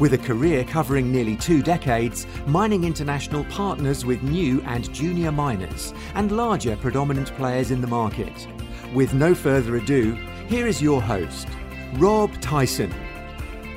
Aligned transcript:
With 0.00 0.14
a 0.14 0.18
career 0.18 0.64
covering 0.64 1.12
nearly 1.12 1.36
two 1.36 1.62
decades, 1.62 2.26
Mining 2.46 2.84
International 2.84 3.44
partners 3.44 4.04
with 4.04 4.22
new 4.22 4.60
and 4.62 4.92
junior 4.92 5.30
miners 5.30 5.92
and 6.14 6.32
larger 6.32 6.76
predominant 6.76 7.32
players 7.36 7.70
in 7.70 7.80
the 7.80 7.86
market. 7.86 8.48
With 8.94 9.14
no 9.14 9.34
further 9.34 9.76
ado, 9.76 10.14
here 10.48 10.66
is 10.66 10.82
your 10.82 11.00
host, 11.00 11.46
Rob 11.94 12.32
Tyson. 12.40 12.90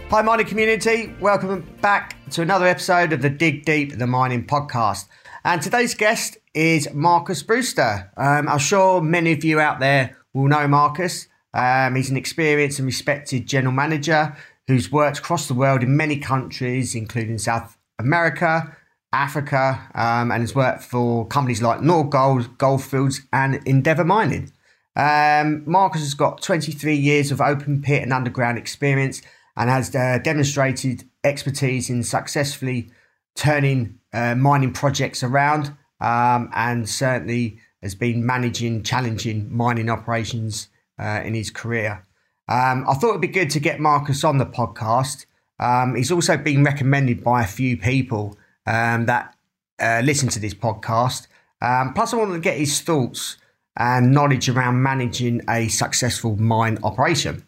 Hi, 0.09 0.21
mining 0.21 0.47
community. 0.47 1.13
Welcome 1.19 1.67
back 1.81 2.15
to 2.31 2.41
another 2.41 2.65
episode 2.65 3.11
of 3.13 3.21
the 3.21 3.29
Dig 3.29 3.65
Deep, 3.65 3.97
the 3.97 4.07
mining 4.07 4.47
podcast. 4.47 5.07
And 5.43 5.61
today's 5.61 5.93
guest 5.93 6.37
is 6.53 6.91
Marcus 6.93 7.43
Brewster. 7.43 8.11
Um, 8.17 8.47
I'm 8.47 8.59
sure 8.59 9.01
many 9.01 9.33
of 9.33 9.43
you 9.43 9.59
out 9.59 9.79
there 9.79 10.17
will 10.33 10.47
know 10.47 10.67
Marcus. 10.67 11.27
Um, 11.53 11.95
he's 11.95 12.09
an 12.09 12.17
experienced 12.17 12.79
and 12.79 12.85
respected 12.85 13.47
general 13.47 13.73
manager 13.73 14.35
who's 14.67 14.91
worked 14.91 15.19
across 15.19 15.47
the 15.47 15.53
world 15.53 15.83
in 15.83 15.95
many 15.95 16.17
countries, 16.17 16.95
including 16.95 17.37
South 17.37 17.77
America, 17.99 18.75
Africa, 19.13 19.87
um, 19.95 20.31
and 20.31 20.41
has 20.41 20.55
worked 20.55 20.83
for 20.83 21.25
companies 21.27 21.61
like 21.61 21.79
Nordgold, 21.79 22.57
Goldfields, 22.57 23.21
and 23.31 23.55
Endeavour 23.67 24.03
Mining. 24.03 24.51
Um, 24.95 25.63
Marcus 25.65 26.01
has 26.01 26.13
got 26.13 26.41
23 26.41 26.95
years 26.95 27.31
of 27.31 27.41
open 27.41 27.81
pit 27.81 28.01
and 28.01 28.13
underground 28.13 28.57
experience 28.57 29.21
and 29.57 29.69
has 29.69 29.93
uh, 29.95 30.19
demonstrated 30.23 31.03
expertise 31.23 31.89
in 31.89 32.03
successfully 32.03 32.91
turning 33.35 33.99
uh, 34.13 34.35
mining 34.35 34.71
projects 34.71 35.21
around 35.23 35.75
um, 35.99 36.49
and 36.53 36.87
certainly 36.87 37.59
has 37.81 37.95
been 37.95 38.25
managing 38.25 38.83
challenging 38.83 39.55
mining 39.55 39.89
operations 39.89 40.69
uh, 40.97 41.21
in 41.23 41.33
his 41.33 41.49
career. 41.49 42.04
Um, 42.47 42.85
I 42.87 42.93
thought 42.93 43.09
it'd 43.09 43.21
be 43.21 43.27
good 43.27 43.49
to 43.51 43.59
get 43.59 43.79
Marcus 43.79 44.23
on 44.23 44.37
the 44.37 44.45
podcast. 44.45 45.25
Um, 45.59 45.95
he's 45.95 46.11
also 46.11 46.37
been 46.37 46.63
recommended 46.63 47.23
by 47.23 47.43
a 47.43 47.47
few 47.47 47.77
people 47.77 48.37
um, 48.65 49.05
that 49.05 49.35
uh, 49.79 50.01
listen 50.03 50.29
to 50.29 50.39
this 50.39 50.53
podcast. 50.53 51.27
Um, 51.61 51.93
plus, 51.93 52.13
I 52.13 52.17
wanted 52.17 52.33
to 52.33 52.39
get 52.39 52.57
his 52.57 52.81
thoughts 52.81 53.37
and 53.77 54.11
knowledge 54.11 54.47
around 54.47 54.81
managing 54.81 55.41
a 55.49 55.67
successful 55.67 56.35
mine 56.37 56.77
operation. 56.83 57.45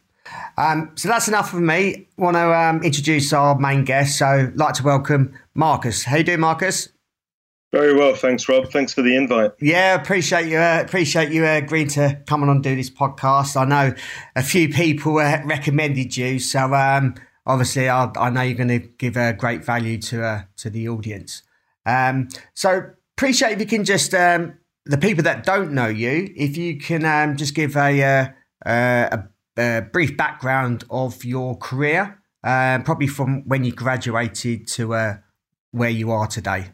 Um, 0.57 0.91
so 0.95 1.07
that's 1.07 1.27
enough 1.27 1.51
for 1.51 1.59
me. 1.59 2.07
Want 2.17 2.35
to 2.35 2.53
um, 2.53 2.83
introduce 2.83 3.31
our 3.33 3.57
main 3.57 3.83
guest. 3.85 4.17
So, 4.17 4.25
I'd 4.25 4.57
like 4.57 4.73
to 4.75 4.83
welcome 4.83 5.33
Marcus. 5.53 6.03
How 6.03 6.17
you 6.17 6.23
doing, 6.23 6.39
Marcus? 6.39 6.89
Very 7.73 7.93
well, 7.93 8.15
thanks, 8.15 8.47
Rob. 8.47 8.71
Thanks 8.71 8.93
for 8.93 9.01
the 9.01 9.15
invite. 9.15 9.51
Yeah, 9.59 9.95
appreciate 9.95 10.47
you. 10.47 10.57
Uh, 10.57 10.81
appreciate 10.85 11.31
you 11.31 11.45
uh, 11.45 11.57
agreeing 11.57 11.89
to 11.89 12.21
come 12.25 12.41
on 12.41 12.49
and 12.49 12.63
do 12.63 12.75
this 12.77 12.89
podcast. 12.89 13.59
I 13.59 13.65
know 13.65 13.93
a 14.37 14.43
few 14.43 14.69
people 14.69 15.17
uh, 15.17 15.41
recommended 15.43 16.15
you, 16.15 16.39
so 16.39 16.73
um, 16.73 17.15
obviously 17.45 17.89
I, 17.89 18.09
I, 18.15 18.29
know 18.29 18.41
you're 18.41 18.55
going 18.55 18.69
to 18.69 18.79
give 18.79 19.17
a 19.17 19.33
great 19.33 19.65
value 19.65 19.97
to 20.03 20.23
uh, 20.23 20.41
to 20.57 20.69
the 20.69 20.87
audience. 20.87 21.43
Um, 21.85 22.29
so 22.53 22.91
appreciate 23.17 23.53
if 23.53 23.59
you 23.59 23.65
can 23.65 23.83
just 23.83 24.13
um, 24.13 24.57
the 24.85 24.97
people 24.97 25.23
that 25.23 25.43
don't 25.43 25.73
know 25.73 25.87
you, 25.87 26.33
if 26.37 26.55
you 26.55 26.79
can 26.79 27.03
um, 27.03 27.35
just 27.35 27.53
give 27.53 27.75
a, 27.75 28.02
uh, 28.02 28.69
uh, 28.69 29.17
a, 29.57 29.61
a, 29.61 29.81
brief 29.81 30.15
background 30.15 30.85
of 30.89 31.25
your 31.25 31.57
career, 31.57 32.17
probably 32.41 33.08
from 33.08 33.43
when 33.45 33.65
you 33.65 33.73
graduated 33.73 34.67
to 34.67 35.17
where 35.71 35.89
you 35.89 36.11
are 36.11 36.27
today. 36.27 36.67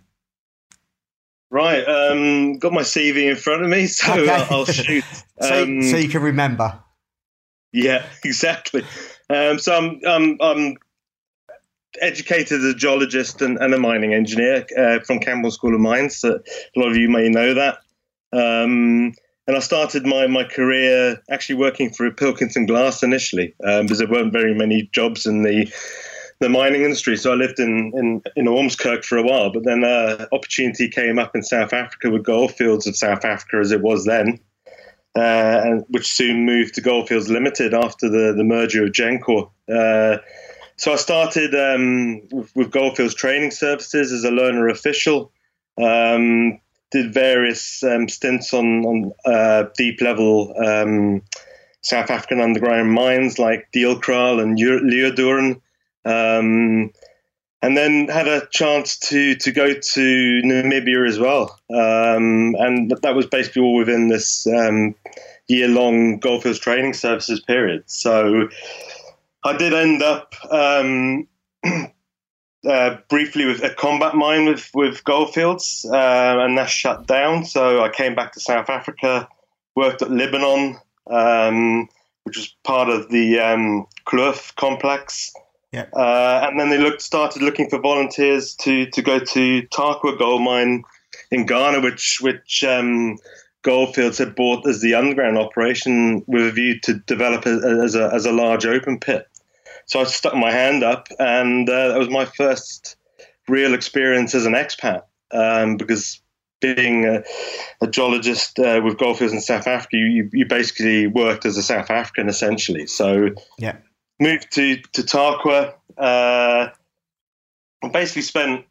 Right, 1.54 1.88
um, 1.88 2.58
got 2.58 2.74
my 2.74 2.82
CV 2.82 3.30
in 3.30 3.36
front 3.36 3.62
of 3.62 3.70
me, 3.70 3.86
so 3.88 4.12
okay. 4.12 4.48
I'll 4.50 4.66
shoot. 4.66 5.06
Um, 5.42 5.82
so, 5.82 5.92
so, 5.92 5.98
you 5.98 6.08
can 6.10 6.22
remember. 6.22 6.80
Yeah, 7.74 8.06
exactly. 8.24 8.86
Um, 9.30 9.60
so 9.60 9.76
I'm, 9.76 10.00
I'm, 10.08 10.38
I'm, 10.40 10.78
educated 12.02 12.60
as 12.60 12.66
a 12.66 12.74
geologist 12.74 13.42
and, 13.42 13.58
and 13.58 13.74
a 13.74 13.78
mining 13.78 14.14
engineer 14.14 14.66
uh, 14.78 15.00
from 15.00 15.20
Camborne 15.20 15.52
School 15.52 15.76
of 15.76 15.82
Mines. 15.82 16.18
So 16.18 16.40
a 16.76 16.80
lot 16.80 16.90
of 16.90 16.96
you 16.96 17.10
may 17.10 17.30
know 17.30 17.54
that. 17.56 17.80
Um, 18.32 19.14
and 19.46 19.58
I 19.58 19.60
started 19.60 20.06
my, 20.06 20.28
my 20.28 20.46
career 20.46 21.22
actually 21.30 21.56
working 21.56 21.92
for 21.92 22.10
Pilkington 22.10 22.68
Glass 22.68 23.04
initially, 23.04 23.54
um, 23.66 23.84
because 23.84 24.00
there 24.00 24.08
weren't 24.08 24.32
very 24.32 24.56
many 24.56 24.90
jobs 24.94 25.26
in 25.26 25.44
the 25.44 25.72
the 26.40 26.50
mining 26.50 26.84
industry. 26.84 27.18
So 27.18 27.32
I 27.32 27.36
lived 27.36 27.60
in 27.60 27.92
in, 27.96 28.22
in 28.36 28.46
Ormskirk 28.46 29.04
for 29.04 29.18
a 29.18 29.24
while, 29.24 29.52
but 29.52 29.64
then 29.64 29.84
uh, 29.84 30.26
opportunity 30.32 30.90
came 30.90 31.20
up 31.20 31.36
in 31.36 31.44
South 31.44 31.74
Africa 31.74 32.10
with 32.10 32.24
Goldfields 32.24 32.88
of 32.88 32.96
South 32.96 33.26
Africa 33.26 33.58
as 33.58 33.72
it 33.72 33.82
was 33.82 34.06
then, 34.06 34.40
uh, 35.16 35.62
and 35.64 35.86
which 35.90 36.12
soon 36.12 36.46
moved 36.46 36.76
to 36.76 36.82
Goldfields 36.82 37.30
Limited 37.30 37.74
after 37.74 38.10
the 38.10 38.34
the 38.36 38.44
merger 38.44 38.84
of 38.84 38.92
Gencor. 38.92 39.50
Uh, 39.72 40.18
so 40.76 40.92
I 40.92 40.96
started 40.96 41.54
um, 41.54 42.24
with, 42.56 42.72
Goldfields 42.72 43.14
Training 43.14 43.52
Services 43.52 44.12
as 44.12 44.24
a 44.24 44.32
learner 44.32 44.68
official. 44.68 45.32
Um, 45.82 46.60
did 46.92 47.14
various 47.14 47.84
um, 47.84 48.08
stints 48.08 48.54
on 48.54 48.86
on 48.86 49.12
uh, 49.26 49.66
deep 49.76 50.02
level. 50.02 50.54
Um, 50.58 51.22
South 51.82 52.10
African 52.10 52.40
underground 52.40 52.92
mines 52.92 53.38
like 53.38 53.68
Deelkraal 53.76 54.42
and 54.42 54.58
Leeudoring, 54.58 55.60
um, 56.06 56.92
and 57.62 57.78
then 57.78 58.10
had 58.10 58.28
a 58.28 58.46
chance 58.52 58.98
to 59.00 59.36
to 59.36 59.52
go 59.52 59.74
to 59.74 60.42
Namibia 60.44 61.08
as 61.08 61.20
well, 61.20 61.58
um, 61.70 62.56
and 62.60 62.92
that 63.02 63.16
was 63.16 63.26
basically 63.26 63.62
all 63.62 63.76
within 63.76 64.10
this 64.10 64.46
um, 64.48 64.96
year 65.48 65.68
long 65.68 66.20
Goldfields 66.20 66.60
training 66.60 66.94
services 66.94 67.40
period. 67.40 67.84
So 67.88 68.50
I 69.44 69.58
did 69.58 69.74
end 69.74 70.02
up 70.02 70.34
um, 70.52 71.28
uh, 72.68 72.98
briefly 73.10 73.46
with 73.46 73.64
a 73.64 73.70
Kombat 73.70 74.14
mine 74.14 74.46
with 74.46 74.70
with 74.74 75.04
Goldfields, 75.04 75.86
uh, 75.90 76.38
and 76.40 76.58
that 76.58 76.70
shut 76.70 77.08
down. 77.08 77.46
So 77.46 77.84
I 77.84 77.90
came 77.90 78.16
back 78.16 78.34
to 78.34 78.40
South 78.40 78.70
Africa, 78.70 79.28
worked 79.76 80.02
at 80.02 80.10
Libanon, 80.10 80.80
um, 81.10 81.88
which 82.24 82.38
was 82.38 82.56
part 82.64 82.90
of 82.90 83.10
the 83.10 83.40
um, 83.40 83.88
Kloof 84.06 84.56
complex. 84.56 85.34
Yeah. 85.74 85.88
Uh, 85.92 86.48
and 86.48 86.60
then 86.60 86.70
they 86.70 86.78
looked 86.78 87.02
started 87.02 87.42
looking 87.42 87.68
for 87.68 87.80
volunteers 87.80 88.54
to 88.58 88.86
to 88.92 89.02
go 89.02 89.18
to 89.20 89.64
Tarkwa 89.64 90.18
gold 90.18 90.44
mine 90.44 90.84
in 91.32 91.48
Ghana, 91.48 91.82
which 91.82 92.20
which 92.22 92.64
um, 92.64 93.18
Goldfields 93.64 94.20
had 94.20 94.36
bought 94.36 94.68
as 94.68 94.82
the 94.82 94.94
underground 94.94 95.40
operation 95.40 96.24
with 96.28 96.48
a 96.48 96.52
view 96.52 96.80
to 96.82 96.94
develop 96.94 97.48
it 97.48 97.64
as 97.64 97.96
a 97.96 98.12
as 98.14 98.28
a 98.28 98.32
large 98.32 98.68
open 98.68 99.00
pit. 99.00 99.28
So 99.88 100.00
I 100.00 100.04
stuck 100.04 100.36
my 100.36 100.52
hand 100.52 100.84
up, 100.84 101.08
and 101.18 101.68
uh, 101.68 101.90
that 101.90 102.00
was 102.00 102.10
my 102.10 102.26
first 102.26 102.96
real 103.48 103.74
experience 103.74 104.36
as 104.36 104.46
an 104.46 104.54
expat 104.54 105.04
um, 105.32 105.78
because 105.78 106.22
being 106.62 107.06
a, 107.06 107.24
a 107.82 107.88
geologist 107.88 108.60
uh, 108.60 108.80
with 108.84 108.98
goldfields 108.98 109.34
in 109.34 109.42
South 109.42 109.68
Africa, 109.68 109.98
you, 109.98 110.30
you 110.32 110.46
basically 110.46 111.08
worked 111.08 111.46
as 111.46 111.58
a 111.58 111.64
South 111.64 111.90
African 111.90 112.30
essentially. 112.30 112.86
So 112.86 113.32
yeah, 113.58 113.78
moved 114.24 114.52
to 114.54 114.78
to 114.94 115.02
Tarkwa. 115.04 115.74
Uh, 115.98 116.70
basically 117.92 118.22
spent 118.22 118.66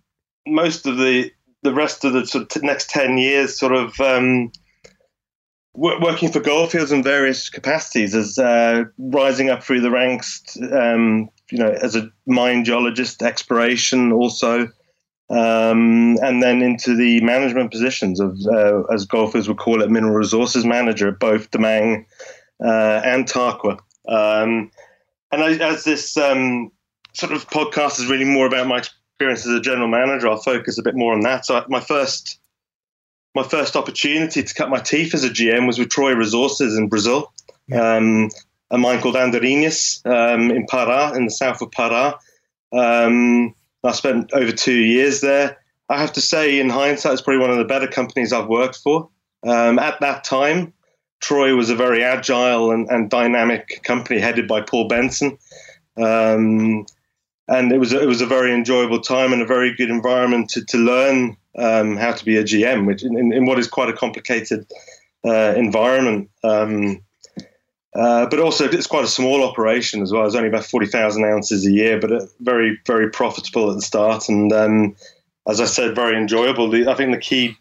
most 0.46 0.86
of 0.86 0.96
the 0.96 1.30
the 1.62 1.72
rest 1.72 2.04
of 2.04 2.12
the 2.12 2.26
sort 2.26 2.56
of 2.56 2.62
next 2.62 2.90
ten 2.90 3.18
years 3.18 3.58
sort 3.58 3.72
of 3.72 4.00
um, 4.00 4.50
working 5.74 6.32
for 6.32 6.41
Goldfields 6.41 6.91
in 6.91 7.03
various 7.03 7.48
capacities, 7.48 8.15
as 8.15 8.38
uh, 8.38 8.84
rising 8.98 9.50
up 9.50 9.62
through 9.62 9.80
the 9.80 9.91
ranks. 9.91 10.42
Um, 10.72 11.28
you 11.50 11.59
know, 11.59 11.71
as 11.71 11.94
a 11.94 12.10
mine 12.27 12.65
geologist, 12.65 13.22
exploration 13.22 14.12
also. 14.12 14.68
Um, 15.30 16.18
and 16.21 16.42
then 16.42 16.60
into 16.60 16.94
the 16.94 17.22
management 17.22 17.71
positions 17.71 18.21
of, 18.21 18.38
uh, 18.47 18.82
as 18.92 19.06
Goldfields 19.06 19.48
would 19.48 19.56
call 19.56 19.80
it, 19.80 19.91
mineral 19.91 20.15
resources 20.15 20.66
manager 20.66 21.09
at 21.09 21.18
both 21.18 21.50
Damang 21.50 22.04
uh, 22.62 23.00
and 23.03 23.24
Tarkwa. 23.27 23.78
Um, 24.09 24.71
and 25.32 25.42
I, 25.42 25.52
as 25.54 25.84
this 25.84 26.16
um, 26.16 26.70
sort 27.14 27.32
of 27.32 27.48
podcast 27.48 27.98
is 27.98 28.06
really 28.06 28.24
more 28.24 28.46
about 28.46 28.66
my 28.66 28.78
experience 28.78 29.46
as 29.46 29.54
a 29.54 29.60
general 29.60 29.88
manager, 29.88 30.28
I'll 30.28 30.36
focus 30.36 30.78
a 30.78 30.82
bit 30.82 30.94
more 30.94 31.12
on 31.12 31.20
that. 31.20 31.46
So 31.46 31.64
my 31.68 31.80
first 31.80 32.38
my 33.34 33.42
first 33.42 33.76
opportunity 33.76 34.42
to 34.42 34.54
cut 34.54 34.68
my 34.68 34.78
teeth 34.78 35.14
as 35.14 35.24
a 35.24 35.30
GM 35.30 35.66
was 35.66 35.78
with 35.78 35.88
Troy 35.88 36.14
Resources 36.14 36.76
in 36.76 36.88
Brazil, 36.88 37.32
yeah. 37.66 37.96
um, 37.96 38.28
a 38.70 38.76
mine 38.76 39.00
called 39.00 39.14
Andorinhas 39.14 40.04
um, 40.04 40.50
in 40.50 40.66
Pará, 40.66 41.16
in 41.16 41.24
the 41.24 41.30
south 41.30 41.62
of 41.62 41.70
Pará. 41.70 42.18
Um, 42.72 43.54
I 43.84 43.92
spent 43.92 44.32
over 44.34 44.52
two 44.52 44.78
years 44.78 45.22
there. 45.22 45.58
I 45.88 46.00
have 46.00 46.12
to 46.12 46.20
say, 46.20 46.60
in 46.60 46.68
hindsight, 46.68 47.14
it's 47.14 47.22
probably 47.22 47.40
one 47.40 47.50
of 47.50 47.58
the 47.58 47.64
better 47.64 47.86
companies 47.86 48.32
I've 48.32 48.48
worked 48.48 48.76
for. 48.76 49.08
Um, 49.46 49.78
at 49.78 50.00
that 50.00 50.24
time, 50.24 50.72
Troy 51.22 51.54
was 51.54 51.71
a 51.71 51.77
very 51.77 52.03
agile 52.03 52.72
and, 52.72 52.89
and 52.91 53.09
dynamic 53.09 53.80
company 53.84 54.21
headed 54.21 54.47
by 54.47 54.60
Paul 54.60 54.89
Benson. 54.89 55.39
Um, 55.97 56.84
and 57.48 57.72
it 57.72 57.78
was 57.78 57.92
it 57.92 58.07
was 58.07 58.21
a 58.21 58.27
very 58.27 58.53
enjoyable 58.53 59.01
time 59.01 59.33
and 59.33 59.41
a 59.41 59.47
very 59.47 59.74
good 59.74 59.91
environment 59.91 60.51
to, 60.51 60.65
to 60.66 60.78
learn 60.78 61.36
um, 61.57 61.97
how 61.97 62.13
to 62.13 62.24
be 62.24 62.36
a 62.36 62.45
GM, 62.45 62.86
which 62.86 63.03
in, 63.03 63.33
in, 63.33 63.47
what 63.47 63.59
is 63.59 63.69
quite 63.69 63.89
a 63.89 63.92
complicated 63.92 64.66
uh, 65.24 65.54
environment. 65.57 66.30
Um, 66.42 67.03
uh, 67.95 68.27
but 68.27 68.39
also, 68.39 68.65
it's 68.65 68.86
quite 68.86 69.04
a 69.04 69.09
small 69.09 69.45
operation 69.45 70.01
as 70.03 70.13
well. 70.13 70.25
It's 70.25 70.34
only 70.34 70.48
about 70.48 70.65
forty 70.65 70.86
thousand 70.86 71.25
ounces 71.25 71.66
a 71.66 71.71
year, 71.71 72.01
but 72.01 72.10
very 72.41 72.78
very 72.86 73.10
profitable 73.10 73.71
at 73.71 73.77
the 73.77 73.83
start. 73.83 74.28
And 74.28 74.53
um, 74.53 74.97
as 75.47 75.60
I 75.60 75.66
said, 75.66 75.95
very 75.95 76.16
enjoyable. 76.16 76.89
I 76.89 76.95
think 76.95 77.13
the 77.13 77.18
key 77.18 77.59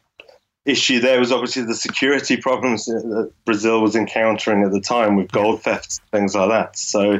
issue 0.66 1.00
there 1.00 1.20
was 1.20 1.32
obviously 1.32 1.64
the 1.64 1.76
security 1.76 2.38
problems 2.38 2.86
that 2.86 3.32
Brazil 3.46 3.82
was 3.82 3.96
encountering 3.96 4.64
at 4.64 4.72
the 4.72 4.82
time 4.82 5.16
with 5.16 5.32
gold 5.32 5.64
thefts, 5.64 6.00
things 6.12 6.36
like 6.36 6.50
that. 6.50 6.78
So, 6.78 7.18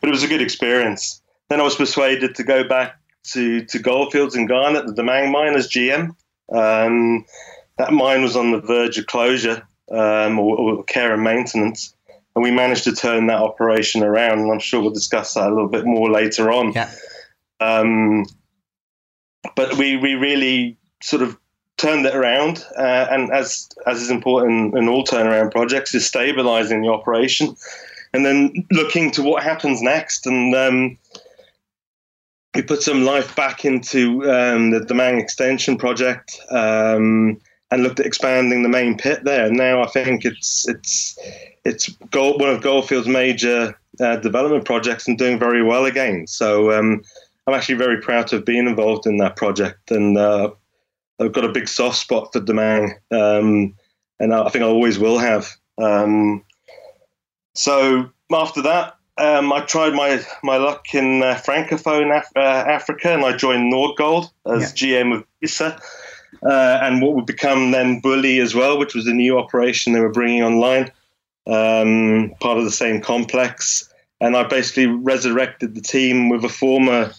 but 0.00 0.08
it 0.08 0.10
was 0.10 0.22
a 0.22 0.28
good 0.28 0.42
experience. 0.42 1.20
Then 1.48 1.60
I 1.60 1.64
was 1.64 1.76
persuaded 1.76 2.34
to 2.36 2.44
go 2.44 2.66
back 2.66 2.98
to, 3.32 3.64
to 3.66 3.78
Goldfields 3.78 4.34
in 4.34 4.46
Ghana, 4.46 4.84
the 4.84 5.02
Damang 5.02 5.30
mine 5.30 5.54
as 5.54 5.68
GM. 5.68 6.14
Um, 6.52 7.26
that 7.76 7.92
mine 7.92 8.22
was 8.22 8.36
on 8.36 8.52
the 8.52 8.60
verge 8.60 8.98
of 8.98 9.06
closure 9.06 9.66
um, 9.90 10.38
or, 10.38 10.56
or, 10.56 10.84
care 10.84 11.12
and 11.12 11.22
maintenance. 11.22 11.94
And 12.34 12.42
we 12.42 12.50
managed 12.50 12.84
to 12.84 12.94
turn 12.94 13.26
that 13.26 13.40
operation 13.40 14.02
around. 14.02 14.40
And 14.40 14.50
I'm 14.50 14.58
sure 14.58 14.80
we'll 14.80 14.90
discuss 14.90 15.34
that 15.34 15.48
a 15.48 15.54
little 15.54 15.68
bit 15.68 15.84
more 15.84 16.10
later 16.10 16.50
on. 16.50 16.72
Yeah. 16.72 16.90
Um, 17.60 18.24
but 19.56 19.76
we, 19.76 19.96
we 19.96 20.14
really 20.14 20.78
sort 21.02 21.22
of 21.22 21.38
turned 21.78 22.04
it 22.04 22.14
around. 22.14 22.64
Uh, 22.76 23.06
and 23.10 23.32
as, 23.32 23.68
as 23.86 24.02
is 24.02 24.10
important 24.10 24.76
in 24.76 24.88
all 24.88 25.04
turnaround 25.04 25.50
projects, 25.52 25.94
is 25.94 26.04
stabilizing 26.04 26.82
the 26.82 26.88
operation 26.88 27.56
and 28.12 28.26
then 28.26 28.66
looking 28.70 29.10
to 29.12 29.22
what 29.22 29.42
happens 29.42 29.80
next. 29.80 30.26
And 30.26 30.54
um, 30.54 30.98
we 32.54 32.62
put 32.62 32.82
some 32.82 33.04
life 33.04 33.34
back 33.36 33.64
into 33.64 34.22
um, 34.30 34.70
the 34.70 34.80
Damang 34.80 35.20
extension 35.20 35.78
project 35.78 36.38
um, 36.50 37.40
and 37.70 37.82
looked 37.82 38.00
at 38.00 38.06
expanding 38.06 38.62
the 38.62 38.68
main 38.68 38.96
pit 38.98 39.24
there. 39.24 39.46
And 39.46 39.56
now 39.56 39.82
I 39.82 39.86
think 39.86 40.24
it's 40.24 40.68
it's 40.68 41.18
it's 41.64 41.88
gold, 42.10 42.40
one 42.40 42.50
of 42.50 42.62
Goldfield's 42.62 43.06
major 43.06 43.78
uh, 44.00 44.16
development 44.16 44.64
projects 44.64 45.06
and 45.06 45.18
doing 45.18 45.38
very 45.38 45.62
well 45.62 45.84
again. 45.84 46.26
So 46.26 46.72
um, 46.72 47.02
I'm 47.46 47.54
actually 47.54 47.76
very 47.76 48.00
proud 48.00 48.26
to 48.28 48.36
have 48.36 48.44
been 48.44 48.66
involved 48.66 49.06
in 49.06 49.18
that 49.18 49.36
project, 49.36 49.90
and 49.90 50.16
uh, 50.16 50.50
I've 51.20 51.32
got 51.32 51.44
a 51.44 51.52
big 51.52 51.68
soft 51.68 51.96
spot 51.96 52.32
for 52.32 52.40
Damang, 52.40 52.92
um, 53.10 53.74
and 54.20 54.34
I 54.34 54.48
think 54.50 54.64
I 54.64 54.68
always 54.68 54.98
will 54.98 55.18
have. 55.18 55.48
Um, 55.78 56.44
so 57.54 58.08
after 58.32 58.62
that, 58.62 58.94
um, 59.18 59.52
I 59.52 59.60
tried 59.62 59.94
my, 59.94 60.24
my 60.42 60.56
luck 60.56 60.94
in 60.94 61.22
uh, 61.22 61.40
Francophone 61.44 62.16
Af- 62.16 62.32
uh, 62.36 62.38
Africa 62.38 63.12
and 63.12 63.24
I 63.24 63.36
joined 63.36 63.72
Nordgold 63.72 64.30
as 64.46 64.80
yeah. 64.80 65.02
GM 65.02 65.16
of 65.16 65.24
Bissa. 65.42 65.80
Uh, 66.42 66.78
and 66.82 67.02
what 67.02 67.14
would 67.14 67.26
become 67.26 67.72
then 67.72 68.00
Bouly 68.00 68.40
as 68.40 68.54
well, 68.54 68.78
which 68.78 68.94
was 68.94 69.06
a 69.06 69.12
new 69.12 69.38
operation 69.38 69.92
they 69.92 70.00
were 70.00 70.12
bringing 70.12 70.44
online, 70.44 70.92
um, 71.48 72.32
part 72.40 72.58
of 72.58 72.64
the 72.64 72.70
same 72.70 73.00
complex. 73.00 73.92
And 74.20 74.36
I 74.36 74.44
basically 74.44 74.86
resurrected 74.86 75.74
the 75.74 75.80
team 75.80 76.28
with 76.28 76.44
a 76.44 76.48
former 76.48 77.12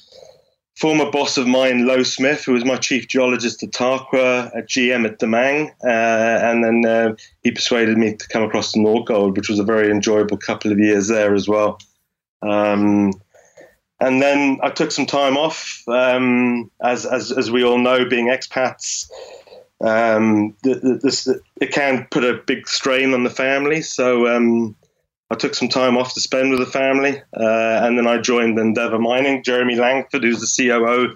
former 0.79 1.11
boss 1.11 1.37
of 1.37 1.45
mine, 1.45 1.85
Low 1.85 2.03
Smith, 2.03 2.45
who 2.45 2.53
was 2.53 2.63
my 2.63 2.77
chief 2.77 3.07
geologist 3.09 3.61
at 3.63 3.71
Tarkwa, 3.71 4.49
at 4.55 4.69
GM 4.69 5.05
at 5.05 5.19
Damang, 5.19 5.69
uh, 5.83 6.45
and 6.45 6.63
then 6.63 6.85
uh, 6.85 7.15
he 7.43 7.51
persuaded 7.51 7.97
me 7.97 8.15
to 8.15 8.27
come 8.29 8.43
across 8.43 8.71
to 8.71 8.79
Nordgold, 8.79 9.35
which 9.35 9.49
was 9.49 9.59
a 9.59 9.63
very 9.63 9.91
enjoyable 9.91 10.37
couple 10.37 10.71
of 10.71 10.79
years 10.79 11.09
there 11.09 11.35
as 11.35 11.49
well. 11.49 11.79
Um, 12.41 13.11
and 13.99 14.21
then 14.21 14.59
I 14.63 14.69
took 14.69 14.91
some 14.91 15.05
time 15.05 15.35
off, 15.35 15.83
um, 15.89 16.71
as, 16.81 17.05
as, 17.05 17.33
as 17.33 17.51
we 17.51 17.65
all 17.65 17.77
know, 17.77 18.07
being 18.07 18.27
expats. 18.27 19.09
Um, 19.81 20.55
this, 20.63 21.27
it 21.59 21.71
can 21.73 22.07
put 22.09 22.23
a 22.23 22.41
big 22.45 22.69
strain 22.69 23.13
on 23.13 23.25
the 23.25 23.29
family. 23.29 23.81
So 23.81 24.27
um, 24.33 24.77
I 25.31 25.35
took 25.35 25.53
some 25.53 25.69
time 25.69 25.95
off 25.97 26.13
to 26.15 26.21
spend 26.21 26.49
with 26.49 26.59
the 26.59 26.65
family, 26.65 27.21
uh, 27.39 27.81
and 27.83 27.97
then 27.97 28.07
I 28.07 28.17
joined 28.19 28.57
Endeavour 28.57 28.97
Mining. 28.97 29.43
Jeremy 29.43 29.75
Langford, 29.75 30.23
who's 30.23 30.39
the 30.39 30.69
COO 30.69 31.15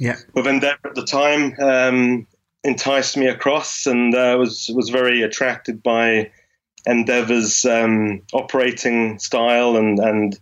yeah. 0.00 0.16
of 0.34 0.46
Endeavour 0.46 0.88
at 0.88 0.94
the 0.96 1.04
time, 1.04 1.54
um, 1.60 2.26
enticed 2.64 3.16
me 3.16 3.28
across, 3.28 3.86
and 3.86 4.14
uh, 4.14 4.36
was 4.38 4.70
was 4.74 4.88
very 4.88 5.22
attracted 5.22 5.82
by 5.82 6.30
Endeavour's 6.86 7.64
um, 7.64 8.22
operating 8.32 9.20
style 9.20 9.76
and 9.76 10.00
and 10.00 10.38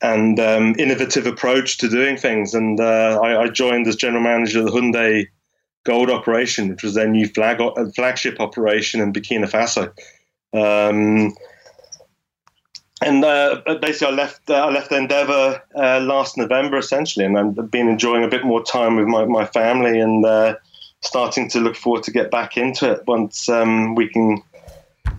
and 0.00 0.40
um, 0.40 0.74
innovative 0.78 1.26
approach 1.26 1.78
to 1.78 1.88
doing 1.88 2.16
things. 2.16 2.54
And 2.54 2.80
uh, 2.80 3.20
I, 3.22 3.42
I, 3.42 3.48
joined 3.48 3.88
as 3.88 3.96
general 3.96 4.22
manager 4.22 4.60
of 4.60 4.66
the 4.66 4.70
Houndé 4.70 5.26
Gold 5.84 6.08
operation, 6.08 6.68
which 6.68 6.82
was 6.82 6.94
their 6.94 7.08
new 7.08 7.28
flag 7.28 7.60
uh, 7.60 7.72
flagship 7.94 8.40
operation 8.40 9.00
in 9.00 9.12
Burkina 9.12 9.48
Faso. 9.48 9.92
And 13.00 13.24
uh, 13.24 13.60
basically, 13.80 14.14
I 14.14 14.16
left. 14.16 14.50
Uh, 14.50 14.54
I 14.54 14.70
left 14.70 14.90
Endeavour 14.90 15.62
uh, 15.74 16.00
last 16.00 16.36
November, 16.36 16.78
essentially, 16.78 17.24
and 17.24 17.38
I've 17.38 17.70
been 17.70 17.88
enjoying 17.88 18.24
a 18.24 18.28
bit 18.28 18.44
more 18.44 18.62
time 18.62 18.96
with 18.96 19.06
my, 19.06 19.24
my 19.24 19.46
family 19.46 20.00
and 20.00 20.24
uh, 20.24 20.56
starting 21.00 21.48
to 21.50 21.60
look 21.60 21.76
forward 21.76 22.02
to 22.04 22.10
get 22.10 22.30
back 22.30 22.56
into 22.56 22.90
it 22.90 23.06
once 23.06 23.48
um, 23.48 23.94
we 23.94 24.08
can 24.08 24.42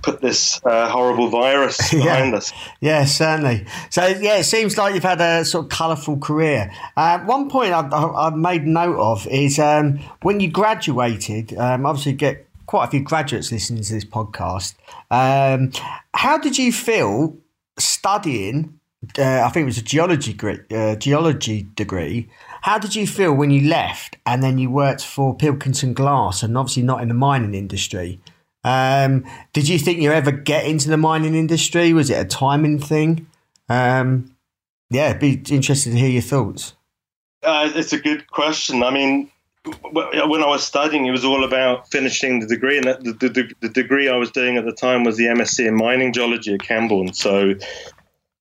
put 0.02 0.22
this 0.22 0.60
uh, 0.66 0.90
horrible 0.90 1.30
virus 1.30 1.78
behind 1.92 2.32
yeah. 2.32 2.38
us. 2.38 2.54
Yeah, 2.82 3.06
certainly. 3.06 3.66
So, 3.90 4.06
yeah, 4.08 4.38
it 4.38 4.44
seems 4.44 4.78
like 4.78 4.94
you've 4.94 5.04
had 5.04 5.22
a 5.22 5.46
sort 5.46 5.66
of 5.66 5.70
colourful 5.70 6.18
career. 6.18 6.72
Uh, 6.96 7.20
one 7.20 7.50
point 7.50 7.74
I've, 7.74 7.94
I've, 7.94 8.36
made 8.36 8.66
note 8.66 9.00
of 9.00 9.28
is 9.28 9.60
um, 9.60 10.00
when 10.22 10.40
you 10.40 10.50
graduated, 10.50 11.58
um, 11.58 11.86
obviously, 11.86 12.14
get 12.14 12.48
quite 12.66 12.86
a 12.86 12.92
few 12.92 13.02
graduates 13.02 13.52
listening 13.52 13.84
to 13.84 13.94
this 13.94 14.06
podcast. 14.06 14.76
Um, 15.10 15.72
how 16.14 16.38
did 16.38 16.58
you 16.58 16.72
feel 16.72 17.38
studying? 17.80 18.80
Uh, 19.18 19.44
I 19.46 19.50
think 19.50 19.64
it 19.64 19.66
was 19.66 19.78
a 19.78 19.84
geology 19.84 20.34
degree, 20.34 20.60
uh, 20.72 20.96
geology 20.96 21.68
degree. 21.76 22.30
How 22.62 22.78
did 22.78 22.96
you 22.96 23.08
feel 23.08 23.34
when 23.34 23.50
you 23.50 23.70
left 23.70 24.18
and 24.26 24.44
then 24.44 24.58
you 24.58 24.70
worked 24.70 25.06
for 25.06 25.36
Pilkington 25.36 25.94
Glass 25.94 26.44
and 26.44 26.58
obviously 26.58 26.84
not 26.84 27.02
in 27.02 27.08
the 27.08 27.14
mining 27.14 27.56
industry? 27.56 28.20
Um, 28.64 29.26
did 29.54 29.70
you 29.70 29.80
think 29.80 30.00
you 30.00 30.12
ever 30.12 30.32
get 30.32 30.66
into 30.66 30.90
the 30.90 30.98
mining 30.98 31.36
industry? 31.36 31.94
Was 31.94 32.10
it 32.10 32.20
a 32.20 32.26
timing 32.26 32.80
thing? 32.80 33.28
Um, 33.70 34.36
yeah, 34.90 35.14
be 35.14 35.42
interested 35.50 35.92
to 35.92 35.98
hear 35.98 36.10
your 36.10 36.22
thoughts. 36.22 36.74
Uh, 37.42 37.72
it's 37.74 37.94
a 37.94 38.00
good 38.00 38.28
question. 38.28 38.84
I 38.84 38.92
mean, 38.92 39.32
when 39.66 40.42
I 40.42 40.48
was 40.48 40.66
studying, 40.66 41.06
it 41.06 41.12
was 41.12 41.26
all 41.26 41.44
about 41.44 41.90
finishing 41.92 42.40
the 42.40 42.48
degree, 42.48 42.78
and 42.78 42.88
the, 42.88 43.14
the, 43.14 43.52
the, 43.60 43.70
degree 43.70 44.08
I 44.08 44.16
was 44.16 44.32
doing 44.32 44.58
at 44.58 44.66
the 44.66 44.72
time 44.72 45.04
was 45.04 45.18
the 45.18 45.26
MSc 45.26 45.66
in 45.66 45.76
mining 45.76 46.14
geology 46.14 46.54
at 46.54 46.62
Camborne. 46.62 47.14
So, 47.14 47.56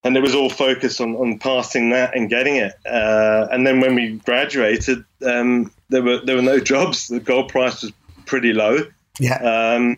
and 0.04 0.16
it 0.16 0.20
was 0.20 0.34
all 0.34 0.48
focused 0.48 1.00
on, 1.00 1.16
on 1.16 1.38
passing 1.38 1.90
that 1.90 2.16
and 2.16 2.28
getting 2.28 2.56
it. 2.56 2.74
Uh, 2.86 3.48
and 3.50 3.66
then 3.66 3.80
when 3.80 3.94
we 3.96 4.18
graduated, 4.18 5.04
um, 5.26 5.72
there 5.88 6.02
were 6.02 6.20
there 6.24 6.36
were 6.36 6.42
no 6.42 6.60
jobs. 6.60 7.08
The 7.08 7.20
gold 7.20 7.48
price 7.48 7.82
was 7.82 7.92
pretty 8.26 8.52
low. 8.52 8.78
Yeah. 9.18 9.38
Um, 9.38 9.96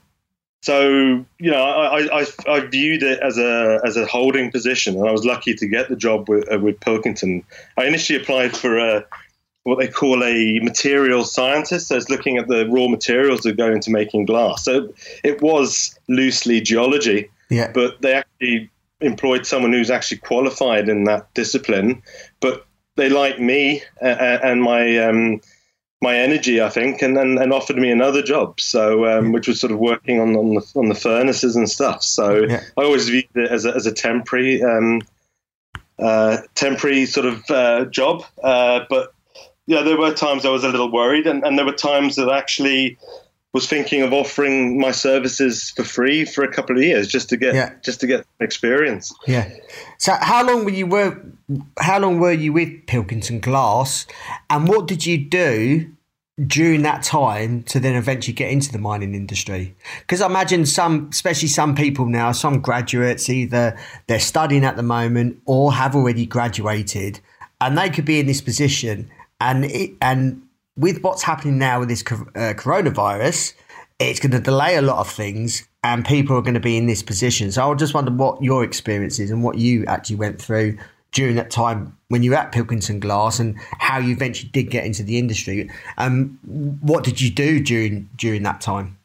so 0.62 1.25
you 1.39 1.50
know, 1.50 1.62
I, 1.62 2.21
I, 2.21 2.27
I 2.49 2.61
viewed 2.61 3.03
it 3.03 3.21
as 3.21 3.37
a 3.37 3.81
as 3.85 3.97
a 3.97 4.07
holding 4.07 4.50
position, 4.50 4.97
and 4.97 5.07
I 5.07 5.12
was 5.12 5.25
lucky 5.25 5.55
to 5.55 5.67
get 5.67 5.91
the 5.91 5.97
job 5.97 6.31
with 6.31 6.50
uh, 6.50 6.59
with 6.59 6.81
Pilkington. 6.81 7.45
I 7.77 7.85
initially 7.85 8.21
applied 8.21 8.57
for 8.57 8.79
a 8.79 9.05
what 9.64 9.79
they 9.79 9.88
call 9.88 10.25
a 10.25 10.59
material 10.61 11.25
scientist. 11.25 11.88
So 11.88 11.97
it's 11.97 12.09
looking 12.09 12.38
at 12.38 12.49
the 12.49 12.67
raw 12.69 12.88
materials 12.88 13.40
that 13.43 13.57
go 13.57 13.71
into 13.71 13.90
making 13.90 14.26
glass. 14.26 14.64
So 14.64 14.93
it 15.23 15.43
was 15.43 15.99
loosely 16.09 16.61
geology, 16.61 17.31
yeah. 17.50 17.71
but 17.73 18.00
they 18.00 18.14
actually 18.14 18.71
employed 19.00 19.47
someone 19.47 19.73
who's 19.73 19.90
actually 19.90 20.19
qualified 20.19 20.88
in 20.88 21.05
that 21.05 21.33
discipline. 21.35 22.02
But 22.40 22.67
they 22.97 23.09
liked 23.09 23.40
me 23.40 23.83
uh, 24.02 24.38
and 24.43 24.62
my 24.62 24.99
um, 24.99 25.40
my 26.02 26.17
energy, 26.17 26.62
I 26.62 26.71
think, 26.71 27.02
and, 27.02 27.19
and, 27.19 27.38
and 27.38 27.52
offered 27.52 27.76
me 27.76 27.90
another 27.90 28.23
job. 28.23 28.59
So, 28.59 29.07
um, 29.07 29.33
which 29.33 29.47
was 29.47 29.61
sort 29.61 29.73
of 29.73 29.79
working 29.79 30.19
on, 30.19 30.35
on 30.35 30.55
the 30.55 30.73
on 30.75 30.88
the 30.88 30.95
furnaces 30.95 31.57
and 31.57 31.69
stuff. 31.69 32.02
So, 32.02 32.47
yeah. 32.47 32.62
I 32.79 32.85
always 32.85 33.09
viewed 33.09 33.26
it 33.35 33.50
as 33.50 33.67
a, 33.67 33.75
as 33.75 33.87
a 33.87 33.93
temporary 33.93 34.62
um, 34.62 35.02
uh, 35.99 36.38
temporary 36.55 37.05
sort 37.05 37.26
of 37.26 37.50
uh, 37.50 37.85
job. 37.87 38.25
Uh, 38.43 38.81
but 38.88 39.12
yeah, 39.71 39.83
there 39.83 39.97
were 39.97 40.12
times 40.12 40.45
I 40.45 40.49
was 40.50 40.65
a 40.65 40.69
little 40.69 40.91
worried, 40.91 41.29
and, 41.29 41.45
and 41.45 41.57
there 41.57 41.65
were 41.65 41.73
times 41.73 42.17
that 42.17 42.29
actually 42.29 42.99
was 43.53 43.69
thinking 43.69 44.03
of 44.03 44.12
offering 44.12 44.81
my 44.81 44.91
services 44.91 45.71
for 45.71 45.85
free 45.85 46.25
for 46.25 46.43
a 46.43 46.53
couple 46.53 46.77
of 46.77 46.83
years 46.83 47.07
just 47.07 47.29
to 47.29 47.37
get 47.37 47.55
yeah. 47.55 47.73
just 47.85 48.00
to 48.00 48.09
get 48.09 48.27
experience. 48.41 49.15
Yeah. 49.29 49.49
So 49.99 50.17
how 50.21 50.45
long 50.45 50.65
were 50.65 50.73
you 50.73 50.87
were 50.87 51.21
how 51.79 52.00
long 52.00 52.19
were 52.19 52.33
you 52.33 52.53
with 52.53 52.87
Pilkington 52.89 53.39
Glass 53.39 54.07
and 54.49 54.67
what 54.67 54.89
did 54.89 55.07
you 55.07 55.19
do 55.19 55.89
during 56.47 56.83
that 56.83 57.03
time 57.05 57.62
to 57.65 57.79
then 57.79 57.95
eventually 57.95 58.35
get 58.35 58.50
into 58.50 58.73
the 58.73 58.79
mining 58.79 59.15
industry? 59.15 59.77
Because 60.00 60.21
I 60.21 60.27
imagine 60.27 60.67
some, 60.67 61.09
especially 61.12 61.49
some 61.49 61.77
people 61.77 62.07
now, 62.07 62.33
some 62.33 62.61
graduates, 62.61 63.29
either 63.29 63.79
they're 64.09 64.19
studying 64.19 64.65
at 64.65 64.77
the 64.77 64.83
moment 64.83 65.41
or 65.45 65.73
have 65.73 65.95
already 65.95 66.27
graduated, 66.27 67.21
and 67.61 67.77
they 67.77 67.91
could 67.91 68.05
be 68.05 68.19
in 68.19 68.27
this 68.27 68.41
position. 68.41 69.11
And 69.40 69.64
it, 69.64 69.92
and 70.00 70.42
with 70.76 71.02
what's 71.02 71.23
happening 71.23 71.59
now 71.59 71.80
with 71.80 71.88
this 71.88 72.02
uh, 72.02 72.54
coronavirus, 72.56 73.54
it's 73.99 74.20
going 74.20 74.32
to 74.32 74.40
delay 74.40 74.76
a 74.76 74.82
lot 74.82 74.99
of 74.99 75.11
things, 75.11 75.68
and 75.85 76.04
people 76.04 76.37
are 76.37 76.42
going 76.42 76.54
to 76.54 76.61
be 76.61 76.76
in 76.76 76.87
this 76.87 77.02
position. 77.02 77.52
So 77.52 77.70
I 77.70 77.75
just 77.75 77.94
wonder 77.94 78.11
what 78.11 78.42
your 78.42 78.64
experience 78.64 79.18
is 79.18 79.30
and 79.30 79.42
what 79.42 79.59
you 79.59 79.85
actually 79.87 80.16
went 80.16 80.40
through 80.40 80.78
during 81.12 81.37
that 81.37 81.50
time 81.50 81.97
when 82.09 82.23
you 82.23 82.30
were 82.30 82.37
at 82.37 82.52
Pilkington 82.52 83.00
Glass 83.00 83.38
and 83.40 83.56
how 83.78 83.99
you 83.99 84.12
eventually 84.12 84.50
did 84.50 84.70
get 84.70 84.85
into 84.85 85.02
the 85.02 85.18
industry. 85.18 85.70
Um, 85.99 86.38
what 86.80 87.04
did 87.04 87.20
you 87.20 87.30
do 87.30 87.61
during 87.61 88.09
during 88.16 88.42
that 88.44 88.61
time? 88.61 88.97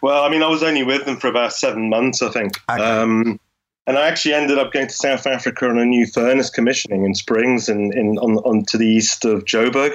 Well, 0.00 0.24
I 0.24 0.28
mean, 0.28 0.42
I 0.42 0.48
was 0.48 0.62
only 0.62 0.82
with 0.82 1.04
them 1.04 1.16
for 1.16 1.28
about 1.28 1.52
seven 1.52 1.88
months, 1.88 2.22
I 2.22 2.30
think. 2.30 2.58
Okay. 2.70 2.82
Um, 2.82 3.40
and 3.88 3.96
I 3.96 4.06
actually 4.06 4.34
ended 4.34 4.58
up 4.58 4.70
going 4.70 4.86
to 4.86 4.94
South 4.94 5.26
Africa 5.26 5.66
on 5.66 5.78
a 5.78 5.84
new 5.86 6.06
furnace 6.06 6.50
commissioning 6.50 7.06
in 7.06 7.14
Springs 7.14 7.70
and 7.70 7.92
in, 7.94 8.10
in, 8.10 8.18
on, 8.18 8.36
on 8.44 8.64
to 8.66 8.76
the 8.76 8.86
east 8.86 9.24
of 9.24 9.46
Joburg. 9.46 9.92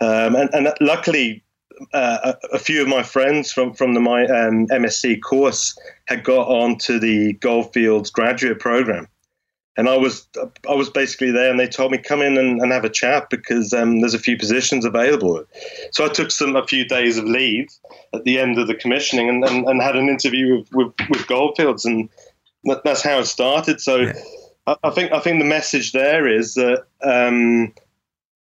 Um, 0.00 0.36
and, 0.36 0.48
and, 0.54 0.72
luckily, 0.80 1.42
uh, 1.92 2.32
a, 2.32 2.54
a, 2.54 2.58
few 2.60 2.80
of 2.80 2.86
my 2.86 3.02
friends 3.02 3.50
from, 3.50 3.74
from 3.74 3.94
the 3.94 4.00
my 4.00 4.22
um, 4.26 4.68
MSc 4.68 5.20
course 5.22 5.76
had 6.06 6.22
got 6.22 6.46
onto 6.46 7.00
the 7.00 7.32
Goldfields 7.34 8.10
graduate 8.10 8.60
program 8.60 9.08
and 9.78 9.88
I 9.88 9.96
was 9.96 10.28
I 10.68 10.74
was 10.74 10.90
basically 10.90 11.30
there, 11.30 11.48
and 11.48 11.58
they 11.58 11.68
told 11.68 11.92
me 11.92 11.98
come 11.98 12.20
in 12.20 12.36
and, 12.36 12.60
and 12.60 12.72
have 12.72 12.84
a 12.84 12.90
chat 12.90 13.30
because 13.30 13.72
um, 13.72 14.00
there's 14.00 14.12
a 14.12 14.18
few 14.18 14.36
positions 14.36 14.84
available. 14.84 15.44
So 15.92 16.04
I 16.04 16.08
took 16.08 16.32
some 16.32 16.56
a 16.56 16.66
few 16.66 16.84
days 16.84 17.16
of 17.16 17.24
leave 17.26 17.68
at 18.12 18.24
the 18.24 18.40
end 18.40 18.58
of 18.58 18.66
the 18.66 18.74
commissioning 18.74 19.28
and, 19.28 19.44
and, 19.44 19.64
and 19.68 19.80
had 19.80 19.94
an 19.94 20.08
interview 20.08 20.58
with, 20.58 20.68
with, 20.72 21.08
with, 21.10 21.26
Goldfields, 21.28 21.84
and 21.84 22.08
that's 22.84 23.02
how 23.02 23.18
it 23.18 23.26
started. 23.26 23.80
So 23.80 23.96
yeah. 23.96 24.12
I, 24.66 24.76
I, 24.84 24.90
think 24.90 25.12
I 25.12 25.20
think 25.20 25.40
the 25.40 25.48
message 25.48 25.92
there 25.92 26.26
is 26.26 26.54
that. 26.54 26.84
Um, 27.02 27.72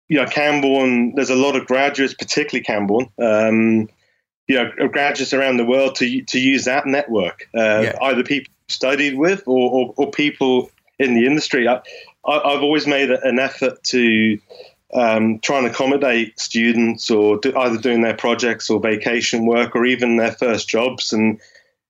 you 0.09 0.17
know, 0.17 0.27
Camborne, 0.27 1.17
there's 1.17 1.31
a 1.31 1.35
lot 1.35 1.57
of 1.57 1.67
graduates, 1.67 2.15
particularly 2.15 2.63
Camborne, 2.63 3.09
um, 3.19 3.89
you 4.47 4.55
know, 4.55 4.71
graduates 4.89 5.35
around 5.35 5.57
the 5.57 5.65
world 5.65 5.97
to 5.97 6.23
to 6.23 6.39
use 6.39 6.65
that 6.65 6.87
network. 6.87 7.49
Uh, 7.53 7.81
yeah. 7.83 7.99
Either 8.01 8.23
people 8.23 8.53
studied 8.69 9.17
with 9.17 9.43
or, 9.47 9.71
or, 9.71 9.95
or, 9.97 10.11
people 10.11 10.71
in 10.99 11.15
the 11.15 11.27
industry. 11.27 11.69
I, 11.69 11.81
have 12.25 12.63
always 12.63 12.87
made 12.87 13.11
an 13.11 13.39
effort 13.39 13.83
to 13.85 14.39
um, 14.95 15.39
try 15.41 15.59
and 15.59 15.67
accommodate 15.67 16.39
students 16.39 17.11
or 17.11 17.39
do, 17.39 17.57
either 17.57 17.79
doing 17.79 18.03
their 18.03 18.17
projects 18.17 18.69
or 18.69 18.81
vacation 18.81 19.47
work 19.47 19.77
or 19.77 19.87
even 19.87 20.17
their 20.17 20.33
first 20.33 20.69
jobs. 20.69 21.13
And, 21.13 21.41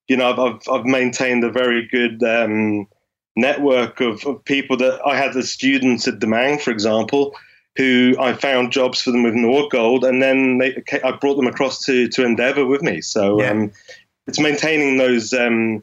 you 0.09 0.17
know, 0.17 0.33
I've, 0.33 0.69
I've 0.73 0.85
maintained 0.85 1.45
a 1.45 1.51
very 1.51 1.87
good 1.89 2.23
um, 2.23 2.87
network 3.35 4.01
of, 4.01 4.25
of, 4.27 4.45
people 4.45 4.77
that 4.79 5.01
I 5.07 5.17
had 5.17 5.37
as 5.37 5.51
students 5.51 6.07
at 6.07 6.19
Damang, 6.19 6.61
for 6.61 6.71
example, 6.71 7.37
who 7.77 8.15
I 8.19 8.33
found 8.33 8.73
jobs 8.73 9.03
for 9.03 9.11
them 9.11 9.23
with 9.23 9.35
Nordgold, 9.35 10.09
and 10.09 10.23
then 10.23 10.59
they, 10.59 10.83
I 11.05 11.13
brought 11.13 11.37
them 11.37 11.47
across 11.47 11.85
to, 11.85 12.09
to 12.09 12.25
Endeavour 12.25 12.65
with 12.65 12.83
me. 12.83 13.01
So 13.01 13.41
yeah. 13.41 13.51
um, 13.51 13.73
it's 14.27 14.41
maintaining 14.41 14.97
those 14.97 15.33
um, 15.33 15.83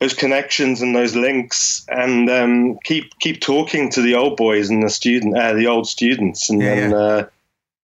those 0.00 0.14
connections 0.14 0.80
and 0.80 0.96
those 0.96 1.14
links, 1.14 1.84
and 1.88 2.28
um, 2.30 2.78
keep 2.84 3.18
keep 3.20 3.40
talking 3.40 3.90
to 3.90 4.02
the 4.02 4.14
old 4.14 4.36
boys 4.36 4.70
and 4.70 4.82
the 4.82 4.90
student, 4.90 5.36
uh, 5.36 5.52
the 5.54 5.66
old 5.66 5.86
students, 5.86 6.50
and, 6.50 6.60
yeah, 6.60 6.88
yeah. 6.88 6.94
uh, 6.94 7.26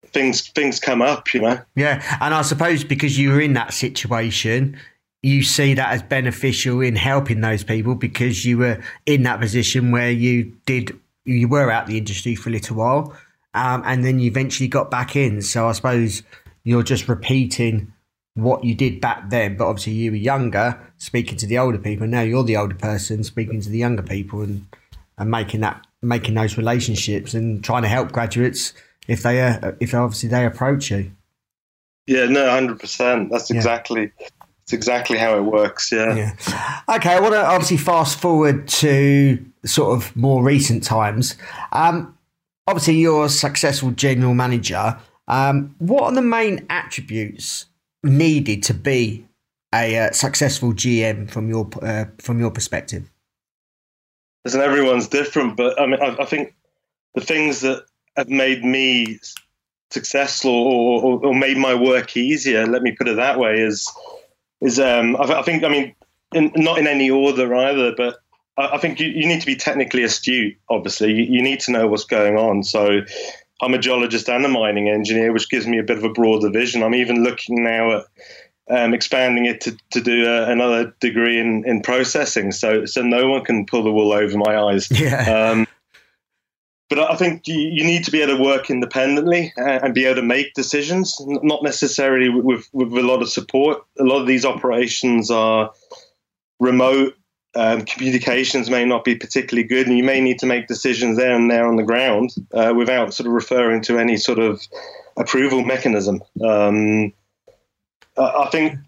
things 0.07 0.49
things 0.49 0.81
come 0.81 1.03
up, 1.03 1.33
you 1.33 1.41
know. 1.41 1.61
Yeah, 1.75 2.03
and 2.21 2.35
I 2.35 2.43
suppose 2.43 2.85
because 2.85 3.19
you 3.19 3.31
were 3.31 3.41
in 3.41 3.55
that 3.55 3.73
situation, 3.73 4.79
you 5.26 5.42
see 5.42 5.75
that 5.75 5.92
as 5.92 6.04
beneficial 6.04 6.80
in 6.80 6.95
helping 6.95 7.40
those 7.40 7.64
people 7.64 7.97
because 7.97 8.45
you 8.45 8.59
were 8.59 8.80
in 9.06 9.25
that 9.25 9.40
position 9.40 9.90
where 9.90 10.11
you 10.11 10.56
did 10.66 10.97
you 11.25 11.49
were 11.49 11.68
out 11.68 11.88
the 11.88 11.99
industry 11.99 12.37
for 12.37 12.49
a 12.49 12.52
little 12.52 12.76
while, 12.76 13.16
um, 13.52 13.83
and 13.85 14.04
then 14.04 14.21
you 14.21 14.30
eventually 14.30 14.68
got 14.68 14.88
back 14.88 15.16
in. 15.16 15.42
So 15.42 15.66
I 15.66 15.73
suppose 15.73 16.23
you're 16.62 16.85
just 16.85 17.09
repeating 17.09 17.92
what 18.35 18.62
you 18.62 18.76
did 18.76 19.00
back 19.00 19.28
then, 19.30 19.56
but 19.56 19.66
obviously 19.66 19.95
you 19.95 20.12
were 20.12 20.16
younger, 20.16 20.78
speaking 20.99 21.37
to 21.38 21.47
the 21.47 21.59
older 21.59 21.78
people. 21.78 22.06
Now 22.06 22.21
you're 22.21 22.45
the 22.45 22.56
older 22.56 22.76
person 22.76 23.25
speaking 23.25 23.61
to 23.62 23.68
the 23.68 23.78
younger 23.78 24.04
people 24.04 24.42
and 24.42 24.64
and 25.18 25.28
making 25.28 25.61
that 25.62 25.85
making 26.02 26.35
those 26.35 26.56
relationships 26.56 27.35
and 27.35 27.64
trying 27.64 27.83
to 27.83 27.88
help 27.88 28.12
graduates 28.12 28.75
if 29.09 29.25
they 29.25 29.42
uh, 29.42 29.73
if 29.80 29.92
obviously 29.92 30.28
they 30.28 30.47
approach 30.47 30.92
you. 30.92 31.11
Yeah, 32.06 32.26
no, 32.26 32.49
hundred 32.49 32.78
percent. 32.78 33.33
That's 33.33 33.50
exactly 33.50 34.12
yeah. 34.21 34.28
That's 34.66 34.73
exactly 34.73 35.16
how 35.16 35.37
it 35.37 35.42
works. 35.42 35.92
Yeah. 35.92 36.16
yeah. 36.16 36.96
Okay, 36.96 37.14
I 37.14 37.20
want 37.20 37.35
to 37.35 37.44
obviously 37.44 37.76
fast 37.76 38.18
forward 38.18 38.66
to 38.68 39.44
sort 39.64 39.96
of 39.96 40.16
more 40.16 40.42
recent 40.42 40.82
times. 40.82 41.37
Um, 41.70 42.18
obviously, 42.66 42.96
you're 42.96 43.26
a 43.26 43.28
successful 43.28 43.92
general 43.92 44.35
manager. 44.35 44.99
Um, 45.28 45.76
what 45.78 46.02
are 46.02 46.12
the 46.12 46.23
main 46.23 46.66
attributes 46.68 47.66
needed 48.02 48.64
to 48.64 48.75
be 48.75 49.25
a 49.73 49.99
uh, 49.99 50.11
successful 50.11 50.73
GM 50.73 51.30
from 51.30 51.49
your 51.49 51.68
uh, 51.80 52.06
from 52.18 52.40
your 52.40 52.50
perspective? 52.50 53.08
Listen, 54.44 54.62
everyone's 54.62 55.06
different, 55.06 55.56
but 55.56 55.80
I 55.80 55.87
mean, 55.87 56.02
I, 56.02 56.16
I, 56.23 56.25
think 56.25 56.54
the 57.14 57.20
things 57.20 57.61
that 57.61 57.85
have 58.16 58.28
made 58.28 58.64
me 58.64 59.20
successful 59.90 60.50
or, 60.50 61.02
or, 61.02 61.26
or, 61.26 61.35
made 61.35 61.56
my 61.56 61.75
work 61.75 62.16
easier, 62.16 62.66
let 62.66 62.82
me 62.82 62.92
put 62.92 63.08
it 63.08 63.16
that 63.16 63.38
way, 63.38 63.61
is 63.61 63.92
is 64.60 64.78
um, 64.78 65.16
I, 65.16 65.40
I, 65.40 65.42
think 65.42 65.64
I 65.64 65.68
mean, 65.68 65.94
in, 66.32 66.52
not 66.56 66.78
in 66.78 66.86
any 66.86 67.10
order 67.10 67.54
either, 67.54 67.94
but 67.96 68.18
I, 68.56 68.75
I 68.75 68.78
think 68.78 69.00
you, 69.00 69.08
you, 69.08 69.26
need 69.26 69.40
to 69.40 69.46
be 69.46 69.56
technically 69.56 70.02
astute. 70.02 70.56
Obviously, 70.68 71.12
you, 71.12 71.25
you 71.25 71.42
need 71.42 71.60
to 71.60 71.72
know 71.72 71.86
what's 71.86 72.04
going 72.04 72.36
on. 72.36 72.62
So 72.64 73.00
I'm 73.62 73.75
a 73.75 73.78
geologist 73.78 74.28
and 74.28 74.44
a 74.44 74.48
mining 74.48 74.88
engineer, 74.88 75.32
which 75.32 75.48
gives 75.48 75.66
me 75.66 75.78
a 75.78 75.82
bit 75.82 75.98
of 75.98 76.04
a 76.04 76.12
broader 76.12 76.50
vision. 76.50 76.82
I'm 76.82 76.94
even 76.94 77.22
looking 77.22 77.62
now 77.62 77.98
at 77.98 78.04
um, 78.68 78.94
expanding 78.94 79.46
it 79.46 79.60
to, 79.62 79.76
to 79.90 80.00
do 80.00 80.26
a, 80.26 80.50
another 80.50 80.94
degree 81.00 81.38
in, 81.38 81.64
in 81.66 81.82
processing, 81.82 82.50
so 82.50 82.84
so 82.84 83.02
no 83.02 83.28
one 83.28 83.44
can 83.44 83.64
pull 83.64 83.84
the 83.84 83.92
wool 83.92 84.12
over 84.12 84.36
my 84.36 84.58
eyes. 84.58 84.88
Yeah. 84.90 85.50
Um, 85.50 85.66
but 86.88 86.99
I 86.99 87.16
think 87.16 87.49
you, 87.49 87.85
need 87.85 88.05
to 88.05 88.11
be 88.11 88.23
able 88.23 88.37
to 88.37 88.43
work 88.43 88.71
independently 88.71 89.52
and, 89.57 89.85
and, 89.85 89.95
be 89.95 90.05
able 90.05 90.16
to 90.16 90.26
make 90.26 90.55
decisions, 90.55 91.21
not 91.26 91.62
necessarily 91.62 92.28
with, 92.28 92.69
with 92.73 92.93
a 92.93 93.02
lot 93.02 93.23
of 93.23 93.28
support. 93.28 93.83
A 93.99 94.05
lot 94.05 94.21
of 94.21 94.26
these 94.26 94.45
operations 94.45 95.31
are 95.31 95.73
remote 96.61 97.16
um, 97.57 97.85
communications 97.87 98.69
may 98.69 98.85
not 98.85 99.02
be 99.02 99.14
particularly 99.14 99.66
good, 99.66 99.87
and 99.87 99.97
you 99.97 100.05
may 100.05 100.21
need 100.21 100.38
to 100.40 100.47
make 100.47 100.69
decisions 100.69 101.16
there 101.16 101.35
and 101.35 101.50
there 101.50 101.66
on 101.66 101.76
the 101.76 101.83
ground 101.83 102.35
uh, 102.52 102.73
without 102.76 103.14
sort 103.14 103.26
of 103.26 103.33
referring 103.33 103.81
to 103.83 103.99
any 103.99 104.16
sort 104.16 104.38
of 104.38 104.61
approval 105.16 105.64
mechanism. 105.64 106.23
Um, 106.45 107.12
I 108.19 108.49
think 108.52 108.78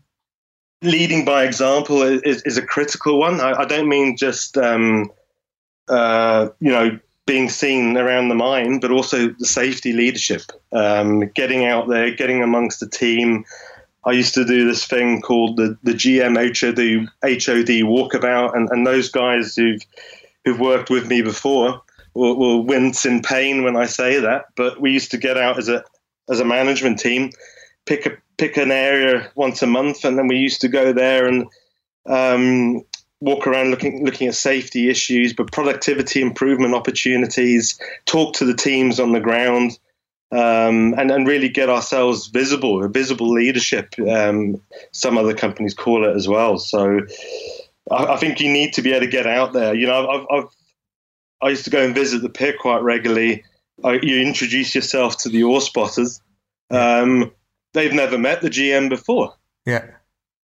leading 0.82 1.24
by 1.24 1.44
example 1.44 2.02
is, 2.02 2.42
is 2.42 2.58
a 2.58 2.62
critical 2.62 3.18
one. 3.18 3.40
I, 3.40 3.60
I 3.60 3.64
don't 3.64 3.88
mean 3.88 4.16
just 4.16 4.56
um, 4.58 5.10
uh, 5.88 6.48
you 6.60 6.70
know 6.70 6.98
being 7.28 7.50
seen 7.50 7.98
around 7.98 8.28
the 8.28 8.34
mine, 8.34 8.80
but 8.80 8.90
also 8.90 9.28
the 9.28 9.44
safety 9.44 9.92
leadership, 9.92 10.40
um, 10.72 11.28
getting 11.34 11.66
out 11.66 11.86
there, 11.86 12.10
getting 12.10 12.42
amongst 12.42 12.80
the 12.80 12.88
team. 12.88 13.44
I 14.06 14.12
used 14.12 14.32
to 14.34 14.46
do 14.46 14.66
this 14.66 14.86
thing 14.86 15.20
called 15.20 15.58
the, 15.58 15.76
the 15.82 15.92
GM 15.92 16.36
HOD, 16.36 17.06
HOD 17.22 17.84
walkabout, 17.86 18.56
and, 18.56 18.70
and 18.70 18.86
those 18.86 19.10
guys 19.10 19.54
who've 19.54 19.82
who've 20.44 20.58
worked 20.58 20.88
with 20.88 21.06
me 21.06 21.20
before 21.20 21.82
will, 22.14 22.36
will 22.36 22.62
wince 22.62 23.04
in 23.04 23.20
pain 23.20 23.62
when 23.62 23.76
I 23.76 23.84
say 23.84 24.18
that. 24.20 24.46
But 24.56 24.80
we 24.80 24.90
used 24.92 25.10
to 25.10 25.18
get 25.18 25.36
out 25.36 25.58
as 25.58 25.68
a 25.68 25.84
as 26.30 26.40
a 26.40 26.46
management 26.46 26.98
team, 26.98 27.30
pick 27.84 28.06
a 28.06 28.16
pick 28.38 28.56
an 28.56 28.70
area 28.70 29.30
once 29.34 29.60
a 29.62 29.66
month, 29.66 30.02
and 30.06 30.16
then 30.16 30.28
we 30.28 30.38
used 30.38 30.62
to 30.62 30.68
go 30.68 30.94
there 30.94 31.26
and 31.26 31.46
um, 32.06 32.82
walk 33.20 33.46
around 33.46 33.70
looking 33.70 34.04
looking 34.04 34.28
at 34.28 34.34
safety 34.34 34.88
issues, 34.88 35.32
but 35.32 35.52
productivity 35.52 36.20
improvement 36.20 36.74
opportunities. 36.74 37.78
Talk 38.06 38.34
to 38.34 38.44
the 38.44 38.54
teams 38.54 39.00
on 39.00 39.12
the 39.12 39.20
ground 39.20 39.78
um, 40.30 40.94
and, 40.98 41.10
and 41.10 41.26
really 41.26 41.48
get 41.48 41.68
ourselves 41.68 42.28
visible, 42.28 42.86
visible 42.88 43.30
leadership. 43.32 43.94
Um, 43.98 44.60
some 44.92 45.16
other 45.16 45.34
companies 45.34 45.74
call 45.74 46.04
it 46.08 46.14
as 46.14 46.28
well. 46.28 46.58
So 46.58 47.00
I, 47.90 48.04
I, 48.04 48.16
think 48.18 48.40
you 48.40 48.52
need 48.52 48.74
to 48.74 48.82
be 48.82 48.92
able 48.92 49.06
to 49.06 49.10
get 49.10 49.26
out 49.26 49.52
there. 49.52 49.74
You 49.74 49.86
know, 49.86 50.08
I've, 50.08 50.26
I've 50.30 50.50
i 51.40 51.48
used 51.50 51.64
to 51.64 51.70
go 51.70 51.84
and 51.84 51.94
visit 51.94 52.20
the 52.20 52.28
pier 52.28 52.54
quite 52.58 52.82
regularly. 52.82 53.44
I, 53.82 53.94
you 54.02 54.20
introduce 54.20 54.74
yourself 54.74 55.18
to 55.18 55.28
the 55.28 55.44
ore 55.44 55.60
spotters. 55.60 56.20
Um, 56.70 57.32
they've 57.72 57.92
never 57.92 58.18
met 58.18 58.42
the 58.42 58.50
GM 58.50 58.88
before. 58.88 59.34
Yeah. 59.64 59.86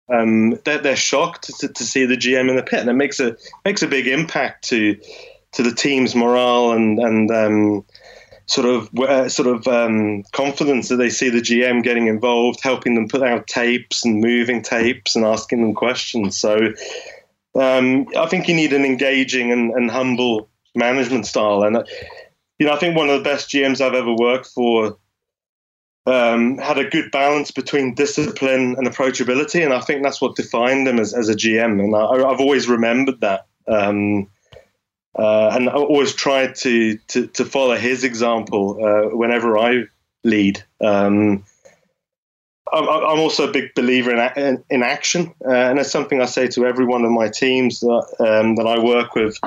Um, 0.10 0.60
they're, 0.66 0.80
they're 0.80 0.96
shocked 0.96 1.50
to, 1.60 1.70
to, 1.70 1.84
see 1.84 2.06
the 2.06 2.18
GM 2.18 2.50
in 2.50 2.56
the 2.58 2.64
pit, 2.64 2.82
and 2.82 2.90
it 2.90 2.94
makes 2.94 3.20
a 3.20 3.38
makes 3.64 3.84
a 3.84 3.88
big 3.88 4.08
impact 4.08 4.66
to 4.70 5.00
to 5.54 5.64
the 5.64 5.74
team's 5.74 6.14
morale 6.14 6.72
and 6.72 7.00
and 7.00 7.32
um, 7.32 7.86
sort 8.48 8.68
of 8.68 9.00
uh, 9.00 9.30
sort 9.30 9.48
of 9.48 9.68
um, 9.68 10.24
confidence 10.34 10.90
that 10.90 10.98
they 10.98 11.10
see 11.10 11.30
the 11.30 11.40
GM 11.40 11.84
getting 11.84 12.08
involved, 12.08 12.60
helping 12.62 12.96
them 12.96 13.08
put 13.08 13.24
out 13.24 13.48
tapes 13.48 14.04
and 14.04 14.20
moving 14.20 14.62
tapes 14.62 15.16
and 15.16 15.26
asking 15.26 15.62
them 15.62 15.74
questions. 15.74 16.38
So 16.38 16.74
um, 17.56 18.08
I 18.18 18.26
think 18.28 18.48
you 18.48 18.56
need 18.56 18.74
an 18.74 18.86
engaging 18.86 19.52
and, 19.52 19.72
and 19.72 19.90
humble 19.90 20.50
management 20.76 21.28
style, 21.28 21.64
and 21.64 21.78
uh, 21.78 21.84
you 22.60 22.66
know 22.66 22.74
I 22.74 22.78
think 22.78 22.98
one 22.98 23.10
of 23.10 23.18
the 23.18 23.30
best 23.30 23.50
GMs 23.50 23.80
I've 23.80 23.94
ever 23.94 24.14
worked 24.14 24.48
for 24.48 24.98
um, 26.06 26.58
had 26.58 26.78
a 26.78 26.90
good 26.90 27.12
balance 27.12 27.52
between 27.52 27.96
discipline 27.96 28.76
and 28.78 28.88
approachability, 28.88 29.64
and 29.64 29.74
I 29.74 29.80
think 29.80 30.04
that's 30.04 30.22
what 30.22 30.36
defined 30.36 30.88
him 30.88 31.00
as, 31.00 31.14
as 31.14 31.30
a 31.30 31.36
GM, 31.36 31.80
and 31.80 31.96
I, 31.96 32.30
have 32.30 32.42
always 32.42 32.68
remembered 32.68 33.22
that. 33.22 33.48
Um, 33.68 34.30
uh, 35.18 35.52
and 35.54 35.70
I 35.70 35.74
always 35.74 36.14
tried 36.14 36.56
to, 36.56 36.98
to, 36.98 37.28
to 37.28 37.46
follow 37.46 37.76
his 37.76 38.04
example 38.04 38.78
uh, 38.84 39.16
whenever 39.16 39.58
I 39.58 39.84
lead. 40.24 40.64
Um, 40.82 41.46
I'm, 42.74 43.20
also 43.20 43.48
a 43.48 43.52
big 43.52 43.76
believer 43.76 44.12
in, 44.12 44.44
in, 44.44 44.64
in 44.72 44.84
action, 44.84 45.34
uh, 45.46 45.52
and 45.52 45.78
it's 45.78 45.92
something 45.92 46.22
I 46.22 46.26
say 46.26 46.48
to 46.48 46.66
every 46.66 46.86
one 46.86 47.06
of 47.06 47.12
my 47.12 47.30
teams 47.30 47.82
that, 47.82 48.16
um, 48.20 48.56
that 48.56 48.66
I 48.66 48.80
work 48.80 49.14
with. 49.14 49.38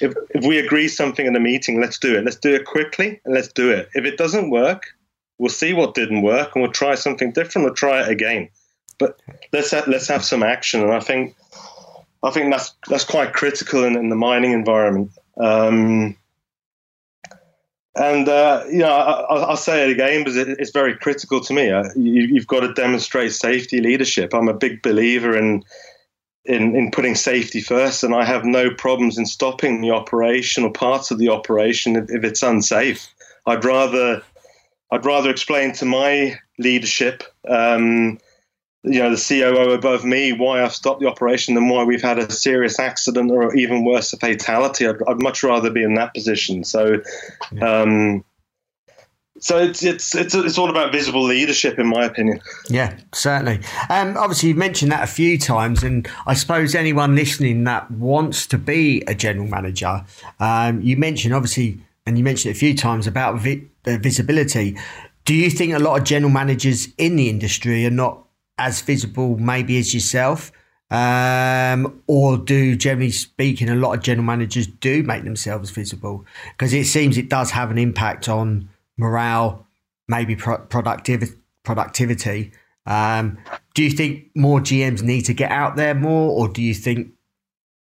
If, 0.00 0.14
if 0.30 0.44
we 0.44 0.58
agree 0.58 0.88
something 0.88 1.24
in 1.24 1.36
a 1.36 1.40
meeting, 1.40 1.80
let's 1.80 1.98
do 1.98 2.16
it. 2.18 2.24
Let's 2.24 2.36
do 2.36 2.52
it 2.52 2.64
quickly, 2.64 3.20
and 3.24 3.34
let's 3.34 3.52
do 3.52 3.70
it. 3.70 3.88
If 3.94 4.04
it 4.04 4.18
doesn't 4.18 4.50
work, 4.50 4.88
we'll 5.42 5.50
see 5.50 5.72
what 5.72 5.94
didn't 5.94 6.22
work, 6.22 6.54
and 6.54 6.62
we'll 6.62 6.70
try 6.70 6.94
something 6.94 7.32
different. 7.32 7.66
We'll 7.66 7.74
try 7.74 8.02
it 8.02 8.08
again. 8.08 8.48
But 8.98 9.20
let's 9.52 9.72
have, 9.72 9.88
let's 9.88 10.06
have 10.06 10.24
some 10.24 10.44
action, 10.44 10.82
and 10.82 10.92
I 10.92 11.00
think 11.00 11.34
I 12.22 12.30
think 12.30 12.52
that's 12.52 12.72
that's 12.88 13.04
quite 13.04 13.32
critical 13.32 13.82
in, 13.82 13.96
in 13.96 14.08
the 14.08 14.16
mining 14.16 14.52
environment. 14.52 15.10
Um, 15.36 16.16
and 17.96 18.28
uh, 18.28 18.64
you 18.70 18.78
know, 18.78 18.92
I, 18.92 19.48
will 19.48 19.56
say 19.56 19.82
it 19.84 19.90
again 19.90 20.20
because 20.20 20.36
it, 20.36 20.48
it's 20.60 20.70
very 20.70 20.96
critical 20.96 21.40
to 21.40 21.52
me. 21.52 21.70
Uh, 21.70 21.88
you, 21.96 22.36
have 22.36 22.46
got 22.46 22.60
to 22.60 22.72
demonstrate 22.72 23.32
safety 23.32 23.80
leadership. 23.80 24.32
I'm 24.32 24.48
a 24.48 24.54
big 24.54 24.80
believer 24.80 25.36
in, 25.36 25.64
in 26.44 26.76
in 26.76 26.92
putting 26.92 27.16
safety 27.16 27.60
first, 27.60 28.04
and 28.04 28.14
I 28.14 28.24
have 28.24 28.44
no 28.44 28.70
problems 28.70 29.18
in 29.18 29.26
stopping 29.26 29.80
the 29.80 29.90
operation 29.90 30.62
or 30.62 30.70
parts 30.70 31.10
of 31.10 31.18
the 31.18 31.30
operation 31.30 31.96
if, 31.96 32.04
if 32.10 32.22
it's 32.22 32.44
unsafe. 32.44 33.12
I'd 33.44 33.64
rather 33.64 34.22
I'd 34.92 35.04
rather 35.04 35.30
explain 35.30 35.72
to 35.74 35.84
my 35.84 36.38
leadership 36.58 37.24
um, 37.48 38.18
you 38.84 38.98
know 38.98 39.14
the 39.14 39.16
COO 39.16 39.72
above 39.72 40.04
me 40.04 40.32
why 40.32 40.62
I've 40.62 40.74
stopped 40.74 41.00
the 41.00 41.06
operation 41.06 41.54
than 41.54 41.68
why 41.68 41.84
we've 41.84 42.02
had 42.02 42.18
a 42.18 42.30
serious 42.30 42.78
accident 42.78 43.30
or 43.30 43.54
even 43.54 43.84
worse 43.84 44.12
a 44.12 44.16
fatality. 44.16 44.86
I'd, 44.86 44.96
I'd 45.06 45.22
much 45.22 45.42
rather 45.42 45.70
be 45.70 45.82
in 45.82 45.94
that 45.94 46.14
position. 46.14 46.64
So, 46.64 47.00
um, 47.60 48.24
so 49.38 49.58
it's 49.58 49.84
it's 49.84 50.14
it's 50.16 50.34
it's 50.34 50.58
all 50.58 50.68
about 50.68 50.90
visible 50.90 51.22
leadership, 51.22 51.78
in 51.78 51.86
my 51.86 52.04
opinion. 52.04 52.40
Yeah, 52.68 52.98
certainly. 53.14 53.60
Um, 53.88 54.16
obviously, 54.16 54.48
you've 54.48 54.58
mentioned 54.58 54.90
that 54.90 55.04
a 55.04 55.12
few 55.12 55.38
times, 55.38 55.84
and 55.84 56.08
I 56.26 56.34
suppose 56.34 56.74
anyone 56.74 57.14
listening 57.14 57.62
that 57.64 57.88
wants 57.90 58.48
to 58.48 58.58
be 58.58 59.04
a 59.06 59.14
general 59.14 59.46
manager, 59.46 60.04
um, 60.40 60.80
you 60.80 60.96
mentioned 60.96 61.34
obviously, 61.34 61.80
and 62.06 62.18
you 62.18 62.24
mentioned 62.24 62.50
it 62.50 62.56
a 62.56 62.58
few 62.58 62.76
times 62.76 63.06
about 63.06 63.38
vi- 63.38 63.68
visibility. 63.84 64.76
Do 65.24 65.34
you 65.34 65.50
think 65.50 65.72
a 65.72 65.78
lot 65.78 65.98
of 65.98 66.04
general 66.04 66.32
managers 66.32 66.88
in 66.98 67.16
the 67.16 67.28
industry 67.28 67.86
are 67.86 67.90
not 67.90 68.24
as 68.58 68.80
visible 68.80 69.38
maybe 69.38 69.78
as 69.78 69.94
yourself? 69.94 70.52
Um, 70.90 72.02
or 72.06 72.36
do, 72.36 72.76
generally 72.76 73.12
speaking, 73.12 73.70
a 73.70 73.74
lot 73.74 73.94
of 73.94 74.02
general 74.02 74.26
managers 74.26 74.66
do 74.66 75.02
make 75.02 75.24
themselves 75.24 75.70
visible? 75.70 76.26
Because 76.52 76.74
it 76.74 76.84
seems 76.84 77.16
it 77.16 77.30
does 77.30 77.50
have 77.52 77.70
an 77.70 77.78
impact 77.78 78.28
on 78.28 78.68
morale, 78.98 79.66
maybe 80.08 80.36
pro- 80.36 80.58
productivity. 80.58 81.32
productivity. 81.62 82.52
Um, 82.84 83.38
do 83.74 83.84
you 83.84 83.90
think 83.90 84.26
more 84.34 84.60
GMs 84.60 85.02
need 85.02 85.22
to 85.22 85.34
get 85.34 85.50
out 85.50 85.76
there 85.76 85.94
more, 85.94 86.30
or 86.30 86.48
do 86.48 86.60
you 86.60 86.74
think 86.74 87.12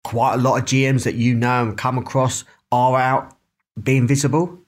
quite 0.03 0.35
a 0.35 0.37
lot 0.37 0.59
of 0.59 0.65
GMs 0.65 1.03
that 1.05 1.15
you 1.15 1.33
know 1.33 1.69
and 1.69 1.77
come 1.77 1.97
across 1.97 2.43
are 2.71 2.99
out 2.99 3.35
being 3.81 4.07
visible? 4.07 4.59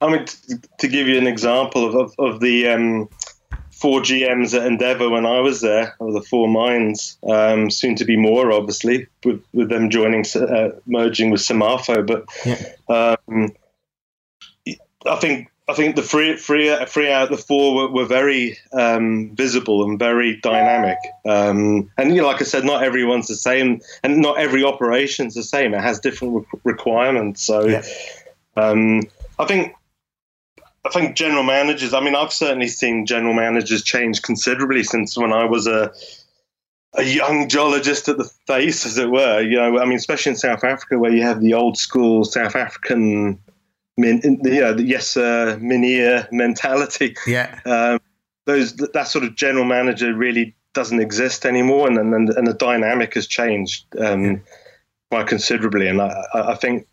I 0.00 0.10
mean, 0.10 0.24
to, 0.26 0.60
to 0.80 0.88
give 0.88 1.08
you 1.08 1.18
an 1.18 1.26
example 1.26 1.86
of, 1.86 1.94
of, 1.94 2.14
of 2.18 2.40
the 2.40 2.68
um, 2.68 3.08
four 3.70 4.00
GMs 4.00 4.58
at 4.58 4.66
Endeavour 4.66 5.08
when 5.08 5.26
I 5.26 5.40
was 5.40 5.60
there, 5.60 5.94
or 5.98 6.12
the 6.12 6.22
four 6.22 6.48
mines, 6.48 7.18
um, 7.28 7.70
soon 7.70 7.94
to 7.96 8.04
be 8.04 8.16
more, 8.16 8.52
obviously, 8.52 9.06
with, 9.24 9.42
with 9.52 9.68
them 9.68 9.90
joining, 9.90 10.24
uh, 10.34 10.70
merging 10.86 11.30
with 11.30 11.40
SEMAFO. 11.40 12.06
But 12.06 12.24
yeah. 12.44 12.72
um, 12.88 13.52
I 15.06 15.16
think 15.16 15.50
I 15.68 15.74
think 15.74 15.96
the 15.96 16.02
three, 16.02 16.36
three, 16.36 16.74
three 16.86 17.10
out 17.10 17.24
of 17.24 17.36
the 17.36 17.44
four 17.44 17.74
were, 17.74 17.90
were 17.90 18.04
very 18.04 18.56
um, 18.72 19.34
visible 19.34 19.84
and 19.84 19.98
very 19.98 20.36
dynamic. 20.40 20.98
Um, 21.24 21.90
and 21.98 22.14
you 22.14 22.22
know, 22.22 22.28
like 22.28 22.40
I 22.40 22.44
said, 22.44 22.64
not 22.64 22.84
everyone's 22.84 23.26
the 23.26 23.34
same, 23.34 23.80
and 24.04 24.18
not 24.18 24.38
every 24.38 24.62
operation's 24.62 25.34
the 25.34 25.42
same. 25.42 25.74
It 25.74 25.80
has 25.80 25.98
different 25.98 26.34
re- 26.34 26.60
requirements. 26.62 27.42
So, 27.44 27.66
yeah. 27.66 27.82
Um, 28.56 29.02
I 29.38 29.44
think 29.44 29.74
I 30.84 30.90
think 30.90 31.16
general 31.16 31.42
managers. 31.42 31.94
I 31.94 32.00
mean, 32.00 32.14
I've 32.14 32.32
certainly 32.32 32.68
seen 32.68 33.06
general 33.06 33.34
managers 33.34 33.82
change 33.82 34.22
considerably 34.22 34.84
since 34.84 35.18
when 35.18 35.32
I 35.32 35.44
was 35.44 35.66
a 35.66 35.92
a 36.94 37.02
young 37.02 37.48
geologist 37.48 38.08
at 38.08 38.16
the 38.16 38.30
face, 38.46 38.86
as 38.86 38.96
it 38.96 39.10
were. 39.10 39.40
You 39.40 39.56
know, 39.56 39.78
I 39.78 39.84
mean, 39.84 39.96
especially 39.96 40.30
in 40.30 40.36
South 40.36 40.64
Africa, 40.64 40.98
where 40.98 41.12
you 41.12 41.22
have 41.22 41.40
the 41.40 41.54
old 41.54 41.76
school 41.76 42.24
South 42.24 42.56
African, 42.56 43.38
min, 43.96 44.20
you 44.44 44.60
know, 44.60 44.72
the 44.72 44.82
yes 44.82 45.08
sir, 45.08 45.58
Mynheer 45.60 46.28
mentality. 46.32 47.16
Yeah. 47.26 47.58
Um, 47.66 48.00
those 48.46 48.76
that 48.76 49.08
sort 49.08 49.24
of 49.24 49.34
general 49.34 49.64
manager 49.64 50.14
really 50.14 50.54
doesn't 50.72 51.00
exist 51.00 51.44
anymore, 51.44 51.88
and 51.88 51.98
and, 51.98 52.30
and 52.30 52.46
the 52.46 52.54
dynamic 52.54 53.14
has 53.14 53.26
changed 53.26 53.84
um, 53.98 54.24
yeah. 54.24 54.36
quite 55.10 55.26
considerably. 55.26 55.88
And 55.88 56.00
I, 56.00 56.22
I 56.32 56.54
think 56.54 56.86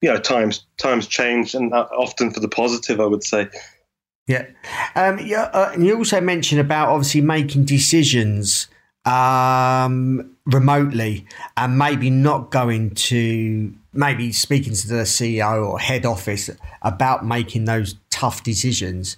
you 0.00 0.10
know 0.10 0.18
times 0.18 0.66
times 0.78 1.06
change 1.06 1.54
and 1.54 1.72
often 1.72 2.30
for 2.30 2.40
the 2.40 2.48
positive 2.48 3.00
i 3.00 3.06
would 3.06 3.24
say. 3.24 3.48
Yeah. 4.26 4.46
Um 4.94 5.18
yeah 5.20 5.50
uh, 5.52 5.70
and 5.74 5.86
you 5.86 5.96
also 5.96 6.20
mentioned 6.20 6.60
about 6.60 6.88
obviously 6.88 7.20
making 7.20 7.64
decisions 7.64 8.68
um 9.04 10.36
remotely 10.46 11.26
and 11.56 11.78
maybe 11.78 12.10
not 12.10 12.50
going 12.50 12.90
to 12.90 13.72
maybe 13.92 14.32
speaking 14.32 14.74
to 14.74 14.88
the 14.88 15.02
ceo 15.04 15.64
or 15.64 15.78
head 15.78 16.04
office 16.04 16.50
about 16.82 17.24
making 17.24 17.66
those 17.66 17.94
tough 18.10 18.42
decisions. 18.42 19.16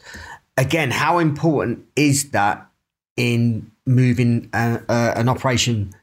Again 0.57 0.91
how 0.91 1.19
important 1.19 1.87
is 1.97 2.31
that 2.33 2.67
in 3.17 3.71
moving 3.87 4.49
a, 4.53 4.81
uh, 4.88 5.14
an 5.17 5.29
operation 5.29 5.95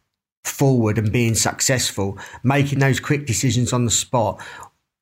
forward 0.44 0.98
and 0.98 1.12
being 1.12 1.36
successful, 1.36 2.18
making 2.44 2.80
those 2.80 3.00
quick 3.00 3.26
decisions 3.26 3.74
on 3.74 3.86
the 3.86 3.92
spot, 3.92 4.42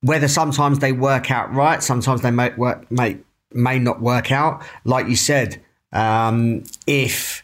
whether 0.04 0.28
sometimes 0.28 0.80
they 0.80 0.92
work 0.92 1.32
out 1.32 1.52
right, 1.54 1.82
sometimes 1.82 2.22
they 2.22 2.32
may 2.32 2.52
work 2.56 2.90
may 2.92 3.18
may 3.52 3.80
not 3.80 4.02
work 4.02 4.32
out. 4.32 4.62
Like 4.84 5.08
you 5.08 5.16
said, 5.16 5.62
um, 5.94 6.64
if 6.86 7.44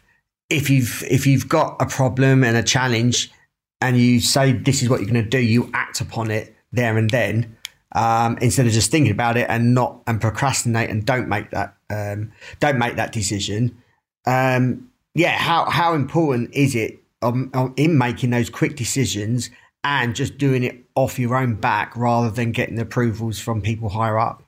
if 0.50 0.70
you've 0.70 1.04
if 1.10 1.26
you've 1.26 1.48
got 1.48 1.82
a 1.82 1.86
problem 1.86 2.44
and 2.44 2.58
a 2.58 2.64
challenge, 2.64 3.32
and 3.80 3.98
you 3.98 4.20
say 4.20 4.52
this 4.52 4.84
is 4.84 4.90
what 4.90 5.00
you're 5.00 5.10
going 5.10 5.24
to 5.24 5.30
do, 5.30 5.40
you 5.40 5.72
act 5.74 6.02
upon 6.02 6.30
it 6.30 6.56
there 6.72 6.98
and 6.98 7.10
then. 7.10 7.56
Um, 7.92 8.38
instead 8.40 8.68
of 8.68 8.72
just 8.72 8.92
thinking 8.92 9.12
about 9.12 9.36
it 9.36 9.48
and 9.50 9.74
not 9.74 10.04
and 10.06 10.22
procrastinate 10.22 10.92
and 10.92 11.04
don't 11.04 11.28
make 11.28 11.50
that 11.50 11.76
um, 11.90 12.32
don't 12.60 12.78
make 12.78 12.98
that 12.98 13.12
decision. 13.12 13.82
Um, 14.28 14.92
yeah, 15.16 15.32
how 15.32 15.68
how 15.68 15.96
important 15.96 16.54
is 16.54 16.76
it 16.76 17.00
um, 17.24 17.52
in 17.78 17.98
making 17.98 18.30
those 18.30 18.50
quick 18.52 18.76
decisions 18.76 19.50
and 19.84 20.16
just 20.16 20.38
doing 20.38 20.64
it 20.64 20.86
off 20.96 21.20
your 21.20 21.36
own 21.36 21.56
back 21.56 21.96
rather 21.96 22.30
than 22.30 22.52
getting 22.52 22.80
approvals 22.80 23.40
from 23.40 23.62
people 23.62 23.90
higher 23.90 24.20
up? 24.20 24.44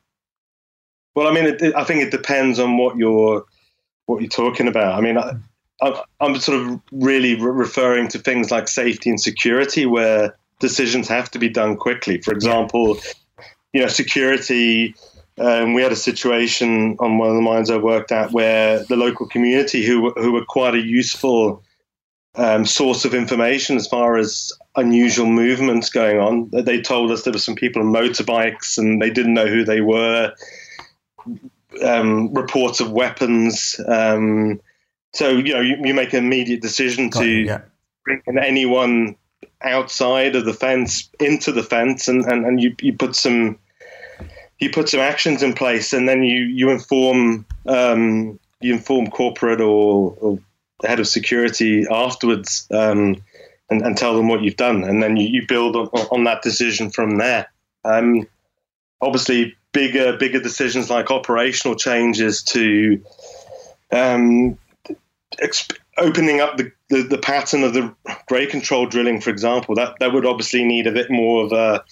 Well, 1.15 1.27
I 1.27 1.33
mean, 1.33 1.45
it, 1.45 1.75
I 1.75 1.83
think 1.83 2.01
it 2.01 2.11
depends 2.11 2.59
on 2.59 2.77
what 2.77 2.97
you're 2.97 3.45
what 4.05 4.21
you're 4.21 4.29
talking 4.29 4.67
about. 4.67 4.97
I 4.97 5.01
mean, 5.01 5.17
I, 5.17 6.03
am 6.19 6.35
sort 6.37 6.59
of 6.59 6.79
really 6.91 7.35
re- 7.35 7.51
referring 7.51 8.07
to 8.09 8.19
things 8.19 8.51
like 8.51 8.67
safety 8.67 9.09
and 9.09 9.19
security, 9.19 9.85
where 9.85 10.37
decisions 10.59 11.07
have 11.07 11.29
to 11.31 11.39
be 11.39 11.49
done 11.49 11.75
quickly. 11.77 12.21
For 12.21 12.33
example, 12.33 12.97
you 13.73 13.81
know, 13.81 13.87
security. 13.87 14.95
Um, 15.37 15.73
we 15.73 15.81
had 15.81 15.93
a 15.93 15.97
situation 15.97 16.97
on 16.99 17.17
one 17.17 17.29
of 17.29 17.35
the 17.35 17.41
mines 17.41 17.71
I 17.71 17.77
worked 17.77 18.11
at 18.11 18.31
where 18.31 18.83
the 18.83 18.97
local 18.97 19.27
community, 19.27 19.85
who 19.85 20.11
who 20.11 20.33
were 20.33 20.45
quite 20.45 20.75
a 20.75 20.81
useful 20.81 21.63
um, 22.35 22.65
source 22.65 23.05
of 23.05 23.13
information 23.13 23.75
as 23.75 23.87
far 23.87 24.17
as 24.17 24.51
unusual 24.75 25.27
movements 25.27 25.89
going 25.89 26.17
on. 26.19 26.49
They 26.51 26.81
told 26.81 27.11
us 27.11 27.23
there 27.23 27.33
were 27.33 27.39
some 27.39 27.55
people 27.55 27.81
on 27.81 27.93
motorbikes 27.93 28.77
and 28.77 29.01
they 29.01 29.09
didn't 29.09 29.33
know 29.33 29.47
who 29.47 29.63
they 29.63 29.81
were. 29.81 30.33
Um, 31.83 32.33
reports 32.33 32.79
of 32.79 32.91
weapons. 32.91 33.79
Um, 33.87 34.61
so 35.13 35.29
you 35.29 35.53
know 35.53 35.61
you, 35.61 35.77
you, 35.83 35.93
make 35.93 36.13
an 36.13 36.23
immediate 36.23 36.61
decision 36.61 37.09
Got 37.09 37.21
to 37.21 37.29
yeah. 37.29 37.61
bring 38.05 38.21
anyone 38.37 39.15
outside 39.61 40.35
of 40.35 40.45
the 40.45 40.53
fence 40.53 41.09
into 41.19 41.51
the 41.51 41.63
fence, 41.63 42.07
and, 42.07 42.25
and, 42.25 42.45
and 42.45 42.61
you, 42.61 42.75
you 42.81 42.93
put 42.93 43.15
some 43.15 43.57
you 44.59 44.69
put 44.69 44.89
some 44.89 44.99
actions 44.99 45.43
in 45.43 45.53
place, 45.53 45.93
and 45.93 46.07
then 46.07 46.23
you 46.23 46.41
you 46.41 46.69
inform 46.69 47.45
um, 47.67 48.39
you 48.61 48.73
inform 48.73 49.09
corporate 49.09 49.61
or, 49.61 50.15
or, 50.19 50.39
the 50.81 50.87
head 50.87 50.99
of 50.99 51.07
security 51.07 51.85
afterwards, 51.91 52.67
um, 52.71 53.15
and, 53.71 53.81
and, 53.81 53.97
tell 53.97 54.15
them 54.15 54.27
what 54.27 54.43
you've 54.43 54.57
done, 54.57 54.83
and 54.83 55.01
then 55.01 55.17
you, 55.17 55.27
you 55.27 55.47
build 55.47 55.75
on, 55.75 55.87
on, 55.87 56.23
that 56.25 56.41
decision 56.43 56.91
from 56.91 57.17
there. 57.17 57.49
Um, 57.83 58.27
obviously, 59.01 59.55
bigger 59.71 60.17
bigger 60.17 60.39
decisions 60.39 60.89
like 60.89 61.09
operational 61.09 61.75
changes 61.75 62.43
to 62.43 63.01
um, 63.91 64.57
exp- 65.41 65.77
opening 65.97 66.41
up 66.41 66.57
the, 66.57 66.71
the, 66.89 67.03
the, 67.03 67.17
pattern 67.17 67.63
of 67.63 67.73
the 67.73 67.93
grade 68.27 68.49
control 68.49 68.85
drilling, 68.85 69.21
for 69.21 69.29
example, 69.29 69.75
that, 69.75 69.95
that 69.99 70.13
would 70.13 70.25
obviously 70.25 70.63
need 70.63 70.87
a 70.87 70.91
bit 70.91 71.09
more 71.09 71.45
of 71.45 71.51
a 71.51 71.83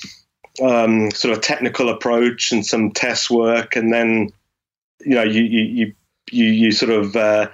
um, 0.62 1.12
sort 1.12 1.36
of 1.36 1.42
technical 1.42 1.90
approach 1.90 2.52
and 2.52 2.66
some 2.66 2.92
test 2.92 3.30
work, 3.30 3.76
and 3.76 3.94
then 3.94 4.30
you 5.02 5.16
know 5.16 5.24
you 5.24 5.44
you 5.44 5.94
you 6.32 6.46
you 6.46 6.72
sort 6.72 6.92
of 6.92 7.16
uh, 7.16 7.48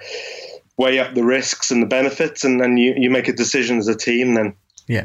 weigh 0.78 0.98
up 0.98 1.14
the 1.14 1.24
risks 1.24 1.70
and 1.70 1.82
the 1.82 1.86
benefits, 1.86 2.44
and 2.44 2.60
then 2.60 2.76
you, 2.76 2.94
you 2.96 3.10
make 3.10 3.28
a 3.28 3.32
decision 3.32 3.78
as 3.78 3.88
a 3.88 3.96
team. 3.96 4.34
Then 4.34 4.54
yeah. 4.86 5.04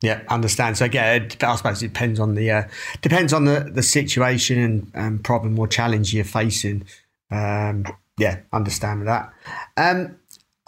Yeah, 0.00 0.22
understand. 0.28 0.78
So 0.78 0.84
again, 0.84 1.28
I 1.40 1.56
suppose 1.56 1.82
it 1.82 1.88
depends 1.88 2.20
on 2.20 2.36
the 2.36 2.50
uh, 2.52 2.62
depends 3.00 3.32
on 3.32 3.46
the, 3.46 3.68
the 3.72 3.82
situation 3.82 4.58
and 4.58 4.92
um, 4.94 5.18
problem 5.18 5.58
or 5.58 5.66
challenge 5.66 6.14
you're 6.14 6.24
facing. 6.24 6.84
Um, 7.32 7.84
yeah, 8.16 8.40
understand 8.52 9.08
that. 9.08 9.32
Um, 9.76 10.16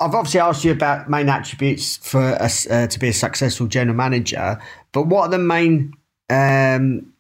I've 0.01 0.15
obviously 0.15 0.41
asked 0.41 0.65
you 0.65 0.73
about 0.73 1.09
main 1.09 1.29
attributes 1.29 1.99
for 1.99 2.21
us 2.21 2.69
uh, 2.69 2.87
to 2.89 2.99
be 2.99 3.09
a 3.09 3.13
successful 3.13 3.67
general 3.67 3.97
manager, 3.97 4.61
but 4.93 5.07
what 5.07 5.29
are 5.29 5.31
the 5.31 5.39
main 5.39 5.95
um, 6.29 7.13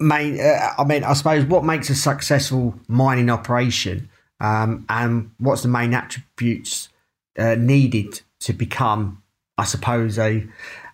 main? 0.00 0.40
Uh, 0.40 0.72
I 0.78 0.84
mean, 0.84 1.04
I 1.04 1.12
suppose 1.12 1.44
what 1.44 1.64
makes 1.64 1.90
a 1.90 1.94
successful 1.94 2.74
mining 2.88 3.28
operation, 3.28 4.08
um, 4.40 4.84
and 4.88 5.30
what's 5.38 5.62
the 5.62 5.68
main 5.68 5.94
attributes 5.94 6.88
uh, 7.38 7.54
needed 7.56 8.20
to 8.40 8.52
become, 8.52 9.22
I 9.58 9.64
suppose, 9.64 10.18
a 10.18 10.46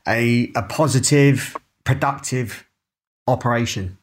a, 0.09 0.50
a 0.57 0.62
positive, 0.62 1.57
productive 1.85 2.66
operation? 3.26 3.98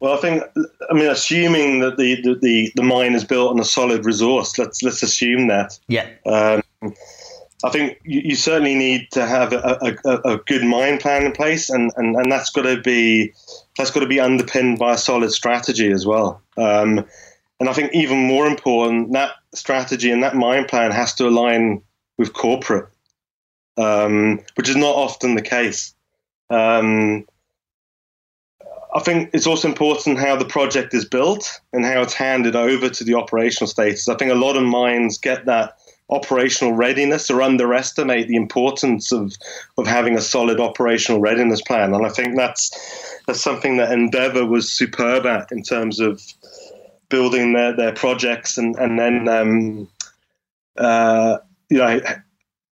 Well, 0.00 0.14
I 0.14 0.20
think 0.20 0.42
I 0.90 0.94
mean, 0.94 1.08
assuming 1.08 1.80
that 1.80 1.96
the, 1.96 2.20
the, 2.22 2.38
the, 2.40 2.72
the 2.76 2.82
mine 2.82 3.14
is 3.14 3.24
built 3.24 3.50
on 3.50 3.60
a 3.60 3.64
solid 3.64 4.04
resource, 4.04 4.58
let's 4.58 4.82
let's 4.82 5.02
assume 5.02 5.48
that. 5.48 5.78
Yeah. 5.88 6.08
Um, 6.26 6.62
I 7.64 7.70
think 7.70 7.98
you, 8.04 8.20
you, 8.22 8.36
certainly 8.36 8.74
need 8.74 9.08
to 9.12 9.26
have 9.26 9.54
a, 9.54 9.96
a, 10.04 10.32
a, 10.32 10.36
good 10.36 10.62
mine 10.62 10.98
plan 10.98 11.24
in 11.24 11.32
place, 11.32 11.70
and, 11.70 11.90
and, 11.96 12.14
and 12.14 12.30
that's 12.30 12.50
got 12.50 12.62
to 12.62 12.80
be 12.82 13.32
that's 13.78 13.90
got 13.90 14.00
to 14.00 14.06
be 14.06 14.20
underpinned 14.20 14.78
by 14.78 14.92
a 14.92 14.98
solid 14.98 15.32
strategy 15.32 15.90
as 15.90 16.04
well. 16.04 16.42
Um, 16.58 17.06
and 17.60 17.68
I 17.68 17.72
think 17.72 17.94
even 17.94 18.26
more 18.26 18.46
important, 18.46 19.12
that 19.12 19.32
strategy 19.54 20.10
and 20.10 20.22
that 20.22 20.36
mine 20.36 20.66
plan 20.66 20.90
has 20.90 21.14
to 21.14 21.26
align 21.26 21.82
with 22.18 22.32
corporate 22.32 22.88
um, 23.76 24.40
which 24.54 24.68
is 24.68 24.76
not 24.76 24.94
often 24.94 25.34
the 25.34 25.42
case. 25.42 25.94
Um, 26.50 27.26
I 28.94 29.00
think 29.00 29.30
it's 29.34 29.46
also 29.46 29.68
important 29.68 30.18
how 30.18 30.36
the 30.36 30.44
project 30.44 30.94
is 30.94 31.04
built 31.04 31.60
and 31.72 31.84
how 31.84 32.00
it's 32.00 32.14
handed 32.14 32.56
over 32.56 32.88
to 32.88 33.04
the 33.04 33.14
operational 33.14 33.68
status. 33.68 34.08
I 34.08 34.14
think 34.14 34.32
a 34.32 34.36
lot 34.36 34.56
of 34.56 34.62
mines 34.62 35.18
get 35.18 35.44
that 35.46 35.76
operational 36.08 36.72
readiness 36.72 37.28
or 37.30 37.42
underestimate 37.42 38.28
the 38.28 38.36
importance 38.36 39.12
of 39.12 39.34
of 39.76 39.86
having 39.86 40.16
a 40.16 40.20
solid 40.20 40.60
operational 40.60 41.20
readiness 41.20 41.60
plan. 41.60 41.92
And 41.92 42.06
I 42.06 42.10
think 42.10 42.36
that's 42.36 42.70
that's 43.26 43.42
something 43.42 43.76
that 43.76 43.92
Endeavour 43.92 44.46
was 44.46 44.70
superb 44.70 45.26
at 45.26 45.50
in 45.50 45.62
terms 45.62 46.00
of 46.00 46.22
building 47.08 47.52
their, 47.52 47.74
their 47.74 47.92
projects 47.92 48.58
and 48.58 48.76
and 48.76 48.98
then 48.98 49.28
um, 49.28 49.88
uh, 50.76 51.38
you 51.68 51.78
know 51.78 52.00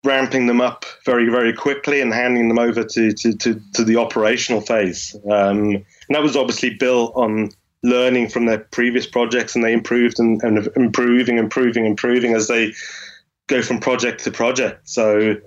ramping 0.04 0.48
them 0.48 0.62
up 0.62 0.86
very, 1.06 1.30
very 1.30 1.54
quickly 1.54 2.02
and 2.02 2.14
handing 2.14 2.50
them 2.50 2.60
over 2.60 2.84
to, 2.84 3.14
to, 3.14 3.36
to, 3.38 3.62
to 3.74 3.84
the 3.84 3.96
operational 3.96 4.62
phase. 4.62 5.16
Um, 5.32 5.76
and 5.76 5.86
that 6.10 6.22
was 6.22 6.36
obviously 6.36 6.72
built 6.72 7.14
on 7.16 7.52
learning 7.84 8.30
from 8.30 8.46
their 8.46 8.60
previous 8.60 9.06
projects 9.06 9.56
and 9.56 9.64
they 9.64 9.74
improved 9.74 10.20
and, 10.20 10.42
and 10.44 10.70
improving, 10.76 11.38
improving, 11.38 11.86
improving 11.86 12.34
as 12.34 12.48
they 12.48 12.74
go 13.48 13.62
from 13.62 13.80
project 13.80 14.24
to 14.26 14.32
project. 14.32 14.90
So, 14.90 15.38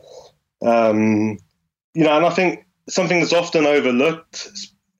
um, 0.62 1.38
you 1.94 2.04
know, 2.04 2.16
and 2.16 2.26
I 2.26 2.30
think 2.30 2.66
something 2.88 3.20
that's 3.20 3.32
often 3.32 3.66
overlooked 3.66 4.48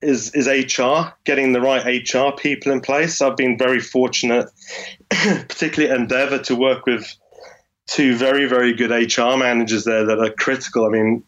is 0.02 0.35
is 0.35 0.46
HR, 0.46 1.12
getting 1.24 1.52
the 1.52 1.61
right 1.61 1.85
HR 1.85 2.37
people 2.37 2.72
in 2.72 2.80
place. 2.80 3.20
I've 3.20 3.37
been 3.37 3.59
very 3.59 3.80
fortunate, 3.80 4.48
particularly 5.11 5.92
at 5.92 6.00
Endeavour, 6.00 6.38
to 6.44 6.56
work 6.56 6.87
with 6.87 7.14
two 7.87 8.16
very, 8.16 8.46
very 8.46 8.72
good 8.72 8.90
HR 8.90 9.37
managers 9.37 9.85
there 9.85 10.04
that 10.04 10.18
are 10.18 10.30
critical. 10.30 10.87
I 10.87 10.88
mean, 10.88 11.22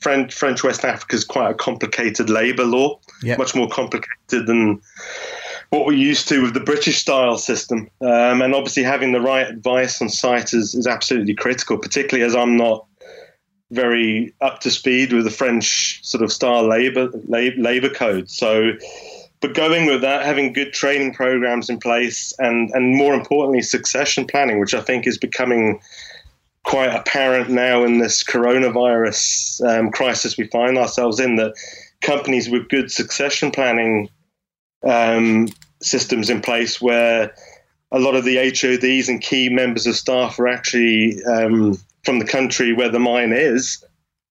French, 0.00 0.34
French 0.34 0.62
West 0.64 0.84
Africa 0.84 1.16
is 1.16 1.24
quite 1.24 1.50
a 1.50 1.54
complicated 1.54 2.30
labour 2.30 2.64
law, 2.64 2.98
yep. 3.22 3.38
much 3.38 3.54
more 3.54 3.68
complicated 3.68 4.46
than 4.46 4.80
what 5.70 5.84
we're 5.84 5.92
used 5.92 6.28
to 6.28 6.42
with 6.42 6.54
the 6.54 6.60
British 6.60 6.98
style 6.98 7.36
system. 7.36 7.90
Um, 8.00 8.40
and 8.42 8.54
obviously, 8.54 8.84
having 8.84 9.12
the 9.12 9.20
right 9.20 9.46
advice 9.46 10.00
on 10.00 10.08
site 10.08 10.54
is, 10.54 10.74
is 10.74 10.86
absolutely 10.86 11.34
critical, 11.34 11.78
particularly 11.78 12.24
as 12.24 12.34
I'm 12.34 12.56
not 12.56 12.86
very 13.70 14.34
up 14.40 14.60
to 14.60 14.70
speed 14.70 15.12
with 15.12 15.24
the 15.24 15.30
French 15.30 16.00
sort 16.02 16.22
of 16.22 16.32
style 16.32 16.66
labour 16.66 17.10
labour 17.26 17.90
code. 17.90 18.30
So 18.30 18.72
but 19.40 19.54
going 19.54 19.86
with 19.86 20.00
that, 20.00 20.24
having 20.24 20.52
good 20.52 20.72
training 20.72 21.14
programs 21.14 21.70
in 21.70 21.78
place, 21.78 22.32
and 22.38 22.70
and 22.70 22.96
more 22.96 23.14
importantly, 23.14 23.62
succession 23.62 24.26
planning, 24.26 24.58
which 24.58 24.74
I 24.74 24.80
think 24.80 25.06
is 25.06 25.18
becoming 25.18 25.80
quite 26.64 26.94
apparent 26.94 27.48
now 27.48 27.84
in 27.84 27.98
this 27.98 28.22
coronavirus 28.24 29.66
um, 29.68 29.90
crisis 29.90 30.36
we 30.36 30.48
find 30.48 30.76
ourselves 30.76 31.20
in. 31.20 31.36
That 31.36 31.54
companies 32.00 32.50
with 32.50 32.68
good 32.68 32.90
succession 32.90 33.50
planning 33.50 34.08
um, 34.82 35.48
systems 35.80 36.30
in 36.30 36.40
place, 36.40 36.80
where 36.80 37.32
a 37.92 38.00
lot 38.00 38.16
of 38.16 38.24
the 38.24 38.36
HODs 38.36 39.08
and 39.08 39.20
key 39.20 39.48
members 39.48 39.86
of 39.86 39.94
staff 39.94 40.38
are 40.40 40.48
actually 40.48 41.22
um, 41.24 41.78
from 42.04 42.18
the 42.18 42.24
country 42.24 42.72
where 42.72 42.88
the 42.88 42.98
mine 42.98 43.32
is, 43.32 43.84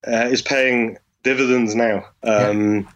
uh, 0.07 0.27
is 0.29 0.41
paying 0.41 0.97
dividends 1.23 1.75
now. 1.75 2.05
Um, 2.23 2.81
yeah 2.81 2.91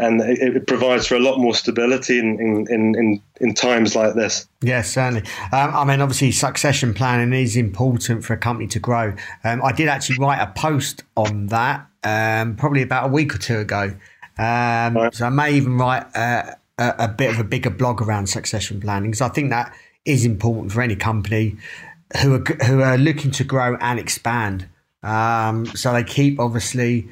and 0.00 0.22
it, 0.22 0.56
it, 0.56 0.66
provides 0.66 1.06
for 1.06 1.14
a 1.14 1.20
lot 1.20 1.38
more 1.38 1.54
stability 1.54 2.18
in, 2.18 2.40
in, 2.40 2.66
in, 2.70 3.22
in 3.40 3.54
times 3.54 3.94
like 3.94 4.14
this. 4.14 4.48
Yes, 4.62 4.94
certainly. 4.94 5.20
Um, 5.52 5.74
I 5.74 5.84
mean, 5.84 6.00
obviously, 6.00 6.32
succession 6.32 6.94
planning 6.94 7.38
is 7.38 7.54
important 7.54 8.24
for 8.24 8.32
a 8.32 8.38
company 8.38 8.66
to 8.68 8.78
grow. 8.78 9.14
Um, 9.44 9.62
I 9.62 9.72
did 9.72 9.88
actually 9.88 10.16
write 10.18 10.40
a 10.40 10.50
post 10.52 11.04
on 11.16 11.48
that 11.48 11.86
um, 12.02 12.56
probably 12.56 12.82
about 12.82 13.10
a 13.10 13.12
week 13.12 13.34
or 13.34 13.38
two 13.38 13.58
ago. 13.58 13.94
Um, 14.38 14.96
right. 14.96 15.14
So 15.14 15.26
I 15.26 15.28
may 15.28 15.52
even 15.52 15.76
write 15.76 16.06
a, 16.14 16.56
a, 16.78 16.94
a, 17.00 17.08
bit 17.08 17.30
of 17.30 17.38
a 17.38 17.44
bigger 17.44 17.70
blog 17.70 18.00
around 18.00 18.26
succession 18.28 18.80
planning 18.80 19.10
because 19.10 19.20
I 19.20 19.28
think 19.28 19.50
that 19.50 19.74
is 20.06 20.24
important 20.24 20.72
for 20.72 20.80
any 20.80 20.96
company 20.96 21.56
who 22.18 22.34
are 22.34 22.44
who 22.64 22.82
are 22.82 22.98
looking 22.98 23.30
to 23.32 23.44
grow 23.44 23.76
and 23.80 23.98
expand. 23.98 24.68
Um, 25.02 25.66
so 25.66 25.92
they 25.92 26.04
keep 26.04 26.38
obviously 26.38 27.08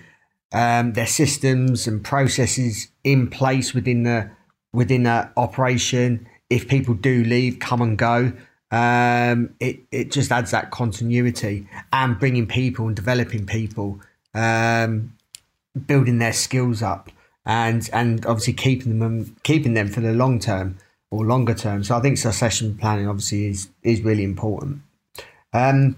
um, 0.53 0.93
their 0.93 1.07
systems 1.07 1.87
and 1.87 2.05
processes 2.05 2.89
in 3.05 3.29
place 3.29 3.75
within 3.75 4.03
the 4.03 4.31
within 4.73 5.05
the 5.05 5.31
operation. 5.37 6.29
If 6.51 6.69
people 6.69 6.95
do 6.95 7.25
leave, 7.25 7.59
come 7.59 7.83
and 7.83 7.99
go, 7.99 8.33
um, 8.71 9.55
it 9.61 9.81
it 9.93 10.11
just 10.11 10.33
adds 10.33 10.51
that 10.51 10.71
continuity 10.71 11.69
and 11.93 12.19
bringing 12.19 12.47
people 12.47 12.87
and 12.87 12.97
developing 12.97 13.47
people, 13.47 14.01
um, 14.35 15.15
building 15.87 16.19
their 16.19 16.33
skills 16.33 16.83
up, 16.83 17.11
and 17.47 17.89
and 17.93 18.27
obviously 18.27 18.55
keeping 18.55 18.99
them 18.99 19.37
keeping 19.43 19.75
them 19.75 19.89
for 19.89 20.01
the 20.01 20.13
long 20.13 20.39
term 20.39 20.79
or 21.11 21.25
longer 21.25 21.55
term. 21.55 21.85
So 21.85 21.97
I 21.97 22.01
think 22.01 22.19
succession 22.19 22.77
planning 22.77 23.09
obviously 23.09 23.47
is 23.47 23.69
is 23.83 24.03
really 24.03 24.25
important. 24.25 24.83
Um, 25.53 25.97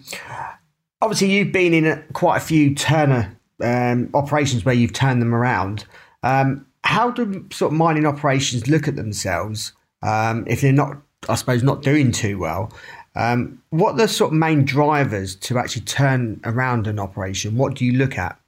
obviously, 1.03 1.31
you've 1.31 1.53
been 1.53 1.75
in 1.75 2.05
quite 2.13 2.39
a 2.39 2.41
few 2.41 2.75
Turner 2.75 3.37
um, 3.63 4.11
operations 4.15 4.65
where 4.65 4.75
you've 4.75 4.93
turned 4.93 5.21
them 5.21 5.35
around. 5.35 5.85
Um, 6.23 6.67
how 6.85 7.11
do 7.11 7.47
sort 7.53 7.73
of 7.73 7.79
mining 7.79 8.07
operations 8.07 8.69
look 8.69 8.89
at 8.89 8.97
themselves 8.97 9.73
um, 10.03 10.45
if 10.47 10.61
they're 10.61 10.73
not, 10.73 10.97
I 11.29 11.35
suppose, 11.35 11.63
not 11.63 11.83
doing 11.83 12.13
too 12.13 12.39
well? 12.39 12.73
Um, 13.15 13.63
what 13.71 13.95
are 13.95 13.99
the 13.99 14.09
sort 14.09 14.33
of 14.33 14.39
main 14.39 14.65
drivers 14.65 15.35
to 15.37 15.59
actually 15.59 15.83
turn 15.83 16.41
around 16.45 16.87
an 16.87 16.99
operation? 16.99 17.57
What 17.57 17.75
do 17.75 17.85
you 17.85 17.93
look 17.93 18.17
at? 18.17 18.39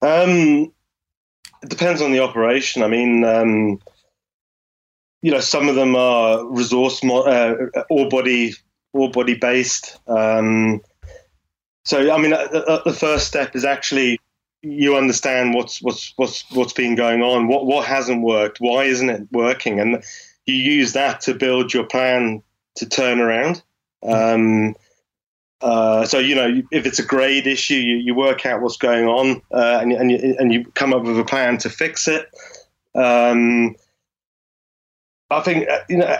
Um, 0.00 0.72
it 1.62 1.68
depends 1.68 2.00
on 2.00 2.12
the 2.12 2.20
operation. 2.20 2.82
I 2.82 2.88
mean, 2.88 3.24
um, 3.24 3.80
you 5.22 5.30
know, 5.30 5.40
some 5.40 5.68
of 5.68 5.74
them 5.74 5.94
are 5.96 6.44
resource 6.46 7.02
mo- 7.04 7.22
uh, 7.22 7.82
ore 7.90 8.08
body 8.08 8.54
ore 8.92 9.10
body 9.10 9.34
based. 9.34 9.98
Um, 10.06 10.80
so, 11.84 12.12
I 12.12 12.18
mean, 12.18 12.32
uh, 12.32 12.36
uh, 12.36 12.82
the 12.84 12.92
first 12.92 13.26
step 13.26 13.56
is 13.56 13.64
actually 13.64 14.20
you 14.62 14.96
understand 14.96 15.54
what's 15.54 15.82
what's 15.82 16.12
what's 16.16 16.44
what's 16.52 16.72
been 16.72 16.94
going 16.94 17.22
on, 17.22 17.48
what 17.48 17.66
what 17.66 17.84
hasn't 17.86 18.22
worked, 18.22 18.58
why 18.58 18.84
isn't 18.84 19.10
it 19.10 19.26
working, 19.32 19.80
and 19.80 20.02
you 20.46 20.54
use 20.54 20.92
that 20.92 21.20
to 21.22 21.34
build 21.34 21.74
your 21.74 21.84
plan 21.84 22.42
to 22.76 22.88
turn 22.88 23.20
around. 23.20 23.62
Um, 24.04 24.76
uh, 25.60 26.04
so 26.04 26.18
you 26.18 26.34
know, 26.34 26.62
if 26.70 26.86
it's 26.86 26.98
a 26.98 27.04
grade 27.04 27.46
issue, 27.46 27.74
you, 27.74 27.96
you 27.96 28.14
work 28.14 28.46
out 28.46 28.62
what's 28.62 28.76
going 28.76 29.06
on, 29.06 29.42
uh, 29.52 29.78
and, 29.82 29.92
and, 29.92 30.10
you, 30.10 30.36
and 30.38 30.52
you 30.52 30.64
come 30.74 30.92
up 30.92 31.02
with 31.02 31.18
a 31.18 31.24
plan 31.24 31.58
to 31.58 31.70
fix 31.70 32.06
it. 32.06 32.28
Um, 32.94 33.74
I 35.30 35.40
think 35.40 35.68
uh, 35.68 35.80
you 35.88 35.98
know. 35.98 36.16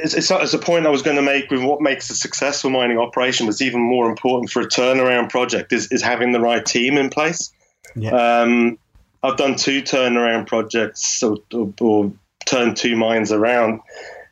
It's, 0.00 0.14
it's, 0.14 0.30
it's, 0.30 0.54
a 0.54 0.58
point 0.58 0.86
I 0.86 0.90
was 0.90 1.02
going 1.02 1.16
to 1.16 1.22
make 1.22 1.50
with 1.50 1.62
what 1.62 1.80
makes 1.80 2.08
a 2.10 2.14
successful 2.14 2.70
mining 2.70 2.98
operation 2.98 3.46
was 3.46 3.60
even 3.60 3.80
more 3.80 4.08
important 4.08 4.50
for 4.50 4.62
a 4.62 4.66
turnaround 4.66 5.28
project 5.28 5.72
is, 5.72 5.90
is 5.90 6.02
having 6.02 6.32
the 6.32 6.40
right 6.40 6.64
team 6.64 6.96
in 6.96 7.10
place. 7.10 7.52
Yeah. 7.96 8.10
Um, 8.10 8.78
I've 9.22 9.36
done 9.36 9.56
two 9.56 9.82
turnaround 9.82 10.46
projects 10.46 11.22
or, 11.22 11.38
or, 11.52 11.72
or 11.80 12.12
turned 12.46 12.76
two 12.76 12.96
mines 12.96 13.32
around, 13.32 13.80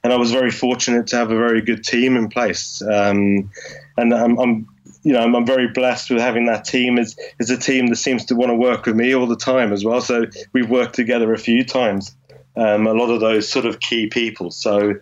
and 0.05 0.13
I 0.13 0.17
was 0.17 0.31
very 0.31 0.51
fortunate 0.51 1.09
to 1.09 1.17
have 1.17 1.31
a 1.31 1.37
very 1.37 1.61
good 1.61 1.85
team 1.85 2.17
in 2.17 2.29
place. 2.29 2.81
Um, 2.83 3.51
and 3.97 4.15
I'm, 4.15 4.39
I'm, 4.39 4.69
you 5.03 5.13
know, 5.13 5.21
I'm, 5.21 5.35
I'm, 5.35 5.47
very 5.47 5.69
blessed 5.69 6.11
with 6.11 6.21
having 6.21 6.47
that 6.47 6.65
team. 6.65 6.99
Is 6.99 7.17
is 7.41 7.51
a 7.51 7.57
team 7.57 7.89
that 7.89 7.97
seems 7.97 8.25
to 8.27 8.37
want 8.37 8.51
to 8.51 8.55
work 8.55 8.87
with 8.87 8.97
me 8.97 9.15
all 9.15 9.27
the 9.27 9.37
time 9.37 9.73
as 9.73 9.85
well. 9.85 10.01
So 10.01 10.27
we've 10.53 10.71
worked 10.71 10.95
together 10.95 11.33
a 11.33 11.39
few 11.39 11.65
times. 11.65 12.15
Um, 12.57 12.87
a 12.87 12.93
lot 12.93 13.11
of 13.11 13.21
those 13.21 13.49
sort 13.49 13.67
of 13.67 13.81
key 13.81 14.07
people. 14.07 14.51
So. 14.51 14.95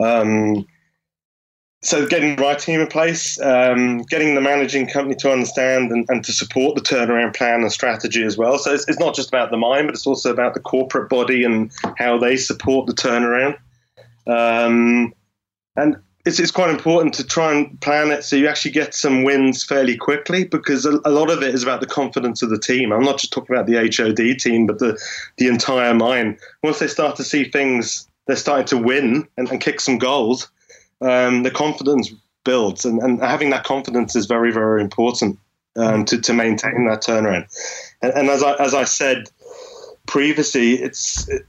Um, 0.00 0.66
so 1.82 2.06
getting 2.06 2.36
the 2.36 2.42
right 2.42 2.58
team 2.58 2.80
in 2.80 2.86
place, 2.88 3.40
um, 3.40 4.02
getting 4.02 4.34
the 4.34 4.40
managing 4.40 4.86
company 4.86 5.14
to 5.16 5.32
understand 5.32 5.90
and, 5.90 6.04
and, 6.10 6.22
to 6.24 6.32
support 6.32 6.74
the 6.74 6.82
turnaround 6.82 7.34
plan 7.34 7.62
and 7.62 7.72
strategy 7.72 8.22
as 8.22 8.36
well. 8.36 8.58
So 8.58 8.74
it's, 8.74 8.86
it's, 8.86 8.98
not 8.98 9.14
just 9.14 9.28
about 9.28 9.50
the 9.50 9.56
mine, 9.56 9.86
but 9.86 9.94
it's 9.94 10.06
also 10.06 10.30
about 10.30 10.52
the 10.52 10.60
corporate 10.60 11.08
body 11.08 11.42
and 11.42 11.70
how 11.96 12.18
they 12.18 12.36
support 12.36 12.86
the 12.86 12.92
turnaround. 12.92 13.56
Um, 14.26 15.14
and 15.76 15.96
it's, 16.26 16.38
it's 16.38 16.50
quite 16.50 16.68
important 16.68 17.14
to 17.14 17.24
try 17.24 17.52
and 17.54 17.80
plan 17.80 18.10
it 18.10 18.24
so 18.24 18.36
you 18.36 18.46
actually 18.46 18.72
get 18.72 18.94
some 18.94 19.24
wins 19.24 19.64
fairly 19.64 19.96
quickly 19.96 20.44
because 20.44 20.84
a, 20.84 21.00
a, 21.06 21.10
lot 21.10 21.30
of 21.30 21.42
it 21.42 21.54
is 21.54 21.62
about 21.62 21.80
the 21.80 21.86
confidence 21.86 22.42
of 22.42 22.50
the 22.50 22.58
team. 22.58 22.92
I'm 22.92 23.02
not 23.02 23.18
just 23.18 23.32
talking 23.32 23.56
about 23.56 23.66
the 23.66 23.76
HOD 23.76 24.38
team, 24.38 24.66
but 24.66 24.80
the, 24.80 25.00
the 25.38 25.46
entire 25.46 25.94
mine. 25.94 26.38
Once 26.62 26.78
they 26.78 26.88
start 26.88 27.16
to 27.16 27.24
see 27.24 27.44
things, 27.44 28.06
they're 28.30 28.36
starting 28.36 28.66
to 28.66 28.78
win 28.78 29.26
and, 29.36 29.50
and 29.50 29.60
kick 29.60 29.80
some 29.80 29.98
goals, 29.98 30.48
um, 31.00 31.42
the 31.42 31.50
confidence 31.50 32.12
builds. 32.44 32.84
And, 32.84 33.02
and 33.02 33.20
having 33.20 33.50
that 33.50 33.64
confidence 33.64 34.14
is 34.14 34.26
very, 34.26 34.52
very 34.52 34.80
important 34.80 35.36
um, 35.76 36.04
to, 36.04 36.20
to 36.20 36.32
maintain 36.32 36.86
that 36.86 37.02
turnaround. 37.02 37.46
And, 38.02 38.12
and 38.12 38.28
as, 38.28 38.44
I, 38.44 38.54
as 38.54 38.72
I 38.72 38.84
said 38.84 39.28
previously, 40.06 40.74
it's. 40.74 41.28
It, 41.28 41.46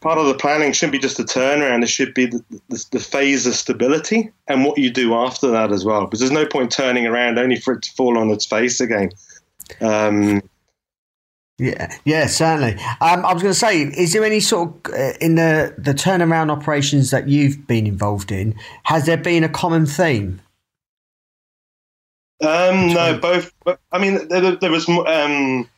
part 0.00 0.16
of 0.16 0.24
the 0.24 0.34
planning 0.34 0.72
shouldn't 0.72 0.92
be 0.92 0.98
just 0.98 1.20
a 1.20 1.22
turnaround. 1.22 1.82
It 1.82 1.90
should 1.90 2.14
be 2.14 2.24
the, 2.24 2.42
the, 2.70 2.86
the, 2.92 2.98
phase 2.98 3.46
of 3.46 3.54
stability 3.54 4.32
and 4.48 4.64
what 4.64 4.78
you 4.78 4.90
do 4.90 5.12
after 5.12 5.50
that 5.50 5.70
as 5.70 5.84
well. 5.84 6.06
Because 6.06 6.20
there's 6.20 6.32
no 6.32 6.46
point 6.46 6.72
turning 6.72 7.06
around 7.06 7.38
only 7.38 7.56
for 7.56 7.74
it 7.74 7.82
to 7.82 7.92
fall 7.92 8.16
on 8.16 8.30
its 8.30 8.46
face 8.46 8.80
again. 8.80 9.10
Um, 9.82 10.40
yeah, 11.62 11.96
yeah, 12.04 12.26
certainly. 12.26 12.72
Um, 13.00 13.24
I 13.24 13.32
was 13.32 13.42
going 13.42 13.54
to 13.54 13.58
say, 13.58 13.82
is 13.82 14.12
there 14.12 14.24
any 14.24 14.40
sort 14.40 14.88
of 14.88 14.92
uh, 14.92 15.12
in 15.20 15.36
the 15.36 15.74
the 15.78 15.94
turnaround 15.94 16.50
operations 16.50 17.10
that 17.10 17.28
you've 17.28 17.66
been 17.66 17.86
involved 17.86 18.32
in? 18.32 18.54
Has 18.84 19.06
there 19.06 19.16
been 19.16 19.44
a 19.44 19.48
common 19.48 19.86
theme? 19.86 20.40
Um, 22.40 22.88
no, 22.88 23.16
both. 23.18 23.52
I 23.92 23.98
mean, 23.98 24.26
there, 24.26 24.56
there 24.56 24.70
was 24.70 24.88
um, 24.88 25.68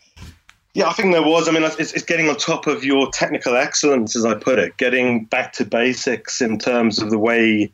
yeah, 0.72 0.88
I 0.88 0.94
think 0.94 1.12
there 1.12 1.22
was. 1.22 1.48
I 1.48 1.52
mean, 1.52 1.62
it's, 1.62 1.92
it's, 1.92 2.02
getting 2.02 2.30
on 2.30 2.36
top 2.36 2.66
of 2.66 2.82
your 2.82 3.10
technical 3.10 3.54
excellence, 3.54 4.16
as 4.16 4.24
I 4.24 4.34
put 4.34 4.58
it, 4.58 4.78
getting 4.78 5.26
back 5.26 5.52
to 5.54 5.66
basics 5.66 6.40
in 6.40 6.58
terms 6.58 6.98
of 6.98 7.10
the 7.10 7.18
way 7.18 7.70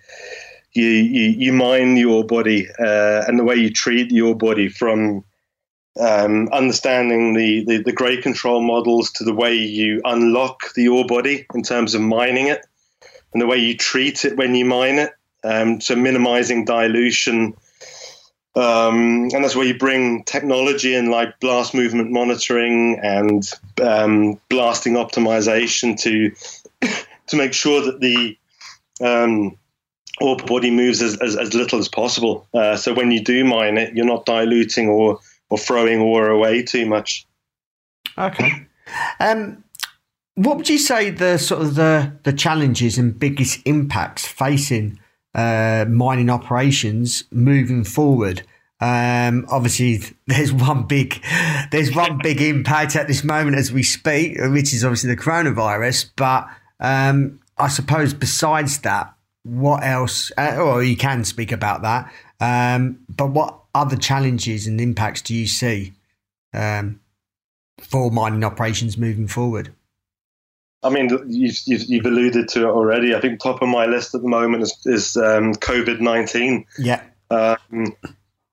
you 0.73 0.85
you, 0.85 1.29
you 1.31 1.53
mine 1.53 1.96
your 1.96 2.25
body 2.25 2.66
uh, 2.81 3.25
and 3.29 3.38
the 3.38 3.44
way 3.44 3.55
you 3.55 3.70
treat 3.70 4.11
your 4.11 4.35
body 4.35 4.68
from 4.68 5.25
um, 5.98 6.48
understanding 6.53 7.35
the, 7.35 7.64
the, 7.64 7.83
the 7.83 8.20
control 8.22 8.62
models 8.62 9.11
to 9.12 9.24
the 9.24 9.35
way 9.35 9.55
you 9.55 10.00
unlock 10.05 10.72
the 10.74 10.88
ore 10.88 11.07
body 11.07 11.46
in 11.55 11.62
terms 11.62 11.94
of 11.94 12.00
mining 12.00 12.46
it 12.46 12.66
and 13.33 13.40
the 13.42 13.46
way 13.46 13.57
you 13.57 13.76
treat 13.76 14.24
it 14.24 14.37
when 14.37 14.55
you 14.55 14.64
mine 14.64 14.98
it. 14.98 15.12
Um, 15.42 15.81
so 15.81 15.96
minimizing 15.96 16.64
dilution 16.64 17.55
um, 18.57 19.29
and 19.33 19.44
that's 19.44 19.55
where 19.55 19.66
you 19.66 19.79
bring 19.79 20.24
technology 20.24 20.94
in, 20.94 21.11
like 21.11 21.38
blast 21.38 21.72
movement 21.72 22.11
monitoring 22.11 22.98
and 23.00 23.48
um, 23.81 24.40
blasting 24.48 24.94
optimization 24.94 25.98
to 26.00 26.33
to 27.29 27.37
make 27.37 27.53
sure 27.53 27.85
that 27.85 28.00
the 28.00 28.37
um, 29.00 29.57
ore 30.20 30.37
body 30.37 30.70
moves 30.70 31.00
as, 31.00 31.16
as, 31.18 31.37
as 31.37 31.55
little 31.55 31.79
as 31.79 31.88
possible. 31.88 32.48
Uh, 32.53 32.76
so 32.76 32.92
when 32.92 33.12
you 33.12 33.22
do 33.22 33.44
mine 33.44 33.79
it, 33.79 33.94
you're 33.94 34.05
not 34.05 34.26
diluting 34.26 34.88
or 34.88 35.20
or 35.51 35.59
throwing 35.59 36.01
ore 36.01 36.29
away 36.29 36.63
too 36.63 36.87
much. 36.87 37.27
Okay. 38.17 38.67
Um, 39.21 39.63
what 40.35 40.57
would 40.57 40.69
you 40.69 40.79
say 40.79 41.11
the 41.11 41.39
sort 41.39 41.61
of 41.63 41.75
the 41.75 42.13
the 42.23 42.33
challenges 42.33 42.97
and 42.97 43.19
biggest 43.19 43.61
impacts 43.67 44.27
facing 44.27 44.99
uh, 45.35 45.85
mining 45.89 46.31
operations 46.31 47.25
moving 47.31 47.85
forward. 47.85 48.43
Um, 48.81 49.47
obviously, 49.51 50.01
there's 50.27 50.53
one 50.53 50.85
big, 50.85 51.23
there's 51.71 51.95
one 51.95 52.19
big 52.19 52.41
impact 52.41 52.97
at 52.97 53.09
this 53.09 53.25
moment 53.25 53.57
as 53.57 53.73
we 53.73 53.83
speak, 53.83 54.37
which 54.39 54.73
is 54.73 54.85
obviously 54.85 55.15
the 55.15 55.21
coronavirus. 55.21 56.11
But 56.17 56.49
um, 56.81 57.41
I 57.59 57.69
suppose 57.69 58.15
besides 58.15 58.79
that, 58.81 59.15
what 59.43 59.85
else? 59.85 60.33
Uh, 60.37 60.57
or 60.57 60.83
you 60.83 60.97
can 60.97 61.25
speak 61.25 61.53
about 61.53 61.83
that. 61.83 62.13
Um, 62.41 63.01
but 63.09 63.29
what 63.29 63.60
other 63.74 63.96
challenges 63.96 64.66
and 64.66 64.80
impacts 64.80 65.22
do 65.22 65.35
you 65.35 65.46
see 65.46 65.92
um, 66.52 67.00
for 67.78 68.11
mining 68.11 68.44
operations 68.44 68.96
moving 68.96 69.26
forward? 69.26 69.72
I 70.83 70.88
mean, 70.88 71.11
you've, 71.28 71.59
you've, 71.66 71.83
you've, 71.85 72.06
alluded 72.06 72.48
to 72.48 72.62
it 72.62 72.70
already. 72.70 73.14
I 73.14 73.20
think 73.20 73.40
top 73.40 73.61
of 73.61 73.68
my 73.68 73.85
list 73.85 74.14
at 74.14 74.22
the 74.22 74.28
moment 74.28 74.62
is, 74.62 74.78
is 74.87 75.16
um, 75.16 75.54
COVID 75.54 76.00
19. 76.00 76.64
Yeah. 76.78 77.02
Um, 77.30 77.94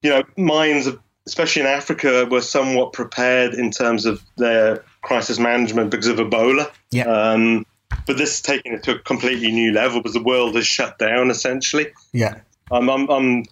you 0.02 0.10
know, 0.10 0.24
mines, 0.36 0.90
especially 1.26 1.62
in 1.62 1.68
Africa, 1.68 2.28
were 2.30 2.42
somewhat 2.42 2.92
prepared 2.92 3.54
in 3.54 3.72
terms 3.72 4.06
of 4.06 4.22
their 4.36 4.84
crisis 5.04 5.40
management 5.40 5.90
because 5.90 6.08
of 6.08 6.18
Ebola. 6.18 6.70
Yeah. 6.92 7.06
Um, 7.06 7.66
but 8.06 8.18
this 8.18 8.36
is 8.36 8.42
taking 8.42 8.74
it 8.74 8.84
to 8.84 8.96
a 8.96 9.00
completely 9.00 9.52
new 9.52 9.72
level 9.72 10.02
because 10.02 10.14
the 10.14 10.24
world 10.24 10.58
is 10.58 10.68
shut 10.68 11.00
down 11.00 11.32
essentially. 11.32 11.88
Yeah. 12.12 12.40
I'm, 12.72 12.90
I'm 12.90 13.46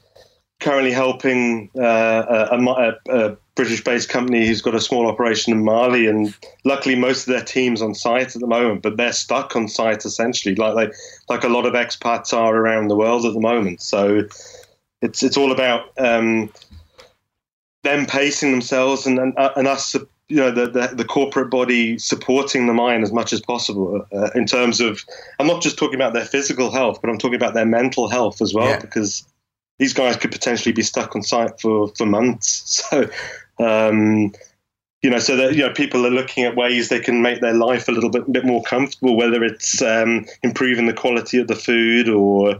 currently 0.65 0.91
helping 0.91 1.69
uh, 1.77 2.47
a, 2.51 2.57
a, 2.57 2.95
a 3.09 3.37
British-based 3.53 4.09
company 4.09 4.47
who's 4.47 4.63
got 4.63 4.73
a 4.73 4.81
small 4.81 5.07
operation 5.07 5.53
in 5.53 5.63
Mali, 5.63 6.07
and 6.07 6.33
luckily 6.63 6.95
most 6.95 7.27
of 7.27 7.33
their 7.33 7.43
teams 7.43 7.83
on 7.83 7.93
site 7.93 8.35
at 8.35 8.41
the 8.41 8.47
moment, 8.47 8.81
but 8.81 8.97
they're 8.97 9.13
stuck 9.13 9.55
on 9.55 9.67
site 9.67 10.05
essentially, 10.05 10.55
like 10.55 10.75
they, 10.75 10.95
like 11.29 11.43
a 11.43 11.49
lot 11.49 11.67
of 11.67 11.73
expats 11.73 12.33
are 12.33 12.55
around 12.55 12.87
the 12.87 12.95
world 12.95 13.25
at 13.25 13.35
the 13.35 13.39
moment. 13.39 13.79
So 13.79 14.27
it's 15.03 15.21
it's 15.21 15.37
all 15.37 15.51
about 15.51 15.91
um, 15.99 16.51
them 17.83 18.07
pacing 18.07 18.49
themselves 18.49 19.05
and 19.05 19.19
and, 19.19 19.33
and 19.37 19.67
us. 19.67 19.95
You 20.27 20.37
know 20.37 20.49
the, 20.49 20.65
the, 20.65 20.95
the 20.95 21.05
corporate 21.05 21.51
body 21.51 21.99
supporting 21.99 22.65
the 22.65 22.73
mine 22.73 23.03
as 23.03 23.13
much 23.13 23.31
as 23.31 23.39
possible 23.39 24.03
uh, 24.11 24.31
in 24.33 24.47
terms 24.47 24.81
of 24.81 25.05
I'm 25.39 25.45
not 25.45 25.61
just 25.61 25.77
talking 25.77 25.93
about 25.93 26.13
their 26.13 26.25
physical 26.25 26.71
health, 26.71 26.99
but 26.99 27.11
I'm 27.11 27.19
talking 27.19 27.35
about 27.35 27.53
their 27.53 27.67
mental 27.67 28.09
health 28.09 28.41
as 28.41 28.51
well 28.51 28.69
yeah. 28.69 28.79
because 28.79 29.23
these 29.79 29.93
guys 29.93 30.15
could 30.15 30.31
potentially 30.31 30.73
be 30.73 30.81
stuck 30.81 31.15
on 31.15 31.21
site 31.21 31.59
for, 31.59 31.89
for 31.97 32.05
months. 32.05 32.83
So, 32.91 33.09
um, 33.57 34.33
you 35.01 35.09
know, 35.09 35.19
so 35.19 35.35
that 35.35 35.55
you 35.55 35.61
know, 35.61 35.71
people 35.71 36.05
are 36.05 36.11
looking 36.11 36.43
at 36.43 36.55
ways 36.55 36.89
they 36.89 36.99
can 36.99 37.21
make 37.21 37.39
their 37.39 37.53
life 37.53 37.87
a 37.87 37.91
little 37.91 38.09
bit, 38.09 38.29
bit 38.31 38.43
more 38.43 38.63
comfortable, 38.63 39.15
whether 39.15 39.43
it's 39.43 39.81
um, 39.81 40.25
improving 40.43 40.87
the 40.87 40.93
quality 40.93 41.37
of 41.37 41.47
the 41.47 41.55
food 41.55 42.09
or 42.09 42.57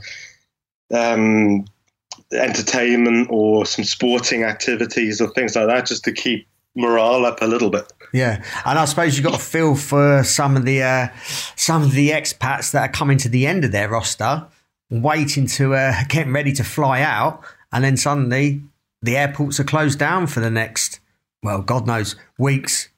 um, 0.93 1.65
entertainment 2.31 3.27
or 3.31 3.65
some 3.65 3.83
sporting 3.83 4.43
activities 4.43 5.19
or 5.19 5.29
things 5.31 5.55
like 5.55 5.67
that, 5.67 5.87
just 5.87 6.03
to 6.05 6.11
keep 6.11 6.47
morale 6.75 7.25
up 7.25 7.41
a 7.41 7.45
little 7.45 7.69
bit. 7.69 7.91
Yeah, 8.13 8.43
and 8.63 8.79
I 8.79 8.85
suppose 8.85 9.17
you've 9.17 9.25
got 9.25 9.39
to 9.39 9.43
feel 9.43 9.75
for 9.75 10.23
some 10.23 10.55
of 10.55 10.65
the 10.65 10.83
uh, 10.83 11.07
some 11.55 11.81
of 11.81 11.91
the 11.91 12.11
expats 12.11 12.71
that 12.71 12.89
are 12.89 12.93
coming 12.93 13.17
to 13.19 13.29
the 13.29 13.47
end 13.47 13.65
of 13.65 13.71
their 13.71 13.89
roster 13.89 14.45
waiting 14.89 15.47
to 15.47 15.73
uh, 15.73 15.93
getting 16.09 16.33
ready 16.33 16.53
to 16.53 16.63
fly 16.63 17.01
out, 17.01 17.43
and 17.71 17.83
then 17.83 17.97
suddenly 17.97 18.61
the 19.01 19.17
airports 19.17 19.59
are 19.59 19.63
closed 19.63 19.99
down 19.99 20.27
for 20.27 20.39
the 20.39 20.49
next, 20.49 20.99
well, 21.43 21.61
God 21.61 21.85
knows, 21.85 22.15
weeks, 22.37 22.89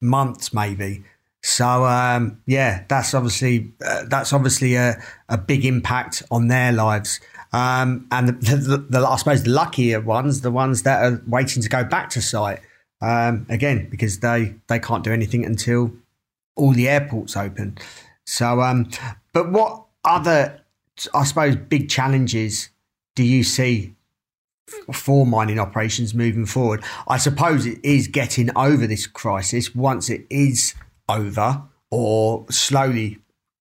months, 0.00 0.52
maybe. 0.52 1.04
So 1.42 1.84
um, 1.84 2.40
yeah, 2.46 2.84
that's 2.88 3.12
obviously 3.12 3.72
uh, 3.84 4.04
that's 4.08 4.32
obviously 4.32 4.76
a, 4.76 5.02
a 5.28 5.36
big 5.36 5.64
impact 5.64 6.22
on 6.30 6.48
their 6.48 6.72
lives. 6.72 7.20
Um, 7.52 8.08
and 8.10 8.28
the, 8.28 8.56
the, 8.56 8.76
the, 8.78 9.06
I 9.06 9.16
suppose 9.16 9.44
the 9.44 9.50
luckier 9.50 10.00
ones, 10.00 10.40
the 10.40 10.50
ones 10.50 10.82
that 10.82 11.04
are 11.04 11.22
waiting 11.26 11.62
to 11.62 11.68
go 11.68 11.84
back 11.84 12.10
to 12.10 12.22
site, 12.22 12.60
Um, 13.00 13.46
again, 13.50 13.88
because 13.90 14.20
they 14.20 14.54
they 14.68 14.78
can't 14.78 15.04
do 15.04 15.12
anything 15.12 15.44
until 15.44 15.92
all 16.56 16.72
the 16.72 16.88
airports 16.88 17.36
open. 17.36 17.76
So, 18.24 18.62
um, 18.62 18.88
but 19.32 19.52
what 19.52 19.84
other, 20.04 20.60
I 21.12 21.24
suppose, 21.24 21.56
big 21.56 21.88
challenges 21.88 22.70
do 23.14 23.22
you 23.22 23.44
see 23.44 23.94
for 24.92 25.26
mining 25.26 25.58
operations 25.58 26.14
moving 26.14 26.46
forward? 26.46 26.82
I 27.06 27.18
suppose 27.18 27.66
it 27.66 27.78
is 27.82 28.08
getting 28.08 28.50
over 28.56 28.86
this 28.86 29.06
crisis 29.06 29.74
once 29.74 30.08
it 30.08 30.26
is 30.30 30.74
over 31.08 31.62
or 31.90 32.46
slowly 32.50 33.18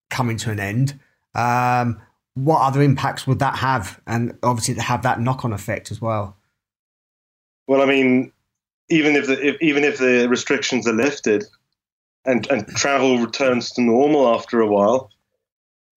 coming 0.10 0.38
to 0.38 0.52
an 0.52 0.60
end. 0.60 1.00
Um, 1.36 2.02
what 2.36 2.62
other 2.62 2.82
impacts 2.82 3.28
would 3.28 3.40
that 3.40 3.58
have? 3.58 4.00
And 4.08 4.38
obviously, 4.42 4.76
have 4.76 5.04
that 5.04 5.20
knock 5.20 5.46
on 5.46 5.54
effect 5.54 5.92
as 5.92 6.02
well. 6.02 6.38
Well, 7.68 7.82
I 7.82 7.86
mean, 7.86 8.32
even 8.90 9.16
if, 9.16 9.28
the, 9.28 9.48
if 9.48 9.62
even 9.62 9.84
if 9.84 9.98
the 9.98 10.28
restrictions 10.28 10.88
are 10.88 10.94
lifted 10.94 11.44
and, 12.26 12.50
and 12.50 12.68
travel 12.70 13.20
returns 13.20 13.72
to 13.72 13.82
normal 13.82 14.34
after 14.34 14.62
a 14.62 14.68
while, 14.68 15.12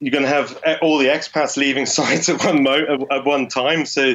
you're 0.01 0.13
going 0.13 0.25
to 0.25 0.29
have 0.29 0.59
all 0.83 0.99
the 0.99 1.07
expats 1.07 1.57
leaving 1.57 1.87
sites 1.99 2.29
at 2.29 2.45
one 2.45 2.63
mo- 2.63 3.07
at 3.11 3.25
one 3.25 3.49
time. 3.49 3.87
So 3.87 4.15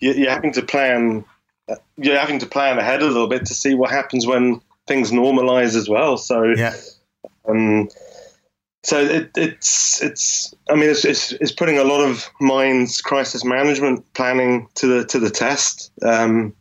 you're 0.00 0.30
having 0.30 0.52
to 0.52 0.62
plan. 0.62 1.24
You're 1.96 2.18
having 2.18 2.38
to 2.40 2.46
plan 2.46 2.78
ahead 2.78 3.02
a 3.02 3.06
little 3.06 3.28
bit 3.28 3.46
to 3.46 3.54
see 3.54 3.74
what 3.74 3.90
happens 3.90 4.26
when 4.26 4.60
things 4.86 5.10
normalize 5.10 5.76
as 5.76 5.88
well. 5.88 6.16
So 6.16 6.44
yeah. 6.56 6.74
Um, 7.48 7.88
so 8.84 8.98
it, 8.98 9.30
it's 9.36 10.02
it's 10.02 10.54
I 10.68 10.74
mean 10.74 10.90
it's, 10.90 11.04
it's, 11.04 11.32
it's 11.32 11.52
putting 11.52 11.78
a 11.78 11.84
lot 11.84 12.04
of 12.04 12.28
mines 12.40 13.00
crisis 13.00 13.44
management 13.44 14.12
planning 14.14 14.68
to 14.74 14.86
the 14.86 15.04
to 15.06 15.18
the 15.18 15.30
test 15.30 15.92
um, 16.02 16.54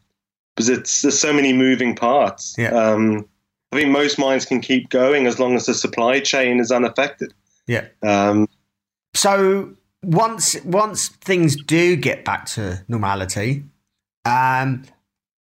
because 0.55 0.69
it's 0.69 1.01
there's 1.01 1.17
so 1.19 1.33
many 1.33 1.51
moving 1.51 1.95
parts. 1.95 2.55
Yeah. 2.57 2.69
Um, 2.69 3.27
I 3.71 3.77
think 3.77 3.89
most 3.89 4.19
mines 4.19 4.45
can 4.45 4.61
keep 4.61 4.89
going 4.89 5.27
as 5.27 5.39
long 5.39 5.55
as 5.55 5.65
the 5.65 5.73
supply 5.73 6.19
chain 6.19 6.59
is 6.59 6.71
unaffected. 6.71 7.33
Yeah. 7.67 7.87
Um, 8.03 8.47
so 9.21 9.75
once 10.01 10.59
once 10.63 11.09
things 11.09 11.55
do 11.55 11.95
get 11.95 12.25
back 12.25 12.47
to 12.47 12.83
normality, 12.87 13.63
um, 14.25 14.81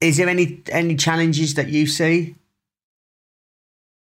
is 0.01 0.17
there 0.17 0.27
any 0.27 0.61
any 0.69 0.97
challenges 0.97 1.53
that 1.53 1.69
you 1.69 1.87
see 1.87 2.35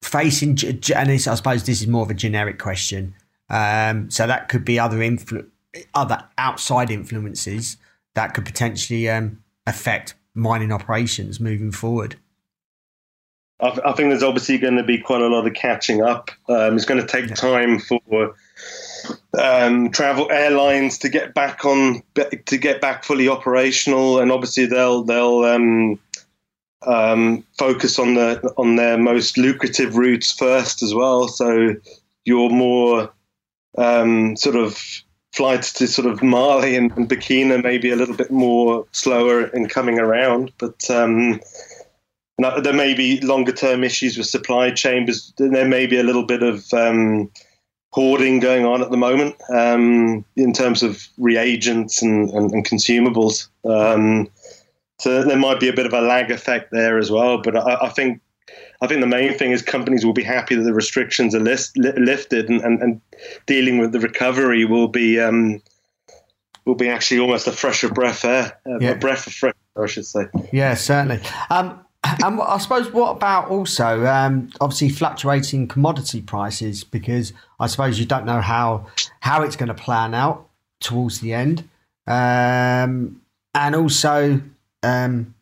facing? 0.02 0.58
And 0.94 1.10
I 1.10 1.16
suppose 1.16 1.64
this 1.64 1.82
is 1.82 1.88
more 1.88 2.04
of 2.04 2.10
a 2.10 2.14
generic 2.14 2.60
question. 2.60 3.16
Um, 3.50 4.12
so 4.12 4.28
that 4.28 4.50
could 4.50 4.66
be 4.66 4.78
other 4.78 4.98
influ- 4.98 5.48
other 5.94 6.22
outside 6.38 6.92
influences 6.92 7.78
that 8.16 8.34
could 8.34 8.44
potentially 8.44 9.10
um, 9.10 9.42
affect 9.66 10.14
mining 10.36 10.74
operations 10.74 11.40
moving 11.40 11.72
forward. 11.72 12.18
I, 13.62 13.80
I, 13.86 13.94
think 13.94 14.10
there's 14.10 14.24
obviously 14.24 14.58
going 14.58 14.76
to 14.76 14.84
be 14.84 14.98
quite 14.98 15.22
a 15.22 15.28
lot 15.28 15.48
of 15.48 15.54
catching 15.54 16.02
up. 16.02 16.32
Um, 16.50 16.76
it's 16.76 16.84
going 16.84 17.00
to 17.00 17.08
take 17.08 17.34
time 17.34 17.80
for 17.80 18.36
um, 19.38 19.90
travel 19.92 20.32
airlines 20.32 20.98
to 21.00 21.10
get 21.10 21.34
back 21.34 21.66
on 21.66 22.04
to 22.46 22.58
get 22.58 22.82
back 22.82 23.04
fully 23.04 23.28
operational, 23.28 24.20
and 24.20 24.32
obviously 24.32 24.66
they'll 24.66 25.04
they'll 25.04 25.44
um, 25.44 26.00
um, 26.86 27.44
focus 27.58 28.00
on 28.00 28.16
the 28.16 28.54
on 28.58 28.76
their 28.76 28.98
most 28.98 29.38
lucrative 29.38 29.98
routes 29.98 30.32
first 30.32 30.84
as 30.84 30.94
well. 30.94 31.28
So 31.28 31.76
your 32.26 32.50
more 32.50 33.14
um, 33.78 34.36
sort 34.36 34.56
of 34.56 34.80
flights 35.34 35.74
to 35.74 35.88
sort 35.88 36.08
of 36.08 36.22
Mali 36.22 36.76
and, 36.76 36.96
and 36.96 37.10
Burkina 37.10 37.62
maybe 37.62 37.90
a 37.90 37.96
little 37.96 38.16
bit 38.16 38.32
more 38.32 38.86
slower 38.92 39.48
in 39.48 39.68
coming 39.68 40.00
around, 40.00 40.52
but 40.60 40.90
um, 40.92 41.40
there 42.38 42.74
may 42.74 42.94
be 42.94 43.20
longer 43.22 43.52
term 43.52 43.84
issues 43.84 44.18
with 44.18 44.28
supply 44.28 44.72
chain. 44.72 45.08
There 45.38 45.68
may 45.68 45.88
be 45.88 46.00
a 46.00 46.04
little 46.04 46.26
bit 46.26 46.44
of 46.44 46.72
um, 46.74 47.32
hoarding 47.94 48.40
going 48.40 48.66
on 48.66 48.82
at 48.82 48.90
the 48.90 48.98
moment 48.98 49.36
um, 49.50 50.26
in 50.36 50.52
terms 50.52 50.82
of 50.82 51.08
reagents 51.20 52.02
and, 52.02 52.30
and, 52.32 52.52
and 52.52 52.66
consumables. 52.66 53.48
Um, 53.64 54.28
so 55.00 55.24
there 55.24 55.38
might 55.38 55.60
be 55.60 55.70
a 55.70 55.74
bit 55.74 55.86
of 55.86 55.94
a 55.94 56.02
lag 56.02 56.32
effect 56.32 56.72
there 56.72 56.98
as 56.98 57.12
well. 57.12 57.42
But 57.42 57.56
I, 57.56 57.86
I 57.86 57.90
think 57.90 58.20
I 58.82 58.88
think 58.88 59.00
the 59.02 59.08
main 59.08 59.38
thing 59.38 59.52
is 59.52 59.62
companies 59.62 60.06
will 60.06 60.14
be 60.14 60.24
happy 60.24 60.56
that 60.56 60.64
the 60.64 60.74
restrictions 60.74 61.36
are 61.36 61.40
list, 61.40 61.78
li- 61.78 61.94
lifted 61.96 62.50
and, 62.50 62.62
and, 62.62 62.82
and, 62.82 63.02
dealing 63.46 63.78
with 63.78 63.92
the 63.92 64.00
recovery 64.00 64.66
will 64.66 64.88
be 64.88 65.20
um, 65.20 65.62
will 66.66 66.76
be 66.76 66.90
actually 66.90 67.20
almost 67.20 67.48
a 67.48 67.52
fresher 67.52 67.90
breath 67.90 68.26
air, 68.26 68.60
uh, 68.68 68.80
yeah. 68.80 68.90
a 68.90 68.96
breath 68.96 69.28
of 69.28 69.34
fresh 69.34 69.54
air, 69.78 69.84
I 69.84 69.88
should 69.88 70.06
say. 70.06 70.26
Yeah, 70.52 70.74
certainly. 70.74 71.22
Um, 71.50 71.80
and 72.04 72.42
I 72.42 72.58
suppose 72.58 72.92
what 72.92 73.12
about 73.12 73.50
also 73.50 74.06
um, 74.06 74.50
obviously 74.60 74.90
fluctuating 74.90 75.68
commodity 75.68 76.22
prices 76.22 76.84
because 76.84 77.34
I 77.64 77.68
suppose 77.68 77.98
you 77.98 78.06
don't 78.06 78.26
know 78.26 78.42
how 78.42 78.88
how 79.22 79.42
it's 79.44 79.56
going 79.56 79.70
to 79.70 79.74
plan 79.74 80.14
out 80.14 80.50
towards 80.82 81.22
the 81.22 81.34
end, 81.34 81.68
um, 82.08 83.22
and 83.56 83.76
also 83.76 84.42
um, 84.84 85.34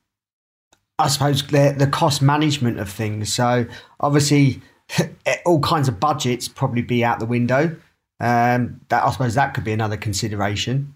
I 1.00 1.08
suppose 1.08 1.46
the 1.48 1.74
the 1.76 1.88
cost 1.88 2.22
management 2.22 2.80
of 2.80 2.90
things. 2.90 3.34
So 3.34 3.66
obviously 4.00 4.62
all 5.46 5.60
kinds 5.62 5.88
of 5.88 6.00
budgets 6.00 6.48
probably 6.48 6.84
be 6.84 7.04
out 7.04 7.20
the 7.20 7.26
window. 7.26 7.76
Um, 8.20 8.82
that 8.90 9.04
I 9.04 9.10
suppose 9.12 9.34
that 9.34 9.56
could 9.56 9.64
be 9.64 9.72
another 9.72 9.98
consideration. 9.98 10.96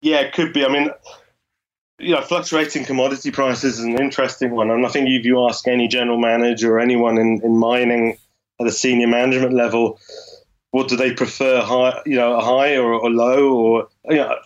Yeah, 0.00 0.20
it 0.20 0.32
could 0.32 0.54
be. 0.54 0.64
I 0.64 0.68
mean 0.68 0.88
you 1.98 2.14
know, 2.14 2.22
fluctuating 2.22 2.84
commodity 2.84 3.30
prices 3.30 3.78
is 3.78 3.84
an 3.84 4.00
interesting 4.00 4.50
one. 4.50 4.70
And 4.70 4.84
I 4.84 4.88
think 4.88 5.08
if 5.08 5.24
you 5.24 5.46
ask 5.46 5.68
any 5.68 5.86
general 5.86 6.18
manager 6.18 6.74
or 6.74 6.80
anyone 6.80 7.18
in, 7.18 7.40
in 7.44 7.56
mining 7.56 8.18
at 8.64 8.68
a 8.68 8.72
senior 8.72 9.06
management 9.06 9.52
level, 9.52 9.98
what 10.70 10.88
do 10.88 10.96
they 10.96 11.12
prefer, 11.12 11.60
high, 11.62 12.00
you 12.06 12.16
know, 12.16 12.36
a 12.36 12.40
high 12.40 12.76
or, 12.76 12.94
or 12.94 13.10
low? 13.10 13.54
Or 13.54 13.88
you 14.08 14.16
know, 14.16 14.36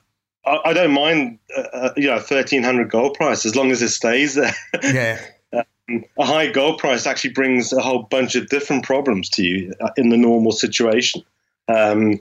I, 0.44 0.59
I 0.66 0.72
don't 0.72 0.92
mind, 0.92 1.38
uh, 1.57 1.61
uh 1.72 1.92
you 1.96 2.09
know, 2.09 2.18
thirteen 2.18 2.62
hundred 2.62 2.90
gold 2.90 3.14
price 3.14 3.46
as 3.46 3.57
long 3.57 3.70
as 3.70 3.83
it 3.83 3.90
stays 3.90 4.35
there. 4.35 4.54
Yeah. 4.83 5.20
um, 5.52 6.04
a 6.18 6.24
high 6.24 6.48
gold 6.48 6.78
price 6.78 7.07
actually 7.07 7.33
brings 7.33 7.72
a 7.72 7.81
whole 7.81 8.02
bunch 8.02 8.35
of 8.35 8.48
different 8.48 8.85
problems 8.85 9.31
to 9.31 9.42
you 9.42 9.72
uh, 9.81 9.90
in 9.96 10.11
the 10.11 10.18
normal 10.18 10.52
situation. 10.52 11.22
Um, 11.68 12.18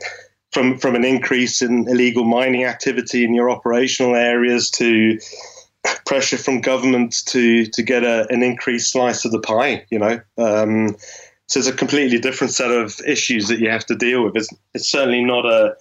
from 0.51 0.77
from 0.77 0.95
an 0.95 1.03
increase 1.03 1.61
in 1.61 1.87
illegal 1.89 2.23
mining 2.23 2.63
activity 2.63 3.23
in 3.23 3.33
your 3.33 3.49
operational 3.49 4.15
areas 4.15 4.69
to 4.71 5.19
pressure 6.05 6.37
from 6.37 6.61
government 6.61 7.15
to 7.25 7.65
to 7.65 7.83
get 7.83 8.03
a, 8.03 8.27
an 8.29 8.43
increased 8.43 8.91
slice 8.91 9.25
of 9.25 9.31
the 9.31 9.39
pie. 9.39 9.85
You 9.89 9.99
know, 9.99 10.21
um, 10.37 10.95
so 11.47 11.59
it's 11.59 11.67
a 11.67 11.73
completely 11.73 12.19
different 12.19 12.53
set 12.53 12.71
of 12.71 12.99
issues 13.05 13.47
that 13.47 13.59
you 13.59 13.69
have 13.69 13.85
to 13.85 13.95
deal 13.95 14.23
with. 14.23 14.35
It's, 14.35 14.49
it's 14.73 14.89
certainly 14.89 15.23
not 15.23 15.45
a 15.45 15.75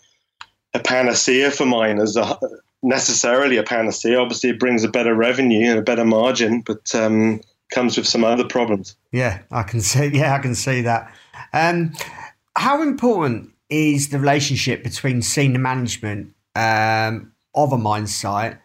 a 0.74 0.78
panacea 0.80 1.50
for 1.50 1.66
miners. 1.66 2.16
A, 2.16 2.38
necessarily 2.82 3.56
a 3.56 3.62
panacea. 3.62 4.18
Obviously, 4.18 4.50
it 4.50 4.60
brings 4.60 4.84
a 4.84 4.88
better 4.88 5.14
revenue 5.14 5.70
and 5.70 5.78
a 5.78 5.82
better 5.82 6.04
margin, 6.04 6.60
but 6.60 6.94
um, 6.94 7.40
comes 7.72 7.96
with 7.96 8.06
some 8.06 8.24
other 8.24 8.44
problems. 8.44 8.96
Yeah, 9.12 9.42
I 9.50 9.62
can 9.62 9.80
see. 9.80 10.06
Yeah, 10.14 10.34
I 10.34 10.38
can 10.38 10.54
see 10.54 10.82
that. 10.82 11.12
Um, 11.52 11.92
how 12.56 12.82
important 12.82 13.50
is 13.68 14.10
the 14.10 14.18
relationship 14.18 14.84
between 14.84 15.22
senior 15.22 15.58
management 15.58 16.32
um, 16.54 17.32
of 17.54 17.72
a 17.72 17.78
mine 17.78 18.06
site 18.06 18.58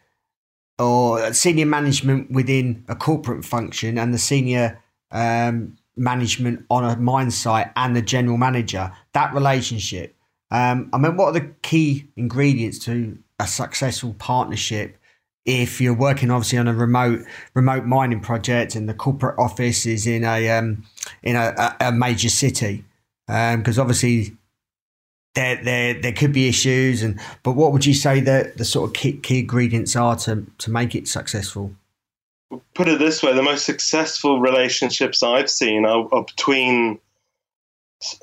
or 0.78 1.34
senior 1.34 1.66
management 1.66 2.32
within 2.32 2.86
a 2.88 2.96
corporate 2.96 3.44
function 3.44 3.98
and 3.98 4.14
the 4.14 4.18
senior 4.18 4.80
um, 5.12 5.78
management 5.96 6.66
on 6.70 6.84
a 6.84 6.96
mine 6.98 7.32
site 7.32 7.72
and 7.76 7.96
the 7.96 8.02
general 8.02 8.38
manager, 8.38 8.92
that 9.14 9.34
relationship. 9.34 10.16
Um, 10.50 10.90
I 10.94 10.98
mean, 10.98 11.16
what 11.16 11.28
are 11.28 11.40
the 11.40 11.54
key 11.62 12.08
ingredients 12.16 12.80
to 12.86 13.18
a 13.40 13.48
successful 13.48 14.16
partnership 14.20 14.98
if 15.44 15.82
you're 15.82 15.96
working 15.96 16.30
obviously 16.30 16.60
on 16.60 16.68
a 16.68 16.74
remote 16.74 17.26
remote 17.56 17.86
mining 17.86 18.20
project 18.20 18.76
and 18.76 18.88
the 18.88 18.94
corporate 18.94 19.40
office 19.40 19.86
is 19.88 20.06
in 20.06 20.24
a 20.24 20.50
um, 20.50 20.86
in 21.24 21.36
a, 21.36 21.76
a 21.80 21.92
major 21.92 22.30
city? 22.30 22.84
Because 23.28 23.80
um, 23.80 23.82
obviously 23.82 24.36
there 25.36 25.64
there 25.64 26.02
there 26.02 26.12
could 26.12 26.34
be 26.34 26.48
issues 26.48 27.02
and 27.02 27.20
but 27.44 27.54
what 27.54 27.72
would 27.72 27.86
you 27.86 27.94
say 27.94 28.20
that 28.20 28.58
the 28.58 28.66
sort 28.66 28.90
of 28.90 28.94
key, 28.94 29.14
key 29.14 29.40
ingredients 29.40 29.96
are 29.96 30.16
to 30.16 30.46
to 30.58 30.70
make 30.70 30.94
it 30.94 31.08
successful 31.08 31.74
put 32.74 32.88
it 32.88 33.00
this 33.00 33.22
way 33.22 33.34
the 33.34 33.42
most 33.42 33.66
successful 33.66 34.40
relationships 34.40 35.24
i've 35.24 35.50
seen 35.50 35.86
are, 35.86 36.08
are 36.12 36.24
between 36.24 37.00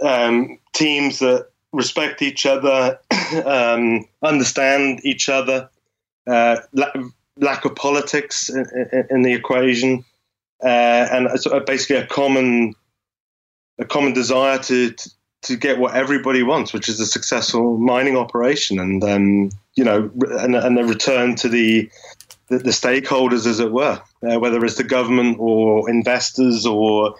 um, 0.02 0.58
teams 0.72 1.20
that 1.20 1.48
respect 1.72 2.22
each 2.22 2.46
other 2.46 2.98
um, 3.44 4.04
understand 4.22 5.00
each 5.04 5.28
other 5.28 5.68
uh, 6.26 6.56
lack 7.36 7.64
of 7.64 7.74
politics 7.76 8.48
in, 8.48 8.66
in, 8.92 9.06
in 9.10 9.22
the 9.22 9.32
equation 9.32 10.04
uh, 10.64 11.06
and 11.12 11.28
basically 11.66 11.96
a 11.96 12.06
common 12.06 12.74
a 13.78 13.84
common 13.84 14.12
desire 14.12 14.58
to, 14.58 14.90
to 14.90 15.10
to 15.42 15.56
get 15.56 15.78
what 15.78 15.94
everybody 15.94 16.42
wants, 16.42 16.72
which 16.72 16.88
is 16.88 16.98
a 17.00 17.06
successful 17.06 17.78
mining 17.78 18.16
operation, 18.16 18.78
and 18.78 19.04
um, 19.04 19.50
you 19.74 19.84
know, 19.84 20.10
and, 20.38 20.56
and 20.56 20.78
a 20.78 20.84
return 20.84 21.36
to 21.36 21.48
the 21.48 21.88
the, 22.49 22.59
the 22.59 22.70
stakeholders, 22.70 23.46
as 23.46 23.61
it 23.61 23.70
were, 23.70 24.01
uh, 24.22 24.38
whether 24.38 24.64
it's 24.64 24.76
the 24.76 24.84
government 24.84 25.36
or 25.38 25.88
investors 25.88 26.66
or 26.66 27.14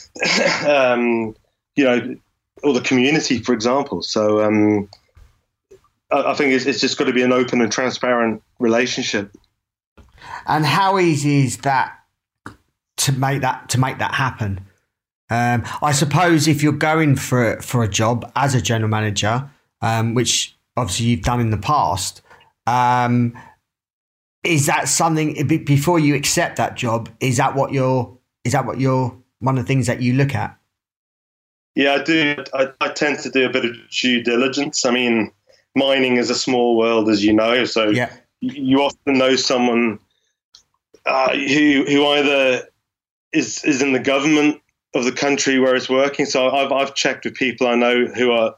um, 0.66 1.34
you 1.76 1.84
know, 1.84 2.16
or 2.62 2.72
the 2.72 2.80
community, 2.80 3.38
for 3.38 3.52
example. 3.52 4.02
So 4.02 4.42
um, 4.42 4.88
I, 6.10 6.32
I, 6.32 6.34
think 6.34 6.52
it's, 6.52 6.66
it's 6.66 6.80
just 6.80 6.98
got 6.98 7.04
to 7.04 7.12
be 7.12 7.22
an 7.22 7.32
open 7.32 7.60
and 7.60 7.72
transparent 7.72 8.42
relationship. 8.58 9.34
And 10.46 10.64
how 10.64 10.98
easy 10.98 11.44
is 11.44 11.58
that 11.58 11.98
to 12.98 13.12
make 13.12 13.40
that 13.42 13.68
to 13.70 13.80
make 13.80 13.98
that 13.98 14.14
happen? 14.14 14.60
Um, 15.30 15.64
I 15.82 15.92
suppose 15.92 16.46
if 16.46 16.62
you're 16.62 16.72
going 16.72 17.16
for 17.16 17.60
for 17.60 17.82
a 17.82 17.88
job 17.88 18.30
as 18.36 18.54
a 18.54 18.60
general 18.60 18.90
manager, 18.90 19.50
um, 19.80 20.14
which 20.14 20.54
obviously 20.76 21.06
you've 21.06 21.22
done 21.22 21.40
in 21.40 21.50
the 21.50 21.56
past, 21.56 22.22
um, 22.66 23.36
is 24.44 24.66
that 24.66 24.88
something 24.88 25.46
before 25.46 25.98
you 25.98 26.14
accept 26.14 26.56
that 26.56 26.76
job? 26.76 27.08
Is 27.20 27.36
that 27.36 27.54
what 27.54 27.72
you're? 27.72 28.16
Is 28.44 28.52
that 28.52 28.66
what 28.66 28.80
you're? 28.80 29.16
One 29.38 29.58
of 29.58 29.64
the 29.64 29.66
things 29.66 29.88
that 29.88 30.00
you 30.00 30.14
look 30.14 30.34
at. 30.34 30.56
Yeah, 31.74 31.94
I 31.94 32.02
do. 32.02 32.44
I, 32.54 32.68
I 32.80 32.88
tend 32.90 33.18
to 33.20 33.30
do 33.30 33.46
a 33.46 33.50
bit 33.50 33.64
of 33.64 33.72
due 33.90 34.22
diligence. 34.22 34.84
I 34.84 34.90
mean, 34.90 35.32
mining 35.74 36.16
is 36.16 36.30
a 36.30 36.34
small 36.34 36.76
world, 36.76 37.08
as 37.08 37.24
you 37.24 37.32
know. 37.32 37.64
So 37.64 37.88
yeah. 37.88 38.12
you 38.40 38.82
often 38.82 39.18
know 39.18 39.36
someone 39.36 39.98
uh, 41.06 41.32
who 41.32 41.84
who 41.88 42.06
either 42.06 42.68
is 43.32 43.64
is 43.64 43.82
in 43.82 43.92
the 43.92 44.00
government 44.00 44.60
of 44.94 45.04
the 45.04 45.12
country 45.12 45.58
where 45.58 45.74
it's 45.74 45.88
working. 45.88 46.26
So 46.26 46.50
I've 46.50 46.72
I've 46.72 46.94
checked 46.94 47.24
with 47.24 47.34
people 47.34 47.66
I 47.66 47.74
know 47.74 48.06
who 48.06 48.32
are 48.32 48.54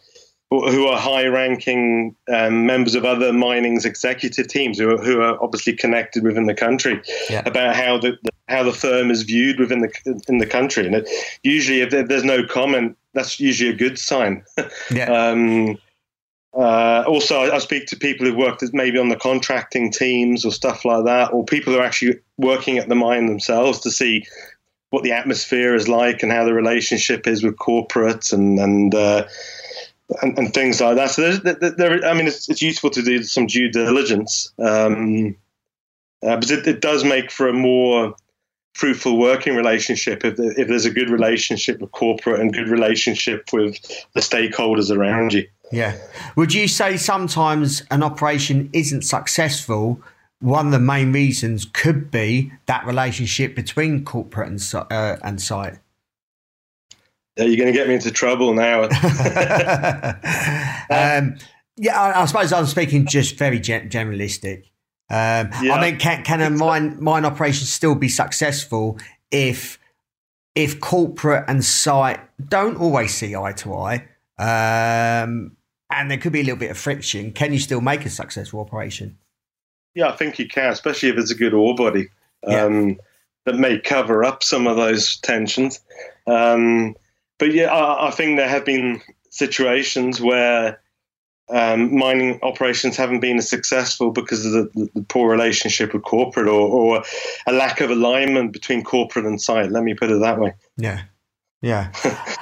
who 0.60 0.86
are 0.86 0.98
high-ranking 0.98 2.14
um, 2.32 2.66
members 2.66 2.94
of 2.94 3.04
other 3.04 3.32
mining's 3.32 3.84
executive 3.84 4.48
teams 4.48 4.78
who 4.78 4.90
are, 4.90 5.02
who 5.02 5.20
are 5.20 5.42
obviously 5.42 5.74
connected 5.74 6.22
within 6.22 6.46
the 6.46 6.54
country 6.54 7.00
yeah. 7.30 7.42
about 7.46 7.74
how 7.74 7.98
the, 7.98 8.18
the, 8.22 8.30
how 8.48 8.62
the 8.62 8.72
firm 8.72 9.10
is 9.10 9.22
viewed 9.22 9.58
within 9.58 9.80
the 9.80 10.22
in 10.28 10.38
the 10.38 10.46
country. 10.46 10.86
And 10.86 10.96
it, 10.96 11.08
usually, 11.42 11.80
if, 11.80 11.90
there's 11.90 12.24
no 12.24 12.46
comment, 12.46 12.96
that's 13.12 13.40
usually 13.40 13.70
a 13.70 13.76
good 13.76 13.98
sign. 13.98 14.44
yeah. 14.90 15.04
Um, 15.04 15.78
uh, 16.56 17.02
also, 17.06 17.40
I, 17.40 17.56
I, 17.56 17.58
speak 17.58 17.86
to 17.86 17.96
people 17.96 18.26
who've 18.26 18.36
worked 18.36 18.62
maybe 18.72 18.96
on 18.96 19.08
the 19.08 19.16
contracting 19.16 19.90
teams 19.90 20.44
or 20.44 20.52
stuff 20.52 20.84
like 20.84 21.04
that, 21.04 21.32
or 21.32 21.44
people 21.44 21.72
who 21.72 21.80
are 21.80 21.84
actually 21.84 22.20
working 22.38 22.78
at 22.78 22.88
the 22.88 22.94
mine 22.94 23.26
themselves 23.26 23.80
to 23.80 23.90
see 23.90 24.24
what 24.90 25.02
the 25.02 25.10
atmosphere 25.10 25.74
is 25.74 25.88
like 25.88 26.22
and 26.22 26.30
how 26.30 26.44
the 26.44 26.54
relationship 26.54 27.26
is 27.26 27.42
with 27.42 27.56
corporates 27.56 28.32
and 28.32 28.60
and 28.60 28.94
uh, 28.94 29.24
and, 30.22 30.38
and, 30.38 30.52
things 30.52 30.80
like 30.80 30.96
that. 30.96 31.10
So 31.10 31.22
there's, 31.22 31.40
there, 31.76 32.04
I 32.04 32.14
mean, 32.14 32.26
it's, 32.26 32.48
it's, 32.48 32.62
useful 32.62 32.90
to 32.90 33.02
do 33.02 33.22
some 33.22 33.46
due 33.46 33.70
diligence, 33.70 34.52
um, 34.58 35.36
uh, 36.22 36.36
but 36.36 36.50
it, 36.50 36.66
it, 36.66 36.80
does 36.80 37.04
make 37.04 37.30
for 37.30 37.48
a 37.48 37.52
more 37.52 38.14
fruitful 38.74 39.18
working 39.18 39.56
relationship 39.56 40.24
if, 40.24 40.38
if 40.38 40.68
there's 40.68 40.84
a 40.84 40.90
good 40.90 41.08
relationship 41.08 41.80
with 41.80 41.90
corporate 41.92 42.40
and 42.40 42.52
good 42.52 42.68
relationship 42.68 43.52
with 43.52 43.80
the 44.14 44.20
stakeholders 44.20 44.94
around 44.94 45.32
you. 45.32 45.46
Yeah. 45.72 45.96
Would 46.36 46.52
you 46.52 46.68
say 46.68 46.96
sometimes 46.96 47.82
an 47.90 48.02
operation 48.02 48.70
isn't 48.72 49.02
successful? 49.02 50.00
One 50.40 50.66
of 50.66 50.72
the 50.72 50.78
main 50.78 51.12
reasons 51.12 51.64
could 51.64 52.10
be 52.10 52.52
that 52.66 52.84
relationship 52.84 53.54
between 53.54 54.04
corporate 54.04 54.48
and, 54.48 54.74
uh, 54.74 55.16
and 55.22 55.40
site. 55.40 55.78
Yeah, 57.36 57.44
you're 57.44 57.56
going 57.56 57.72
to 57.72 57.72
get 57.72 57.88
me 57.88 57.94
into 57.94 58.10
trouble 58.10 58.54
now. 58.54 58.82
um, 60.90 61.36
yeah, 61.76 62.00
I, 62.00 62.22
I, 62.22 62.24
suppose 62.26 62.52
I'm 62.52 62.66
speaking 62.66 63.06
just 63.06 63.36
very 63.36 63.58
gen- 63.58 63.88
generalistic. 63.88 64.66
Um, 65.10 65.50
yeah. 65.62 65.74
I 65.74 65.80
mean, 65.80 65.98
can, 65.98 66.24
can 66.24 66.40
a 66.40 66.50
mine 66.50 67.02
mine 67.02 67.24
operation 67.24 67.66
still 67.66 67.94
be 67.94 68.08
successful 68.08 68.98
if 69.30 69.78
if 70.54 70.80
corporate 70.80 71.44
and 71.48 71.64
site 71.64 72.20
don't 72.48 72.76
always 72.76 73.12
see 73.12 73.36
eye 73.36 73.52
to 73.52 73.74
eye, 73.74 74.08
um, 74.38 75.56
and 75.90 76.10
there 76.10 76.18
could 76.18 76.32
be 76.32 76.40
a 76.40 76.44
little 76.44 76.58
bit 76.58 76.70
of 76.70 76.78
friction? 76.78 77.32
Can 77.32 77.52
you 77.52 77.58
still 77.58 77.80
make 77.80 78.06
a 78.06 78.10
successful 78.10 78.60
operation? 78.60 79.18
Yeah, 79.94 80.08
I 80.08 80.16
think 80.16 80.38
you 80.38 80.48
can, 80.48 80.70
especially 80.70 81.10
if 81.10 81.18
it's 81.18 81.30
a 81.30 81.36
good 81.36 81.54
ore 81.54 81.74
body 81.74 82.08
um, 82.46 82.88
yeah. 82.88 82.94
that 83.46 83.56
may 83.56 83.78
cover 83.78 84.24
up 84.24 84.42
some 84.42 84.66
of 84.66 84.76
those 84.76 85.18
tensions. 85.18 85.80
Um, 86.26 86.94
but 87.38 87.52
yeah, 87.52 87.66
I, 87.66 88.08
I, 88.08 88.10
think 88.10 88.36
there 88.36 88.48
have 88.48 88.64
been 88.64 89.00
situations 89.30 90.20
where 90.20 90.80
um, 91.50 91.96
mining 91.96 92.38
operations 92.42 92.96
haven't 92.96 93.20
been 93.20 93.38
as 93.38 93.48
successful 93.48 94.10
because 94.10 94.46
of 94.46 94.52
the, 94.52 94.88
the 94.94 95.02
poor 95.02 95.30
relationship 95.30 95.92
with 95.92 96.02
corporate 96.02 96.48
or, 96.48 96.68
or, 96.68 97.04
a 97.46 97.52
lack 97.52 97.80
of 97.80 97.90
alignment 97.90 98.52
between 98.52 98.82
corporate 98.82 99.26
and 99.26 99.40
site. 99.40 99.70
Let 99.70 99.82
me 99.82 99.94
put 99.94 100.10
it 100.10 100.20
that 100.20 100.38
way. 100.38 100.54
Yeah. 100.76 101.02
Yeah. 101.60 101.92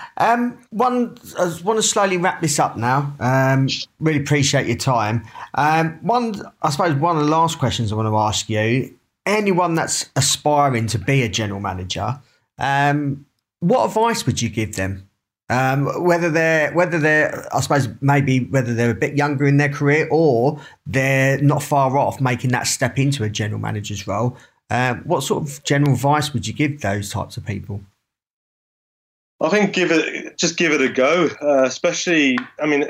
um, 0.16 0.59
one, 0.70 1.16
I 1.38 1.57
want 1.62 1.78
to 1.78 1.82
slowly 1.82 2.16
wrap 2.16 2.40
this 2.40 2.59
up 2.59 2.76
now. 2.76 3.14
Um, 3.20 3.68
really 4.01 4.20
appreciate 4.20 4.66
your 4.66 4.76
time. 4.76 5.24
Um, 5.55 5.99
one, 6.03 6.34
I 6.62 6.70
suppose, 6.70 6.95
one 6.95 7.16
of 7.16 7.24
the 7.24 7.30
last 7.30 7.59
questions 7.59 7.93
I 7.93 7.97
want 7.97 8.09
to 8.09 8.16
ask 8.16 8.49
you 8.49 8.97
anyone 9.24 9.74
that's 9.74 10.11
aspiring 10.16 10.86
to 10.88 10.99
be 10.99 11.22
a 11.22 11.28
general 11.28 11.61
manager, 11.61 12.20
um, 12.59 13.24
what 13.63 13.87
advice 13.87 14.27
would 14.27 14.43
you 14.43 14.49
give 14.49 14.75
them? 14.75 15.09
Um, 15.49 16.05
whether 16.05 16.31
they're 16.31 16.73
whether 16.73 16.99
they're 16.99 17.47
I 17.55 17.61
suppose 17.61 17.89
maybe 18.01 18.45
whether 18.47 18.75
they're 18.75 18.91
a 18.91 18.95
bit 18.95 19.17
younger 19.17 19.47
in 19.47 19.57
their 19.57 19.69
career 19.69 20.09
or 20.11 20.61
they're 20.87 21.41
not 21.41 21.63
far 21.63 21.97
off 21.97 22.21
making 22.21 22.51
that 22.51 22.67
step 22.67 22.99
into 22.99 23.23
a 23.23 23.29
general 23.29 23.61
manager's 23.61 24.07
role. 24.07 24.37
Um, 24.71 25.03
what 25.05 25.23
sort 25.23 25.45
of 25.45 25.63
general 25.65 25.93
advice 25.93 26.33
would 26.33 26.49
you 26.49 26.55
give 26.55 26.81
those 26.81 27.11
types 27.11 27.37
of 27.37 27.45
people? 27.45 27.83
I 29.41 29.49
think 29.49 29.75
give 29.75 29.93
it 29.93 30.39
just 30.39 30.57
give 30.57 30.73
it 30.73 30.81
a 30.81 30.89
go. 30.89 31.29
Uh, 31.41 31.65
especially, 31.65 32.39
I 32.61 32.67
mean, 32.67 32.87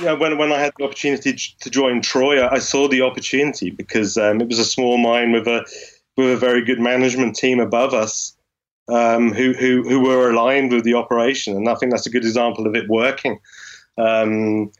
you 0.00 0.06
know, 0.06 0.16
when 0.16 0.38
when 0.38 0.52
I 0.52 0.58
had 0.58 0.72
the 0.76 0.84
opportunity 0.84 1.36
to 1.60 1.70
join 1.70 2.00
Troy, 2.00 2.44
I 2.44 2.58
saw 2.58 2.88
the 2.88 3.02
opportunity 3.02 3.70
because 3.70 4.16
um, 4.16 4.40
it 4.40 4.48
was 4.48 4.58
a 4.58 4.64
small 4.64 4.98
mine 4.98 5.30
with 5.30 5.46
a 5.46 5.64
with 6.16 6.32
a 6.32 6.36
very 6.36 6.64
good 6.64 6.80
management 6.80 7.36
team 7.36 7.60
above 7.60 7.94
us 7.94 8.33
um, 8.88 9.32
who, 9.32 9.52
who, 9.52 9.82
who 9.88 10.00
were 10.00 10.30
aligned 10.30 10.72
with 10.72 10.84
the 10.84 10.94
operation. 10.94 11.56
And 11.56 11.68
I 11.68 11.74
think 11.74 11.92
that's 11.92 12.06
a 12.06 12.10
good 12.10 12.24
example 12.24 12.66
of 12.66 12.74
it 12.74 12.88
working. 12.88 13.38
Um, 13.96 14.70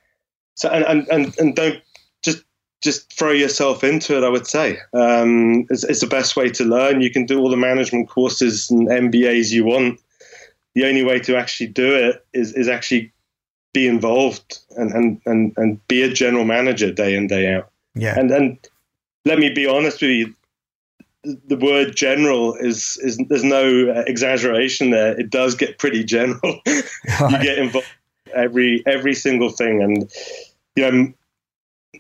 so, 0.54 0.68
and, 0.68 0.84
and, 0.84 1.08
and, 1.08 1.38
and 1.38 1.56
don't 1.56 1.82
just, 2.22 2.44
just 2.82 3.12
throw 3.12 3.32
yourself 3.32 3.82
into 3.82 4.16
it, 4.16 4.24
I 4.24 4.28
would 4.28 4.46
say. 4.46 4.78
Um, 4.92 5.66
it's, 5.70 5.84
it's 5.84 6.00
the 6.00 6.06
best 6.06 6.36
way 6.36 6.48
to 6.50 6.64
learn. 6.64 7.00
You 7.00 7.10
can 7.10 7.26
do 7.26 7.38
all 7.38 7.50
the 7.50 7.56
management 7.56 8.08
courses 8.08 8.70
and 8.70 8.88
MBAs 8.88 9.50
you 9.50 9.64
want. 9.64 10.00
The 10.74 10.84
only 10.86 11.04
way 11.04 11.18
to 11.20 11.36
actually 11.36 11.68
do 11.68 11.94
it 11.94 12.24
is, 12.32 12.52
is 12.52 12.68
actually 12.68 13.12
be 13.72 13.86
involved 13.86 14.58
and, 14.76 14.92
and, 14.92 15.20
and, 15.26 15.52
and 15.56 15.88
be 15.88 16.02
a 16.02 16.12
general 16.12 16.44
manager 16.44 16.92
day 16.92 17.14
in, 17.14 17.26
day 17.26 17.54
out. 17.54 17.70
Yeah. 17.94 18.18
And, 18.18 18.30
and 18.30 18.58
let 19.24 19.38
me 19.38 19.50
be 19.50 19.66
honest 19.66 20.00
with 20.00 20.10
you, 20.10 20.34
the 21.24 21.56
word 21.56 21.96
general 21.96 22.54
is 22.54 22.98
is 23.02 23.18
there's 23.28 23.44
no 23.44 24.04
exaggeration 24.06 24.90
there. 24.90 25.18
It 25.18 25.30
does 25.30 25.54
get 25.54 25.78
pretty 25.78 26.04
general. 26.04 26.60
you 26.66 27.42
get 27.42 27.58
involved 27.58 27.88
every 28.34 28.82
every 28.86 29.14
single 29.14 29.50
thing, 29.50 29.82
and 29.82 30.10
you 30.76 30.90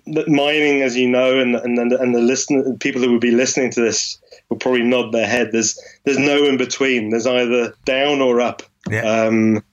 know, 0.06 0.24
mining, 0.26 0.82
as 0.82 0.96
you 0.96 1.08
know, 1.08 1.38
and 1.38 1.56
and 1.56 1.78
and 1.78 2.14
the 2.14 2.20
listen 2.20 2.78
people 2.78 3.00
that 3.00 3.10
would 3.10 3.20
be 3.20 3.30
listening 3.30 3.70
to 3.72 3.80
this 3.80 4.18
will 4.48 4.58
probably 4.58 4.82
nod 4.82 5.12
their 5.12 5.26
head. 5.26 5.50
There's 5.52 5.78
there's 6.04 6.18
no 6.18 6.44
in 6.44 6.56
between. 6.56 7.10
There's 7.10 7.26
either 7.26 7.74
down 7.84 8.20
or 8.20 8.40
up. 8.40 8.62
Yeah. 8.90 9.02
Um, 9.02 9.64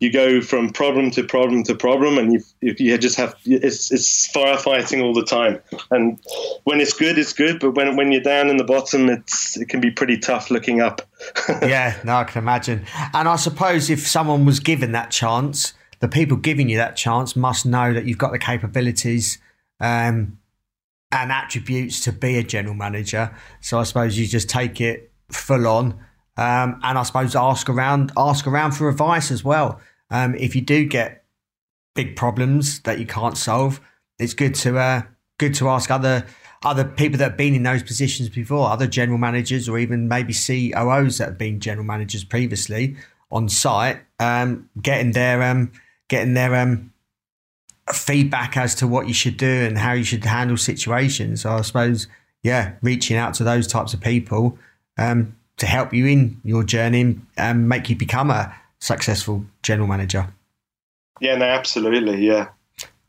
you 0.00 0.12
go 0.12 0.40
from 0.40 0.70
problem 0.70 1.10
to 1.12 1.22
problem 1.22 1.62
to 1.64 1.74
problem, 1.74 2.18
and 2.18 2.32
you 2.32 2.42
you 2.60 2.98
just 2.98 3.16
have 3.16 3.34
it's 3.44 3.90
it's 3.92 4.30
firefighting 4.32 5.02
all 5.02 5.14
the 5.14 5.24
time. 5.24 5.60
And 5.90 6.18
when 6.64 6.80
it's 6.80 6.92
good, 6.92 7.18
it's 7.18 7.32
good, 7.32 7.60
but 7.60 7.72
when 7.72 7.96
when 7.96 8.12
you're 8.12 8.22
down 8.22 8.48
in 8.48 8.56
the 8.56 8.64
bottom, 8.64 9.08
it's 9.08 9.56
it 9.56 9.68
can 9.68 9.80
be 9.80 9.90
pretty 9.90 10.18
tough 10.18 10.50
looking 10.50 10.80
up. 10.80 11.02
yeah, 11.62 11.96
no, 12.04 12.16
I 12.16 12.24
can 12.24 12.42
imagine. 12.42 12.84
And 13.12 13.28
I 13.28 13.36
suppose 13.36 13.88
if 13.88 14.06
someone 14.06 14.44
was 14.44 14.60
given 14.60 14.92
that 14.92 15.10
chance, 15.10 15.72
the 16.00 16.08
people 16.08 16.36
giving 16.36 16.68
you 16.68 16.76
that 16.76 16.96
chance 16.96 17.36
must 17.36 17.64
know 17.64 17.92
that 17.92 18.04
you've 18.04 18.18
got 18.18 18.32
the 18.32 18.38
capabilities. 18.38 19.38
Um, 19.80 20.38
and 21.14 21.30
attributes 21.30 22.00
to 22.00 22.12
be 22.12 22.36
a 22.36 22.42
general 22.42 22.74
manager. 22.74 23.34
So 23.60 23.78
I 23.78 23.84
suppose 23.84 24.18
you 24.18 24.26
just 24.26 24.48
take 24.48 24.80
it 24.80 25.12
full 25.30 25.68
on, 25.68 25.98
um, 26.36 26.80
and 26.82 26.98
I 26.98 27.02
suppose 27.02 27.36
ask 27.36 27.68
around, 27.68 28.12
ask 28.16 28.46
around 28.46 28.72
for 28.72 28.88
advice 28.88 29.30
as 29.30 29.44
well. 29.44 29.80
Um, 30.10 30.34
if 30.34 30.54
you 30.54 30.62
do 30.62 30.84
get 30.84 31.24
big 31.94 32.16
problems 32.16 32.80
that 32.80 32.98
you 32.98 33.06
can't 33.06 33.36
solve, 33.36 33.80
it's 34.18 34.34
good 34.34 34.54
to 34.56 34.78
uh, 34.78 35.02
good 35.38 35.54
to 35.54 35.68
ask 35.68 35.90
other 35.90 36.26
other 36.64 36.84
people 36.84 37.18
that 37.18 37.30
have 37.30 37.36
been 37.36 37.54
in 37.54 37.62
those 37.62 37.82
positions 37.82 38.28
before, 38.28 38.70
other 38.70 38.86
general 38.86 39.18
managers 39.18 39.68
or 39.68 39.78
even 39.78 40.08
maybe 40.08 40.32
COOs 40.32 41.18
that 41.18 41.28
have 41.28 41.38
been 41.38 41.60
general 41.60 41.84
managers 41.84 42.24
previously 42.24 42.96
on 43.30 43.48
site, 43.48 44.00
um, 44.18 44.68
getting 44.80 45.12
their 45.12 45.42
um, 45.42 45.70
getting 46.08 46.34
their 46.34 46.54
um, 46.54 46.92
feedback 47.92 48.56
as 48.56 48.74
to 48.76 48.86
what 48.86 49.06
you 49.06 49.14
should 49.14 49.36
do 49.36 49.46
and 49.46 49.78
how 49.78 49.92
you 49.92 50.04
should 50.04 50.24
handle 50.24 50.56
situations. 50.56 51.42
So 51.42 51.50
I 51.50 51.60
suppose 51.62 52.08
yeah, 52.42 52.74
reaching 52.82 53.16
out 53.16 53.34
to 53.34 53.44
those 53.44 53.66
types 53.66 53.94
of 53.94 54.00
people 54.00 54.58
um, 54.98 55.34
to 55.56 55.66
help 55.66 55.92
you 55.92 56.06
in 56.06 56.40
your 56.44 56.64
journey 56.64 57.18
and 57.36 57.68
make 57.68 57.88
you 57.88 57.96
become 57.96 58.30
a 58.30 58.54
successful 58.78 59.44
general 59.62 59.88
manager. 59.88 60.28
Yeah, 61.20 61.36
no, 61.36 61.46
absolutely. 61.46 62.26
Yeah. 62.26 62.48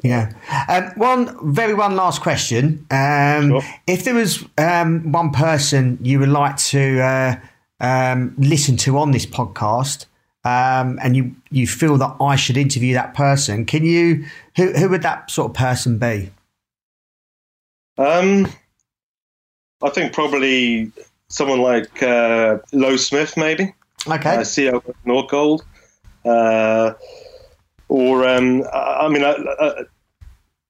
Yeah. 0.04 0.32
Um, 0.70 0.91
one 0.98 1.54
very 1.54 1.74
one 1.74 1.96
last 1.96 2.22
question. 2.22 2.86
Um, 2.91 3.50
sure. 3.50 3.62
If 3.88 4.04
there 4.04 4.14
was 4.14 4.46
um, 4.58 5.12
one 5.12 5.32
person 5.32 5.98
you 6.02 6.20
would 6.20 6.30
like 6.30 6.58
to 6.58 7.00
uh, 7.02 7.36
um, 7.80 8.36
listen 8.38 8.78
to 8.78 8.98
on 9.00 9.12
this 9.12 9.26
podcast, 9.26 10.06
um, 10.43 11.00
and 11.02 11.16
you 11.16 11.36
you 11.50 11.66
feel 11.66 11.98
that 11.98 12.16
I 12.22 12.36
should 12.36 12.58
interview 12.58 12.93
that 12.93 13.16
person, 13.16 13.66
can 13.66 13.84
you? 13.84 14.26
Who 14.58 14.74
who 14.74 14.89
would 14.89 15.02
that 15.02 15.32
sort 15.32 15.52
of 15.52 15.56
person 15.56 15.98
be? 15.98 16.30
Um, 17.98 18.48
I 19.82 19.89
think 19.89 20.14
probably 20.14 20.91
someone 21.36 21.60
like 21.60 22.02
uh, 22.02 22.60
Lowe 22.72 22.96
Smith, 22.96 23.36
maybe. 23.36 23.74
Okay. 24.08 24.36
Uh, 24.36 24.40
CEO 24.40 24.82
Nordgold. 25.06 25.62
Uh, 26.24 26.94
or 27.90 28.28
um, 28.28 28.64
I 28.74 29.10
mean, 29.10 29.22
the, 29.22 29.88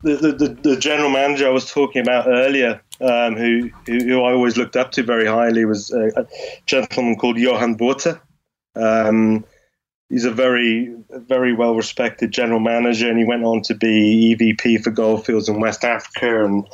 the, 0.01 0.57
the 0.61 0.78
general 0.78 1.09
manager 1.09 1.47
I 1.47 1.51
was 1.51 1.72
talking 1.72 2.01
about 2.01 2.28
earlier, 2.28 2.82
um, 2.99 3.36
who, 3.36 3.70
who 3.86 4.22
I 4.22 4.34
always 4.34 4.57
looked 4.57 4.76
up 4.76 4.91
to 4.93 5.03
very 5.03 5.28
highly, 5.28 5.66
was 5.66 5.91
a, 5.91 6.28
gentleman 6.66 7.16
called 7.16 7.38
Johan 7.38 7.76
Botha. 7.76 8.20
Um, 8.76 9.45
he's 10.09 10.26
a 10.26 10.32
very 10.32 10.93
very 11.09 11.53
well 11.53 11.76
respected 11.76 12.32
general 12.32 12.59
manager, 12.59 13.07
and 13.07 13.18
he 13.18 13.24
went 13.24 13.43
on 13.43 13.61
to 13.63 13.76
be 13.76 14.36
EVP 14.36 14.84
for 14.84 14.91
Goldfields 14.91 15.47
in 15.47 15.59
West 15.59 15.86
Africa 15.86 16.43
and 16.43 16.68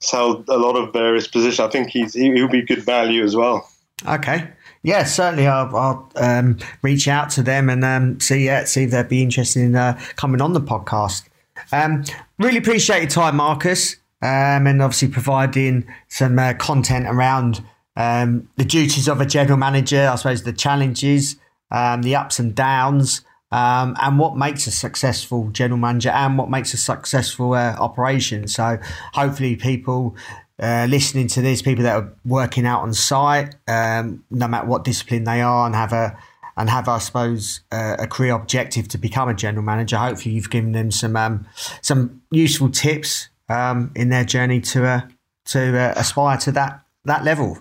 held 0.00 0.48
a 0.48 0.56
lot 0.56 0.76
of 0.76 0.92
various 0.92 1.26
positions. 1.26 1.60
I 1.60 1.68
think 1.68 1.90
he's 1.90 2.14
he'll 2.14 2.48
be 2.48 2.62
good 2.62 2.84
value 2.84 3.22
as 3.22 3.36
well. 3.36 3.68
Okay. 4.06 4.48
Yeah, 4.82 5.04
certainly. 5.04 5.46
I'll, 5.46 5.76
I'll 5.76 6.10
um, 6.16 6.58
reach 6.82 7.06
out 7.06 7.28
to 7.30 7.42
them 7.42 7.68
and 7.68 7.84
um, 7.84 8.20
see 8.20 8.48
uh, 8.48 8.64
see 8.64 8.84
if 8.84 8.92
they'd 8.92 9.08
be 9.08 9.22
interested 9.22 9.62
in 9.62 9.76
uh, 9.76 10.00
coming 10.16 10.40
on 10.40 10.54
the 10.54 10.60
podcast. 10.60 11.28
Um, 11.72 12.04
really 12.38 12.56
appreciate 12.56 13.00
your 13.00 13.10
time, 13.10 13.36
Marcus, 13.36 13.96
um, 14.22 14.66
and 14.66 14.80
obviously 14.80 15.08
providing 15.08 15.86
some 16.08 16.38
uh, 16.38 16.54
content 16.54 17.06
around 17.06 17.62
um, 17.96 18.48
the 18.56 18.64
duties 18.64 19.06
of 19.08 19.20
a 19.20 19.26
general 19.26 19.58
manager. 19.58 20.08
I 20.10 20.16
suppose 20.16 20.44
the 20.44 20.52
challenges, 20.54 21.36
um, 21.70 22.00
the 22.00 22.16
ups 22.16 22.38
and 22.38 22.54
downs, 22.54 23.20
and 23.52 24.18
what 24.18 24.36
makes 24.36 24.66
a 24.66 24.70
successful 24.70 25.50
general 25.50 25.78
manager 25.78 26.10
and 26.10 26.38
what 26.38 26.50
makes 26.50 26.72
a 26.74 26.76
successful 26.76 27.54
uh, 27.54 27.74
operation. 27.78 28.46
So 28.46 28.78
hopefully 29.12 29.56
people 29.56 30.16
uh, 30.60 30.86
listening 30.88 31.26
to 31.28 31.40
this, 31.40 31.62
people 31.62 31.84
that 31.84 31.96
are 31.96 32.12
working 32.24 32.66
out 32.66 32.82
on 32.82 32.92
site, 32.92 33.54
um, 33.66 34.24
no 34.30 34.46
matter 34.46 34.66
what 34.66 34.84
discipline 34.84 35.24
they 35.24 35.40
are, 35.40 35.66
and 35.66 35.74
have 35.74 35.92
a 35.92 36.18
and 36.56 36.68
have, 36.68 36.88
I 36.88 36.98
suppose, 36.98 37.60
uh, 37.72 37.96
a 37.98 38.06
career 38.06 38.34
objective 38.34 38.86
to 38.88 38.98
become 38.98 39.30
a 39.30 39.34
general 39.34 39.64
manager. 39.64 39.96
Hopefully, 39.96 40.34
you've 40.34 40.50
given 40.50 40.72
them 40.72 40.90
some 40.90 41.16
um, 41.16 41.46
some 41.80 42.20
useful 42.30 42.68
tips 42.68 43.30
um, 43.48 43.90
in 43.96 44.10
their 44.10 44.24
journey 44.24 44.60
to 44.60 44.86
uh, 44.86 45.00
to 45.46 45.78
uh, 45.78 45.94
aspire 45.96 46.36
to 46.38 46.52
that 46.52 46.82
that 47.06 47.24
level. 47.24 47.58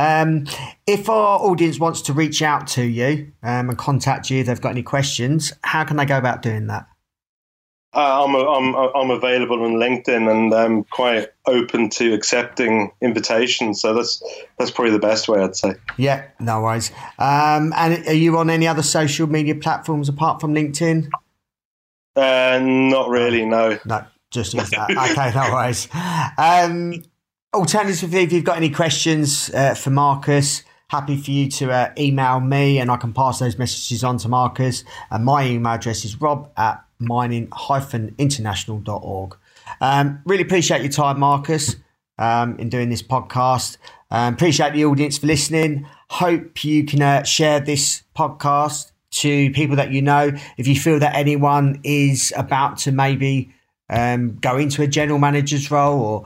Um, 0.00 0.46
if 0.86 1.10
our 1.10 1.38
audience 1.40 1.78
wants 1.78 2.00
to 2.02 2.14
reach 2.14 2.40
out 2.40 2.66
to 2.68 2.82
you 2.82 3.32
um, 3.42 3.68
and 3.68 3.76
contact 3.76 4.30
you, 4.30 4.40
if 4.40 4.46
they've 4.46 4.60
got 4.60 4.70
any 4.70 4.82
questions, 4.82 5.52
how 5.62 5.84
can 5.84 5.98
they 5.98 6.06
go 6.06 6.16
about 6.16 6.40
doing 6.40 6.68
that? 6.68 6.86
Uh, 7.92 8.24
I'm, 8.24 8.34
I'm, 8.36 8.74
I'm 8.94 9.10
available 9.10 9.62
on 9.62 9.72
LinkedIn 9.72 10.30
and 10.30 10.54
I'm 10.54 10.84
quite 10.84 11.28
open 11.46 11.90
to 11.90 12.14
accepting 12.14 12.92
invitations. 13.02 13.80
So 13.80 13.92
that's 13.92 14.22
that's 14.58 14.70
probably 14.70 14.92
the 14.92 15.00
best 15.00 15.28
way 15.28 15.42
I'd 15.42 15.56
say. 15.56 15.74
Yeah, 15.98 16.28
no 16.38 16.62
worries. 16.62 16.92
Um, 17.18 17.74
and 17.76 18.06
are 18.06 18.14
you 18.14 18.38
on 18.38 18.48
any 18.48 18.68
other 18.68 18.82
social 18.82 19.26
media 19.26 19.56
platforms 19.56 20.08
apart 20.08 20.40
from 20.40 20.54
LinkedIn? 20.54 21.10
Uh, 22.14 22.60
not 22.62 23.08
really, 23.08 23.44
no. 23.44 23.78
No, 23.84 24.06
just 24.30 24.54
use 24.54 24.70
that. 24.70 24.90
okay, 24.90 25.32
no 25.34 25.52
worries. 25.52 25.88
Um, 26.38 27.02
alternatively, 27.52 28.20
if 28.20 28.32
you've 28.32 28.44
got 28.44 28.56
any 28.56 28.70
questions 28.70 29.50
uh, 29.54 29.74
for 29.74 29.90
Marcus, 29.90 30.62
happy 30.88 31.16
for 31.16 31.30
you 31.30 31.48
to 31.48 31.70
uh, 31.70 31.92
email 31.98 32.40
me 32.40 32.78
and 32.78 32.90
I 32.90 32.96
can 32.96 33.12
pass 33.12 33.38
those 33.38 33.56
messages 33.58 34.02
on 34.02 34.16
to 34.18 34.28
Marcus. 34.28 34.82
And 35.10 35.24
my 35.24 35.46
email 35.46 35.74
address 35.74 36.04
is 36.04 36.20
rob 36.20 36.50
at 36.56 36.84
mining-international.org. 36.98 39.36
Um, 39.80 40.20
really 40.24 40.42
appreciate 40.42 40.82
your 40.82 40.90
time, 40.90 41.20
Marcus, 41.20 41.76
um, 42.18 42.58
in 42.58 42.68
doing 42.68 42.88
this 42.88 43.02
podcast. 43.02 43.76
Um, 44.10 44.34
appreciate 44.34 44.72
the 44.72 44.84
audience 44.84 45.18
for 45.18 45.28
listening. 45.28 45.86
Hope 46.10 46.64
you 46.64 46.84
can 46.84 47.00
uh, 47.00 47.22
share 47.22 47.60
this 47.60 48.02
podcast 48.16 48.90
to 49.12 49.50
people 49.52 49.76
that 49.76 49.92
you 49.92 50.02
know. 50.02 50.32
If 50.56 50.66
you 50.66 50.74
feel 50.74 50.98
that 50.98 51.14
anyone 51.14 51.80
is 51.84 52.32
about 52.36 52.78
to 52.78 52.92
maybe 52.92 53.54
um, 53.88 54.36
go 54.38 54.56
into 54.56 54.82
a 54.82 54.86
general 54.86 55.18
manager's 55.18 55.70
role 55.70 56.00
or 56.00 56.24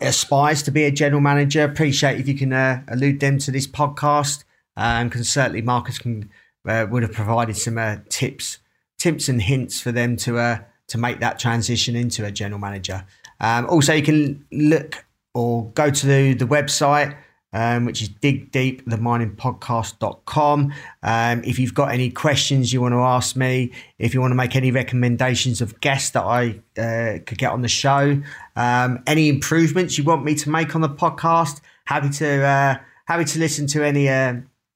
aspires 0.00 0.62
to 0.64 0.70
be 0.70 0.84
a 0.84 0.90
general 0.90 1.20
manager, 1.20 1.64
appreciate 1.64 2.20
if 2.20 2.28
you 2.28 2.34
can 2.34 2.52
uh, 2.52 2.82
allude 2.88 3.20
them 3.20 3.38
to 3.38 3.50
this 3.50 3.66
podcast. 3.66 4.44
Um, 4.76 5.10
can 5.10 5.24
certainly 5.24 5.62
Marcus 5.62 5.98
can 5.98 6.30
uh, 6.66 6.86
would 6.90 7.02
have 7.02 7.12
provided 7.12 7.56
some 7.56 7.78
uh, 7.78 7.96
tips 8.08 8.58
tips 8.98 9.28
and 9.28 9.42
hints 9.42 9.80
for 9.80 9.92
them 9.92 10.16
to 10.16 10.38
uh, 10.38 10.58
to 10.88 10.98
make 10.98 11.20
that 11.20 11.38
transition 11.38 11.96
into 11.96 12.24
a 12.24 12.30
general 12.30 12.60
manager. 12.60 13.04
Um, 13.40 13.66
also, 13.66 13.94
you 13.94 14.02
can 14.02 14.44
look 14.52 15.04
or 15.34 15.70
go 15.70 15.90
to 15.90 16.06
the, 16.06 16.34
the 16.34 16.44
website, 16.44 17.16
um, 17.52 17.84
which 17.84 18.00
is 18.02 18.08
digdeeptheminingpodcast.com. 18.08 20.72
Um, 21.02 21.44
if 21.44 21.58
you've 21.58 21.74
got 21.74 21.92
any 21.92 22.10
questions 22.10 22.72
you 22.72 22.80
want 22.80 22.92
to 22.92 23.00
ask 23.00 23.34
me, 23.36 23.72
if 23.98 24.14
you 24.14 24.20
want 24.20 24.30
to 24.30 24.36
make 24.36 24.54
any 24.56 24.70
recommendations 24.70 25.60
of 25.60 25.80
guests 25.80 26.10
that 26.10 26.24
I 26.24 26.60
uh, 26.78 27.18
could 27.26 27.38
get 27.38 27.50
on 27.52 27.62
the 27.62 27.68
show, 27.68 28.22
um, 28.56 29.02
any 29.06 29.28
improvements 29.28 29.98
you 29.98 30.04
want 30.04 30.24
me 30.24 30.34
to 30.36 30.50
make 30.50 30.74
on 30.74 30.80
the 30.80 30.88
podcast, 30.88 31.60
happy 31.84 32.08
to 32.10 32.44
uh, 32.44 32.76
happy 33.06 33.24
to 33.24 33.38
listen 33.38 33.66
to 33.68 33.84
any 33.84 34.08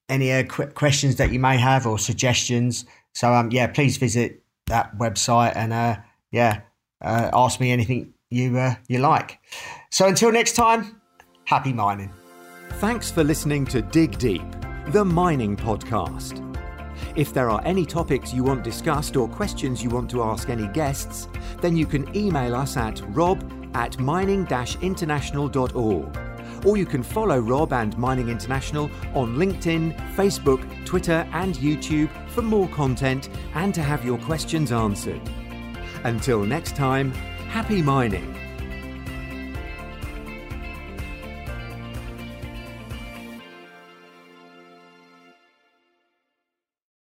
any 0.09 0.33
uh, 0.33 0.43
qu- 0.45 0.67
questions 0.67 1.17
that 1.17 1.33
you 1.33 1.39
may 1.39 1.57
have 1.57 1.87
or 1.87 1.99
suggestions. 1.99 2.85
So 3.13 3.33
um, 3.33 3.51
yeah, 3.51 3.67
please 3.69 3.97
visit 3.97 4.43
that 4.67 4.97
website 4.99 5.55
and 5.57 5.73
uh, 5.73 5.97
yeah, 6.31 6.63
uh, 7.01 7.31
ask 7.33 7.61
me 7.61 7.71
anything 7.71 8.15
you 8.31 8.59
uh, 8.59 8.75
you 8.89 8.99
like. 8.99 9.39
So 9.91 10.07
until 10.07 10.33
next 10.33 10.53
time, 10.53 11.01
happy 11.45 11.73
mining. 11.73 12.11
Thanks 12.79 13.11
for 13.11 13.25
listening 13.25 13.65
to 13.67 13.81
Dig 13.81 14.19
Deep, 14.19 14.43
the 14.89 15.05
mining 15.05 15.57
podcast. 15.57 16.41
If 17.17 17.33
there 17.33 17.49
are 17.49 17.63
any 17.65 17.87
topics 17.87 18.35
you 18.35 18.43
want 18.43 18.65
discussed 18.65 19.17
or 19.17 19.29
questions 19.29 19.81
you 19.83 19.89
want 19.91 20.11
to 20.11 20.23
ask 20.23 20.51
any 20.51 20.67
guests, 20.69 21.29
then 21.61 21.77
you 21.77 21.87
can 21.87 22.15
email 22.17 22.55
us 22.55 22.77
at 22.77 23.01
rob 23.15 23.43
at 23.75 23.99
mining-international.org 24.01 26.19
or 26.67 26.77
you 26.77 26.85
can 26.85 27.03
follow 27.03 27.39
Rob 27.39 27.73
and 27.73 27.97
Mining 27.97 28.29
International 28.29 28.91
on 29.15 29.37
LinkedIn, 29.37 29.97
Facebook, 30.15 30.85
Twitter, 30.85 31.27
and 31.33 31.55
YouTube 31.55 32.11
for 32.31 32.43
more 32.43 32.69
content 32.69 33.31
and 33.55 33.73
to 33.75 33.83
have 33.83 34.05
your 34.05 34.19
questions 34.19 34.73
answered. 34.73 35.23
Until 36.03 36.45
next 36.45 36.75
time, 36.75 37.13
happy 37.49 37.83
mining! 37.83 38.44